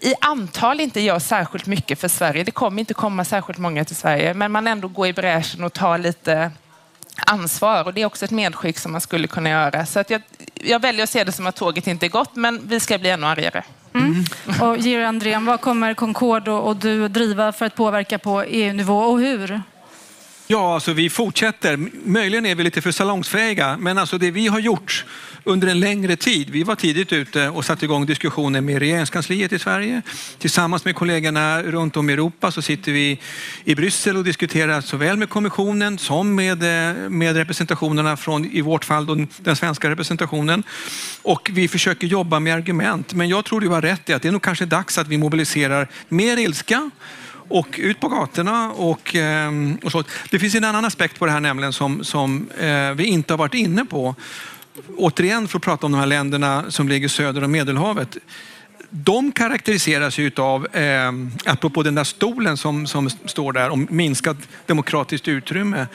i 0.00 0.14
antal 0.20 0.80
inte 0.80 1.00
gör 1.00 1.18
särskilt 1.18 1.66
mycket 1.66 2.00
för 2.00 2.08
Sverige. 2.08 2.44
Det 2.44 2.50
kommer 2.50 2.80
inte 2.80 2.94
komma 2.94 3.24
särskilt 3.24 3.58
många 3.58 3.84
till 3.84 3.96
Sverige, 3.96 4.34
men 4.34 4.52
man 4.52 4.66
ändå 4.66 4.88
går 4.88 5.06
i 5.06 5.12
bräschen 5.12 5.64
och 5.64 5.72
tar 5.72 5.98
lite 5.98 6.50
ansvar 7.16 7.84
och 7.84 7.94
det 7.94 8.02
är 8.02 8.06
också 8.06 8.24
ett 8.24 8.30
medskick 8.30 8.78
som 8.78 8.92
man 8.92 9.00
skulle 9.00 9.26
kunna 9.26 9.50
göra. 9.50 9.86
Så 9.86 10.00
att 10.00 10.10
jag, 10.10 10.22
jag 10.54 10.80
väljer 10.80 11.04
att 11.04 11.10
se 11.10 11.24
det 11.24 11.32
som 11.32 11.46
att 11.46 11.56
tåget 11.56 11.86
inte 11.86 12.06
är 12.06 12.10
gått, 12.10 12.36
men 12.36 12.60
vi 12.66 12.80
ska 12.80 12.98
bli 12.98 13.10
ännu 13.10 13.26
argare. 13.26 13.64
Mm. 13.94 14.24
Och 14.60 14.78
Georg 14.78 15.04
Andrén, 15.04 15.46
vad 15.46 15.60
kommer 15.60 15.94
Concord 15.94 16.48
och 16.48 16.76
du 16.76 17.08
driva 17.08 17.52
för 17.52 17.66
att 17.66 17.74
påverka 17.74 18.18
på 18.18 18.42
EU-nivå 18.42 18.98
och 18.98 19.20
hur? 19.20 19.62
Ja, 20.46 20.74
alltså 20.74 20.92
vi 20.92 21.10
fortsätter. 21.10 21.76
Möjligen 22.04 22.46
är 22.46 22.54
vi 22.54 22.64
lite 22.64 22.82
för 22.82 22.92
salongsfähiga, 22.92 23.76
men 23.80 23.98
alltså 23.98 24.18
det 24.18 24.30
vi 24.30 24.46
har 24.46 24.60
gjort 24.60 25.04
under 25.44 25.68
en 25.68 25.80
längre 25.80 26.16
tid. 26.16 26.50
Vi 26.50 26.62
var 26.62 26.74
tidigt 26.74 27.12
ute 27.12 27.48
och 27.48 27.64
satte 27.64 27.84
igång 27.84 28.06
diskussioner 28.06 28.60
med 28.60 28.78
regeringskansliet 28.78 29.52
i 29.52 29.58
Sverige. 29.58 30.02
Tillsammans 30.38 30.84
med 30.84 30.94
kollegorna 30.94 31.62
runt 31.62 31.96
om 31.96 32.10
i 32.10 32.12
Europa 32.12 32.50
så 32.50 32.62
sitter 32.62 32.92
vi 32.92 33.20
i 33.64 33.74
Bryssel 33.74 34.16
och 34.16 34.24
diskuterar 34.24 34.80
såväl 34.80 35.16
med 35.16 35.28
kommissionen 35.28 35.98
som 35.98 36.34
med, 36.34 36.62
eh, 36.62 37.10
med 37.10 37.36
representationerna 37.36 38.16
från, 38.16 38.44
i 38.44 38.60
vårt 38.60 38.84
fall, 38.84 39.26
den 39.38 39.56
svenska 39.56 39.90
representationen. 39.90 40.62
Och 41.22 41.50
vi 41.52 41.68
försöker 41.68 42.06
jobba 42.06 42.40
med 42.40 42.54
argument. 42.54 43.14
Men 43.14 43.28
jag 43.28 43.44
tror 43.44 43.60
du 43.60 43.68
har 43.68 43.82
rätt 43.82 44.10
i 44.10 44.12
att 44.12 44.22
det 44.22 44.28
är 44.28 44.32
nog 44.32 44.42
kanske 44.42 44.66
dags 44.66 44.98
att 44.98 45.08
vi 45.08 45.18
mobiliserar 45.18 45.88
mer 46.08 46.36
ilska 46.36 46.90
och 47.48 47.80
ut 47.82 48.00
på 48.00 48.08
gatorna. 48.08 48.72
Och, 48.72 49.14
ehm, 49.14 49.78
och 49.82 49.92
så. 49.92 50.04
Det 50.30 50.38
finns 50.38 50.54
en 50.54 50.64
annan 50.64 50.84
aspekt 50.84 51.18
på 51.18 51.26
det 51.26 51.32
här 51.32 51.40
nämligen 51.40 51.72
som, 51.72 52.04
som 52.04 52.50
eh, 52.58 52.90
vi 52.90 53.04
inte 53.04 53.32
har 53.32 53.38
varit 53.38 53.54
inne 53.54 53.84
på. 53.84 54.14
Återigen 54.96 55.48
för 55.48 55.58
att 55.58 55.64
prata 55.64 55.86
om 55.86 55.92
de 55.92 55.98
här 55.98 56.06
länderna 56.06 56.64
som 56.68 56.88
ligger 56.88 57.08
söder 57.08 57.44
om 57.44 57.52
Medelhavet. 57.52 58.16
De 58.90 59.32
karaktäriseras 59.32 60.18
ju 60.18 60.30
av, 60.36 60.76
eh, 60.76 61.12
apropå 61.44 61.82
den 61.82 61.94
där 61.94 62.04
stolen 62.04 62.56
som, 62.56 62.86
som 62.86 63.10
står 63.10 63.52
där 63.52 63.70
om 63.70 63.86
minskat 63.90 64.36
demokratiskt 64.66 65.28
utrymme. 65.28 65.86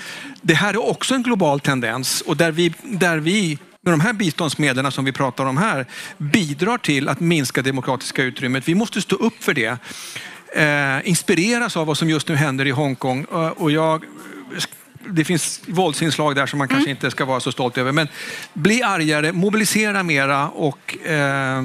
Det 0.41 0.54
här 0.54 0.74
är 0.74 0.89
också 0.89 1.16
en 1.16 1.24
global 1.24 1.60
tendens 1.60 2.22
och 2.22 2.38
där 2.38 2.52
vi, 2.52 2.74
där 2.84 3.18
vi 3.18 3.58
med 3.82 3.93
de 3.93 4.00
här 4.00 4.14
biståndsmedlen 4.14 4.91
som 4.91 5.06
vi 5.06 5.12
pratar 5.12 5.45
om 5.45 5.58
här 5.58 5.86
bidrar 6.18 6.78
till 6.78 7.10
att 7.10 7.20
minska 7.20 7.62
demokratiska 7.62 8.24
utrymmet. 8.24 8.68
Vi 8.68 8.76
måste 8.76 9.02
stå 9.02 9.16
upp 9.16 9.43
för 9.43 9.54
det 9.54 9.78
eh, 10.56 11.10
inspireras 11.10 11.78
av 11.78 11.88
vad 11.88 11.97
som 11.97 12.10
just 12.10 12.28
nu 12.28 12.36
händer 12.36 12.66
i 12.66 12.72
Hongkong. 12.72 13.24
Och 13.56 13.72
jag, 13.72 14.04
det 15.10 15.26
finns 15.26 15.62
våldsinslag 15.68 16.36
där 16.36 16.45
som 16.45 16.60
man 16.60 16.68
kanske 16.68 16.89
mm. 16.89 16.97
inte 16.97 17.12
ska 17.12 17.26
vara 17.26 17.39
så 17.39 17.52
stolt 17.52 17.78
över. 17.78 17.91
Men 17.91 18.08
bli 18.54 18.84
argare, 18.84 19.32
mobilisera 19.32 20.04
mera 20.04 20.50
och 20.50 21.06
eh, 21.06 21.64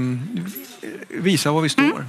visa 1.08 1.52
var 1.52 1.60
vi 1.60 1.68
står. 1.68 1.82
Mm. 1.82 2.04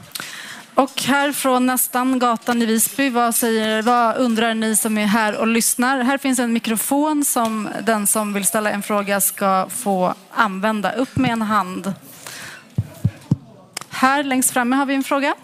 Och 0.75 1.01
här 1.01 1.31
från 1.31 1.65
nästan 1.65 2.19
gatan 2.19 2.61
i 2.61 2.65
Visby, 2.65 3.09
vad, 3.09 3.35
säger, 3.35 3.81
vad 3.81 4.17
undrar 4.17 4.53
ni 4.53 4.75
som 4.75 4.97
är 4.97 5.05
här 5.05 5.37
och 5.37 5.47
lyssnar? 5.47 6.03
Här 6.03 6.17
finns 6.17 6.39
en 6.39 6.53
mikrofon 6.53 7.25
som 7.25 7.69
den 7.83 8.07
som 8.07 8.33
vill 8.33 8.45
ställa 8.45 8.71
en 8.71 8.83
fråga 8.83 9.21
ska 9.21 9.67
få 9.69 10.13
använda. 10.31 10.91
Upp 10.91 11.15
med 11.15 11.31
en 11.31 11.41
hand. 11.41 11.93
Här 13.89 14.23
längst 14.23 14.51
framme 14.51 14.75
har 14.75 14.85
vi 14.85 14.95
en 14.95 15.03
fråga. 15.03 15.35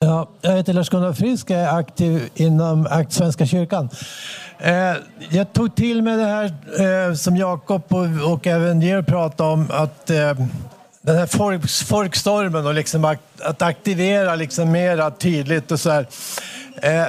Ja, 0.00 0.28
jag 0.40 0.56
heter 0.56 0.72
Lars-Gunnar 0.72 1.12
Frisk, 1.12 1.50
och 1.50 1.56
är 1.56 1.78
aktiv 1.78 2.28
inom 2.34 3.04
Svenska 3.08 3.46
kyrkan. 3.46 3.88
Eh, 4.58 4.94
jag 5.30 5.52
tog 5.52 5.74
till 5.74 6.02
mig 6.02 6.16
det 6.16 6.24
här 6.24 6.44
eh, 7.08 7.14
som 7.14 7.36
Jakob 7.36 7.82
och, 7.88 8.32
och 8.32 8.46
även 8.46 8.80
Georg 8.80 9.04
pratade 9.04 9.50
om, 9.50 9.66
att 9.70 10.10
eh, 10.10 10.34
den 11.02 11.16
här 11.16 11.26
folk, 11.26 11.68
folkstormen 11.68 12.66
och 12.66 12.74
liksom 12.74 13.04
att, 13.04 13.40
att 13.40 13.62
aktivera 13.62 14.34
liksom 14.34 14.72
mera 14.72 15.10
tydligt 15.10 15.70
och 15.70 15.80
så 15.80 15.90
här. 15.90 16.06
Eh, 16.82 17.06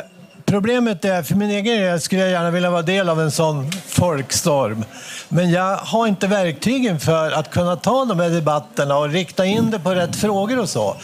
Problemet 0.50 1.06
är, 1.06 1.24
för 1.24 1.36
min 1.36 1.50
egen 1.50 1.82
del 1.82 2.02
skulle 2.02 2.22
jag 2.22 2.32
gärna 2.32 2.52
vilja 2.52 2.70
vara 2.70 2.82
del 2.82 3.10
av 3.10 3.22
en 3.22 3.32
sån 3.32 3.72
folkstorm. 3.88 4.86
Men 5.30 5.52
jag 5.52 5.78
har 5.78 6.08
inte 6.08 6.28
verktygen 6.28 7.00
för 7.00 7.32
att 7.32 7.52
kunna 7.52 7.76
ta 7.76 8.06
de 8.06 8.20
här 8.20 8.30
debatterna 8.30 8.98
och 8.98 9.10
rikta 9.10 9.46
in 9.46 9.72
det 9.72 9.80
på 9.80 9.96
rätt 9.96 10.16
frågor 10.16 10.60
och 10.60 10.70
så. 10.70 10.96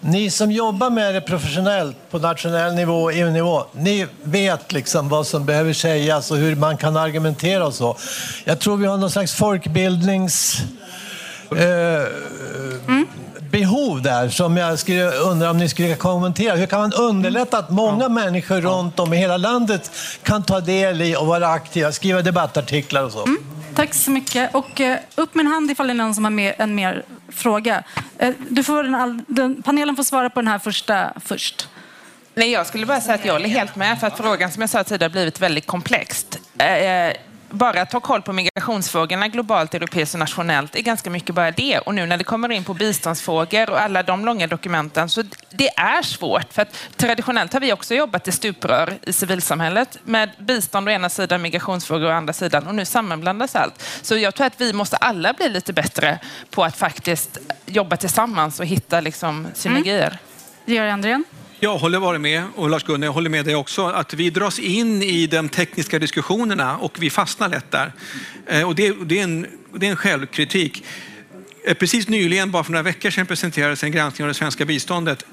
Ni 0.00 0.30
som 0.30 0.52
jobbar 0.52 0.90
med 0.90 1.14
det 1.14 1.20
professionellt 1.20 1.96
på 2.10 2.18
nationell 2.18 2.74
nivå 2.74 3.02
och 3.02 3.12
EU-nivå, 3.12 3.64
ni 3.72 4.06
vet 4.22 4.72
liksom 4.72 5.08
vad 5.08 5.26
som 5.26 5.46
behöver 5.46 5.72
sägas 5.72 6.30
och 6.30 6.36
hur 6.36 6.56
man 6.56 6.76
kan 6.76 6.96
argumentera 6.96 7.66
och 7.66 7.74
så. 7.74 7.96
Jag 8.44 8.58
tror 8.58 8.76
vi 8.76 8.86
har 8.86 8.96
någon 8.96 9.10
slags 9.10 9.34
folkbildnings... 9.34 10.62
Eh, 11.50 12.06
mm 12.88 13.06
behov 13.58 14.02
där 14.02 14.28
som 14.28 14.56
jag 14.56 14.78
skulle 14.78 15.10
undra 15.10 15.50
om 15.50 15.58
ni 15.58 15.68
skulle 15.68 15.94
kommentera. 15.96 16.56
Hur 16.56 16.66
kan 16.66 16.80
man 16.80 16.92
underlätta 16.92 17.58
att 17.58 17.70
många 17.70 18.08
människor 18.08 18.60
runt 18.60 18.98
om 18.98 19.12
i 19.12 19.16
hela 19.16 19.36
landet 19.36 19.90
kan 20.22 20.42
ta 20.42 20.60
del 20.60 21.02
i 21.02 21.16
och 21.16 21.26
vara 21.26 21.48
aktiva, 21.48 21.92
skriva 21.92 22.22
debattartiklar 22.22 23.02
och 23.02 23.12
så? 23.12 23.26
Mm. 23.26 23.38
Tack 23.74 23.94
så 23.94 24.10
mycket. 24.10 24.54
Och 24.54 24.80
uh, 24.80 24.96
upp 25.14 25.34
med 25.34 25.46
en 25.46 25.52
hand 25.52 25.70
ifall 25.70 25.86
det 25.86 25.92
är 25.92 25.94
någon 25.94 26.14
som 26.14 26.24
har 26.24 26.30
med, 26.30 26.54
en 26.58 26.74
mer 26.74 27.04
fråga. 27.28 27.82
Uh, 28.22 28.30
du 28.48 28.62
får 28.62 28.82
den, 28.82 29.24
den, 29.28 29.62
panelen 29.62 29.96
får 29.96 30.02
svara 30.02 30.30
på 30.30 30.40
den 30.40 30.48
här 30.48 30.58
första 30.58 31.12
först. 31.24 31.68
Nej, 32.34 32.50
jag 32.50 32.66
skulle 32.66 32.86
bara 32.86 33.00
säga 33.00 33.14
att 33.14 33.24
jag 33.24 33.32
håller 33.32 33.48
helt 33.48 33.76
med 33.76 34.00
för 34.00 34.06
att 34.06 34.16
frågan 34.16 34.52
som 34.52 34.60
jag 34.60 34.70
sa 34.70 34.84
tidigare 34.84 35.08
har 35.08 35.12
blivit 35.12 35.40
väldigt 35.40 35.66
komplext. 35.66 36.38
Uh, 36.60 37.33
bara 37.54 37.82
att 37.82 37.90
ta 37.90 38.00
koll 38.00 38.22
på 38.22 38.32
migrationsfrågorna 38.32 39.28
globalt, 39.28 39.74
europeiskt 39.74 40.14
och 40.14 40.18
nationellt 40.18 40.76
är 40.76 40.82
ganska 40.82 41.10
mycket 41.10 41.34
bara 41.34 41.50
det. 41.50 41.78
Och 41.78 41.94
nu 41.94 42.06
när 42.06 42.16
det 42.16 42.24
kommer 42.24 42.52
in 42.52 42.64
på 42.64 42.74
biståndsfrågor 42.74 43.70
och 43.70 43.80
alla 43.80 44.02
de 44.02 44.24
långa 44.24 44.46
dokumenten 44.46 45.08
så 45.08 45.22
det 45.50 45.68
är 45.68 46.02
svårt. 46.02 46.52
För 46.52 46.62
att 46.62 46.74
traditionellt 46.96 47.52
har 47.52 47.60
vi 47.60 47.72
också 47.72 47.94
jobbat 47.94 48.28
i 48.28 48.32
stuprör 48.32 48.98
i 49.02 49.12
civilsamhället 49.12 49.98
med 50.04 50.30
bistånd 50.38 50.88
å 50.88 50.90
ena 50.90 51.10
sidan, 51.10 51.42
migrationsfrågor 51.42 52.06
å 52.06 52.12
andra 52.12 52.32
sidan 52.32 52.66
och 52.66 52.74
nu 52.74 52.84
sammanblandas 52.84 53.56
allt. 53.56 53.82
Så 54.02 54.16
jag 54.16 54.34
tror 54.34 54.46
att 54.46 54.60
vi 54.60 54.72
måste 54.72 54.96
alla 54.96 55.32
bli 55.32 55.48
lite 55.48 55.72
bättre 55.72 56.18
på 56.50 56.64
att 56.64 56.76
faktiskt 56.76 57.38
jobba 57.66 57.96
tillsammans 57.96 58.60
och 58.60 58.66
hitta 58.66 59.00
liksom 59.00 59.46
synergier. 59.54 60.06
Mm. 60.06 60.18
Georg 60.64 60.90
Andrén? 60.90 61.24
Jag 61.64 61.78
håller 61.78 61.98
varit 61.98 62.20
med 62.20 62.44
och 62.54 62.70
Lars-Gunnar, 62.70 63.06
jag 63.06 63.12
håller 63.12 63.30
med 63.30 63.44
dig 63.44 63.54
också, 63.54 63.86
att 63.86 64.14
vi 64.14 64.30
dras 64.30 64.58
in 64.58 65.02
i 65.02 65.26
de 65.26 65.48
tekniska 65.48 65.98
diskussionerna 65.98 66.76
och 66.76 67.02
vi 67.02 67.10
fastnar 67.10 67.48
lätt 67.48 67.70
där. 67.70 67.92
Eh, 68.46 68.68
och 68.68 68.74
det, 68.74 68.94
det, 69.04 69.18
är, 69.18 69.24
en, 69.24 69.46
det 69.74 69.86
är 69.86 69.90
en 69.90 69.96
självkritik. 69.96 70.84
Eh, 71.66 71.74
precis 71.74 72.08
nyligen, 72.08 72.50
bara 72.50 72.64
för 72.64 72.72
några 72.72 72.82
veckor 72.82 73.10
sedan, 73.10 73.26
presenterades 73.26 73.84
en 73.84 73.92
granskning 73.92 74.24
av 74.24 74.28
det 74.28 74.34
svenska 74.34 74.64
biståndet 74.64 75.26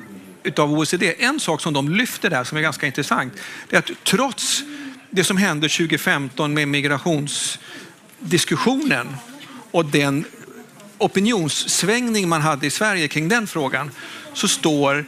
utav 0.44 0.74
OECD. 0.74 1.16
En 1.20 1.40
sak 1.40 1.62
som 1.62 1.74
de 1.74 1.90
lyfter 1.90 2.30
där 2.30 2.44
som 2.44 2.58
är 2.58 2.62
ganska 2.62 2.86
intressant, 2.86 3.34
det 3.70 3.76
är 3.76 3.80
att 3.80 3.92
trots 4.04 4.64
det 5.10 5.24
som 5.24 5.38
hände 5.38 5.70
2015 5.70 6.54
med 6.54 6.68
migrationsdiskussionen 6.68 9.08
och 9.72 9.86
den 9.86 10.26
opinionssvängning 10.98 12.30
man 12.30 12.42
hade 12.42 12.68
i 12.68 12.70
Sverige 12.70 13.08
kring 13.08 13.30
den 13.30 13.48
frågan, 13.48 13.92
så 14.34 14.48
står 14.48 15.06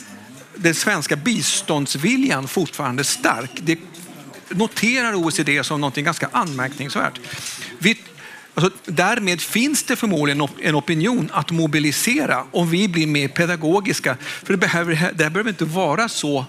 den 0.55 0.75
svenska 0.75 1.15
biståndsviljan 1.15 2.47
fortfarande 2.47 3.03
stark. 3.03 3.51
Det 3.55 3.79
noterar 4.49 5.15
OECD 5.15 5.63
som 5.63 5.81
något 5.81 5.95
ganska 5.95 6.29
anmärkningsvärt. 6.31 7.19
Vi, 7.79 7.97
alltså, 8.53 8.71
därmed 8.85 9.41
finns 9.41 9.83
det 9.83 9.95
förmodligen 9.95 10.47
en 10.61 10.75
opinion 10.75 11.29
att 11.33 11.51
mobilisera 11.51 12.45
om 12.51 12.69
vi 12.69 12.87
blir 12.87 13.07
mer 13.07 13.27
pedagogiska. 13.27 14.17
För 14.43 14.53
det 14.53 14.57
behöver, 14.57 15.11
det 15.13 15.29
behöver 15.29 15.49
inte 15.49 15.65
vara 15.65 16.09
så 16.09 16.45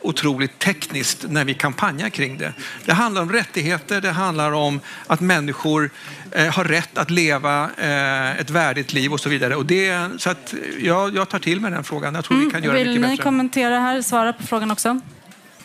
otroligt 0.00 0.58
tekniskt 0.58 1.24
när 1.28 1.44
vi 1.44 1.54
kampanjar 1.54 2.08
kring 2.08 2.38
det. 2.38 2.52
Det 2.84 2.92
handlar 2.92 3.22
om 3.22 3.32
rättigheter, 3.32 4.00
det 4.00 4.10
handlar 4.10 4.52
om 4.52 4.80
att 5.06 5.20
människor 5.20 5.90
eh, 6.32 6.46
har 6.46 6.64
rätt 6.64 6.98
att 6.98 7.10
leva 7.10 7.70
eh, 7.78 8.40
ett 8.40 8.50
värdigt 8.50 8.92
liv 8.92 9.12
och 9.12 9.20
så 9.20 9.28
vidare. 9.28 9.56
Och 9.56 9.66
det, 9.66 10.10
så 10.18 10.30
att 10.30 10.54
jag, 10.80 11.16
jag 11.16 11.28
tar 11.28 11.38
till 11.38 11.60
mig 11.60 11.70
den 11.70 11.84
frågan. 11.84 12.14
Jag 12.14 12.24
tror 12.24 12.36
mm. 12.36 12.48
vi 12.48 12.52
kan 12.52 12.62
göra 12.62 12.74
Vill 12.76 12.88
mycket 12.88 13.02
ni 13.02 13.08
bättre. 13.08 13.22
kommentera 13.22 13.80
här, 13.80 14.02
svara 14.02 14.32
på 14.32 14.46
frågan 14.46 14.70
också? 14.70 15.00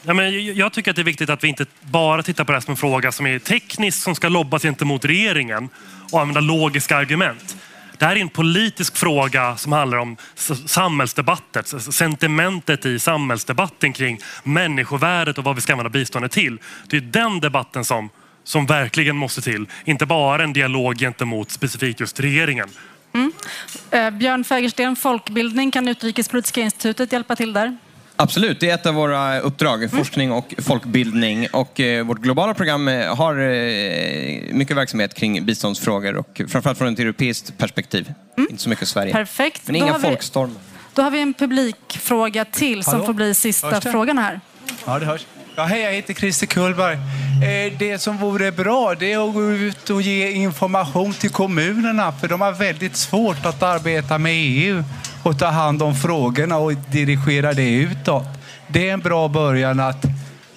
Ja, 0.05 0.13
men 0.13 0.55
jag 0.55 0.73
tycker 0.73 0.91
att 0.91 0.95
det 0.95 1.01
är 1.01 1.03
viktigt 1.03 1.29
att 1.29 1.43
vi 1.43 1.47
inte 1.47 1.65
bara 1.81 2.23
tittar 2.23 2.43
på 2.43 2.51
det 2.51 2.55
här 2.55 2.61
som 2.61 2.71
en 2.71 2.77
fråga 2.77 3.11
som 3.11 3.27
är 3.27 3.39
teknisk, 3.39 4.03
som 4.03 4.15
ska 4.15 4.29
lobbas 4.29 4.61
gentemot 4.61 5.05
regeringen 5.05 5.69
och 6.11 6.21
använda 6.21 6.41
logiska 6.41 6.97
argument. 6.97 7.57
Det 8.03 8.07
här 8.07 8.15
är 8.15 8.21
en 8.21 8.29
politisk 8.29 8.97
fråga 8.97 9.57
som 9.57 9.71
handlar 9.71 9.97
om 9.97 10.17
samhällsdebattet, 10.65 11.67
sentimentet 11.93 12.85
i 12.85 12.99
samhällsdebatten 12.99 13.93
kring 13.93 14.19
människovärdet 14.43 15.37
och 15.37 15.43
vad 15.43 15.55
vi 15.55 15.61
ska 15.61 15.73
använda 15.73 15.89
biståndet 15.89 16.31
till. 16.31 16.59
Det 16.87 16.97
är 16.97 17.01
den 17.01 17.39
debatten 17.39 17.85
som, 17.85 18.09
som 18.43 18.65
verkligen 18.65 19.15
måste 19.15 19.41
till, 19.41 19.65
inte 19.85 20.05
bara 20.05 20.43
en 20.43 20.53
dialog 20.53 20.97
gentemot 20.97 21.51
specifikt 21.51 21.99
just 21.99 22.19
regeringen. 22.19 22.69
Mm. 23.13 23.33
Eh, 23.91 24.09
Björn 24.09 24.43
Fägersten, 24.43 24.95
folkbildning, 24.95 25.71
kan 25.71 25.87
Utrikespolitiska 25.87 26.61
institutet 26.61 27.11
hjälpa 27.11 27.35
till 27.35 27.53
där? 27.53 27.77
Absolut, 28.15 28.59
det 28.59 28.69
är 28.69 28.73
ett 28.73 28.85
av 28.85 28.93
våra 28.93 29.39
uppdrag, 29.39 29.83
mm. 29.83 29.89
forskning 29.89 30.31
och 30.31 30.53
folkbildning. 30.57 31.47
Och 31.51 31.79
eh, 31.79 32.05
vårt 32.05 32.19
globala 32.19 32.53
program 32.53 32.87
eh, 32.87 33.15
har 33.15 33.39
eh, 33.39 34.53
mycket 34.53 34.77
verksamhet 34.77 35.13
kring 35.13 35.45
biståndsfrågor 35.45 36.15
och 36.15 36.41
framförallt 36.47 36.77
från 36.77 36.93
ett 36.93 36.99
europeiskt 36.99 37.57
perspektiv. 37.57 38.13
Mm. 38.37 38.47
Inte 38.51 38.63
så 38.63 38.69
mycket 38.69 38.87
Sverige. 38.87 39.13
Perfekt. 39.13 39.61
Men 39.65 39.75
inga 39.75 39.99
folkstormar. 39.99 40.61
Då 40.93 41.01
har 41.01 41.11
vi 41.11 41.21
en 41.21 41.33
publikfråga 41.33 42.45
till 42.45 42.83
som 42.83 43.05
får 43.05 43.13
bli 43.13 43.33
sista 43.33 43.81
frågan 43.81 44.17
här. 44.17 44.39
Ja, 44.85 44.99
det 44.99 45.05
hörs. 45.05 45.25
Ja, 45.55 45.63
hej, 45.63 45.81
jag 45.81 45.91
heter 45.91 46.13
Christer 46.13 46.47
Kullberg. 46.47 46.97
Det 47.79 48.01
som 48.01 48.17
vore 48.17 48.51
bra 48.51 48.95
det 48.99 49.13
är 49.13 49.27
att 49.27 49.33
gå 49.33 49.51
ut 49.51 49.89
och 49.89 50.01
ge 50.01 50.31
information 50.31 51.13
till 51.13 51.29
kommunerna 51.29 52.11
för 52.11 52.27
de 52.27 52.41
har 52.41 52.51
väldigt 52.51 52.95
svårt 52.95 53.45
att 53.45 53.63
arbeta 53.63 54.17
med 54.17 54.33
EU 54.35 54.83
och 55.23 55.39
ta 55.39 55.47
hand 55.47 55.81
om 55.81 55.95
frågorna 55.95 56.57
och 56.57 56.73
dirigera 56.73 57.53
det 57.53 57.69
utåt. 57.69 58.27
Det 58.67 58.89
är 58.89 58.93
en 58.93 58.99
bra 58.99 59.27
början 59.27 59.79
att 59.79 60.05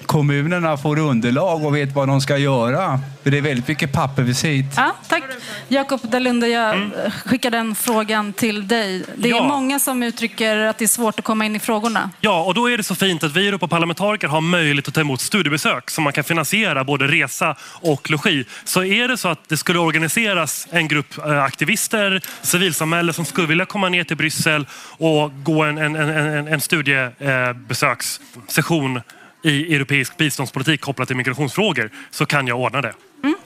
kommunerna 0.07 0.77
får 0.77 0.99
underlag 0.99 1.65
och 1.65 1.77
vet 1.77 1.95
vad 1.95 2.09
de 2.09 2.21
ska 2.21 2.39
göra. 2.39 3.01
För 3.23 3.31
det 3.31 3.39
är 3.39 3.43
väldigt 3.43 3.69
mycket 3.69 3.93
pappersvisit. 3.93 4.67
Ja, 4.77 4.93
tack. 5.09 5.23
Jakob 5.69 6.01
Dalunde, 6.03 6.49
jag 6.49 6.75
mm. 6.75 6.93
skickar 7.11 7.51
den 7.51 7.75
frågan 7.75 8.33
till 8.33 8.69
dig. 8.69 9.05
Det 9.17 9.29
är 9.29 9.37
ja. 9.37 9.49
många 9.49 9.79
som 9.79 10.03
uttrycker 10.03 10.59
att 10.59 10.79
det 10.79 10.85
är 10.85 10.89
svårt 10.89 11.19
att 11.19 11.25
komma 11.25 11.47
in 11.47 11.57
i 11.57 11.59
frågorna. 11.59 12.11
Ja, 12.21 12.43
och 12.43 12.55
då 12.55 12.71
är 12.71 12.77
det 12.77 12.83
så 12.83 12.95
fint 12.95 13.25
att 13.25 13.37
vi 13.37 13.49
Europaparlamentariker 13.49 14.29
har 14.29 14.41
möjlighet 14.41 14.89
att 14.89 14.95
ta 14.95 15.01
emot 15.01 15.21
studiebesök 15.21 15.91
som 15.91 16.05
man 16.05 16.13
kan 16.13 16.25
finansiera 16.25 16.85
både 16.85 17.07
resa 17.07 17.57
och 17.63 18.11
logi. 18.11 18.45
Så 18.65 18.85
är 18.85 19.09
det 19.09 19.17
så 19.17 19.29
att 19.29 19.49
det 19.49 19.57
skulle 19.57 19.79
organiseras 19.79 20.69
en 20.71 20.89
grupp 20.89 21.19
eh, 21.19 21.43
aktivister, 21.43 22.21
civilsamhälle 22.43 23.13
som 23.13 23.25
skulle 23.25 23.47
vilja 23.47 23.67
komma 23.67 23.89
ner 23.89 24.05
till 24.05 24.17
Bryssel 24.17 24.67
och 24.99 25.31
gå 25.43 25.63
en, 25.63 25.79
en, 25.79 25.97
en, 25.97 26.49
en 26.49 26.61
studiebesökssession 26.61 29.01
i 29.47 29.75
europeisk 29.75 30.17
biståndspolitik 30.17 30.81
kopplat 30.81 31.09
till 31.09 31.17
migrationsfrågor 31.17 31.91
så 32.11 32.27
kan 32.27 32.47
jag 32.47 32.61
ordna 32.61 32.81
det. 32.83 32.95
Mm. 33.25 33.37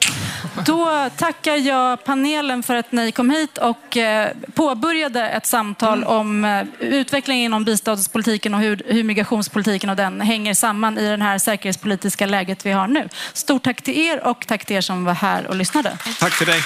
Då 0.65 1.09
tackar 1.17 1.55
jag 1.55 2.03
panelen 2.03 2.63
för 2.63 2.75
att 2.75 2.91
ni 2.91 3.11
kom 3.11 3.29
hit 3.29 3.57
och 3.57 3.97
eh, 3.97 4.29
påbörjade 4.53 5.29
ett 5.29 5.45
samtal 5.45 5.97
mm. 5.97 6.09
om 6.09 6.45
eh, 6.45 6.63
utvecklingen 6.79 7.45
inom 7.45 7.63
biståndspolitiken 7.63 8.53
och 8.53 8.59
hur, 8.59 8.83
hur 8.85 9.03
migrationspolitiken 9.03 9.89
och 9.89 9.95
den 9.95 10.21
hänger 10.21 10.53
samman 10.53 10.97
i 10.97 11.17
det 11.17 11.23
här 11.23 11.37
säkerhetspolitiska 11.37 12.25
läget 12.25 12.65
vi 12.65 12.71
har 12.71 12.87
nu. 12.87 13.09
Stort 13.33 13.63
tack 13.63 13.81
till 13.81 13.97
er 13.97 14.27
och 14.27 14.47
tack 14.47 14.65
till 14.65 14.75
er 14.75 14.81
som 14.81 15.05
var 15.05 15.13
här 15.13 15.47
och 15.47 15.55
lyssnade. 15.55 15.97
Tack 16.19 16.37
till 16.37 16.47
dig. 16.47 16.61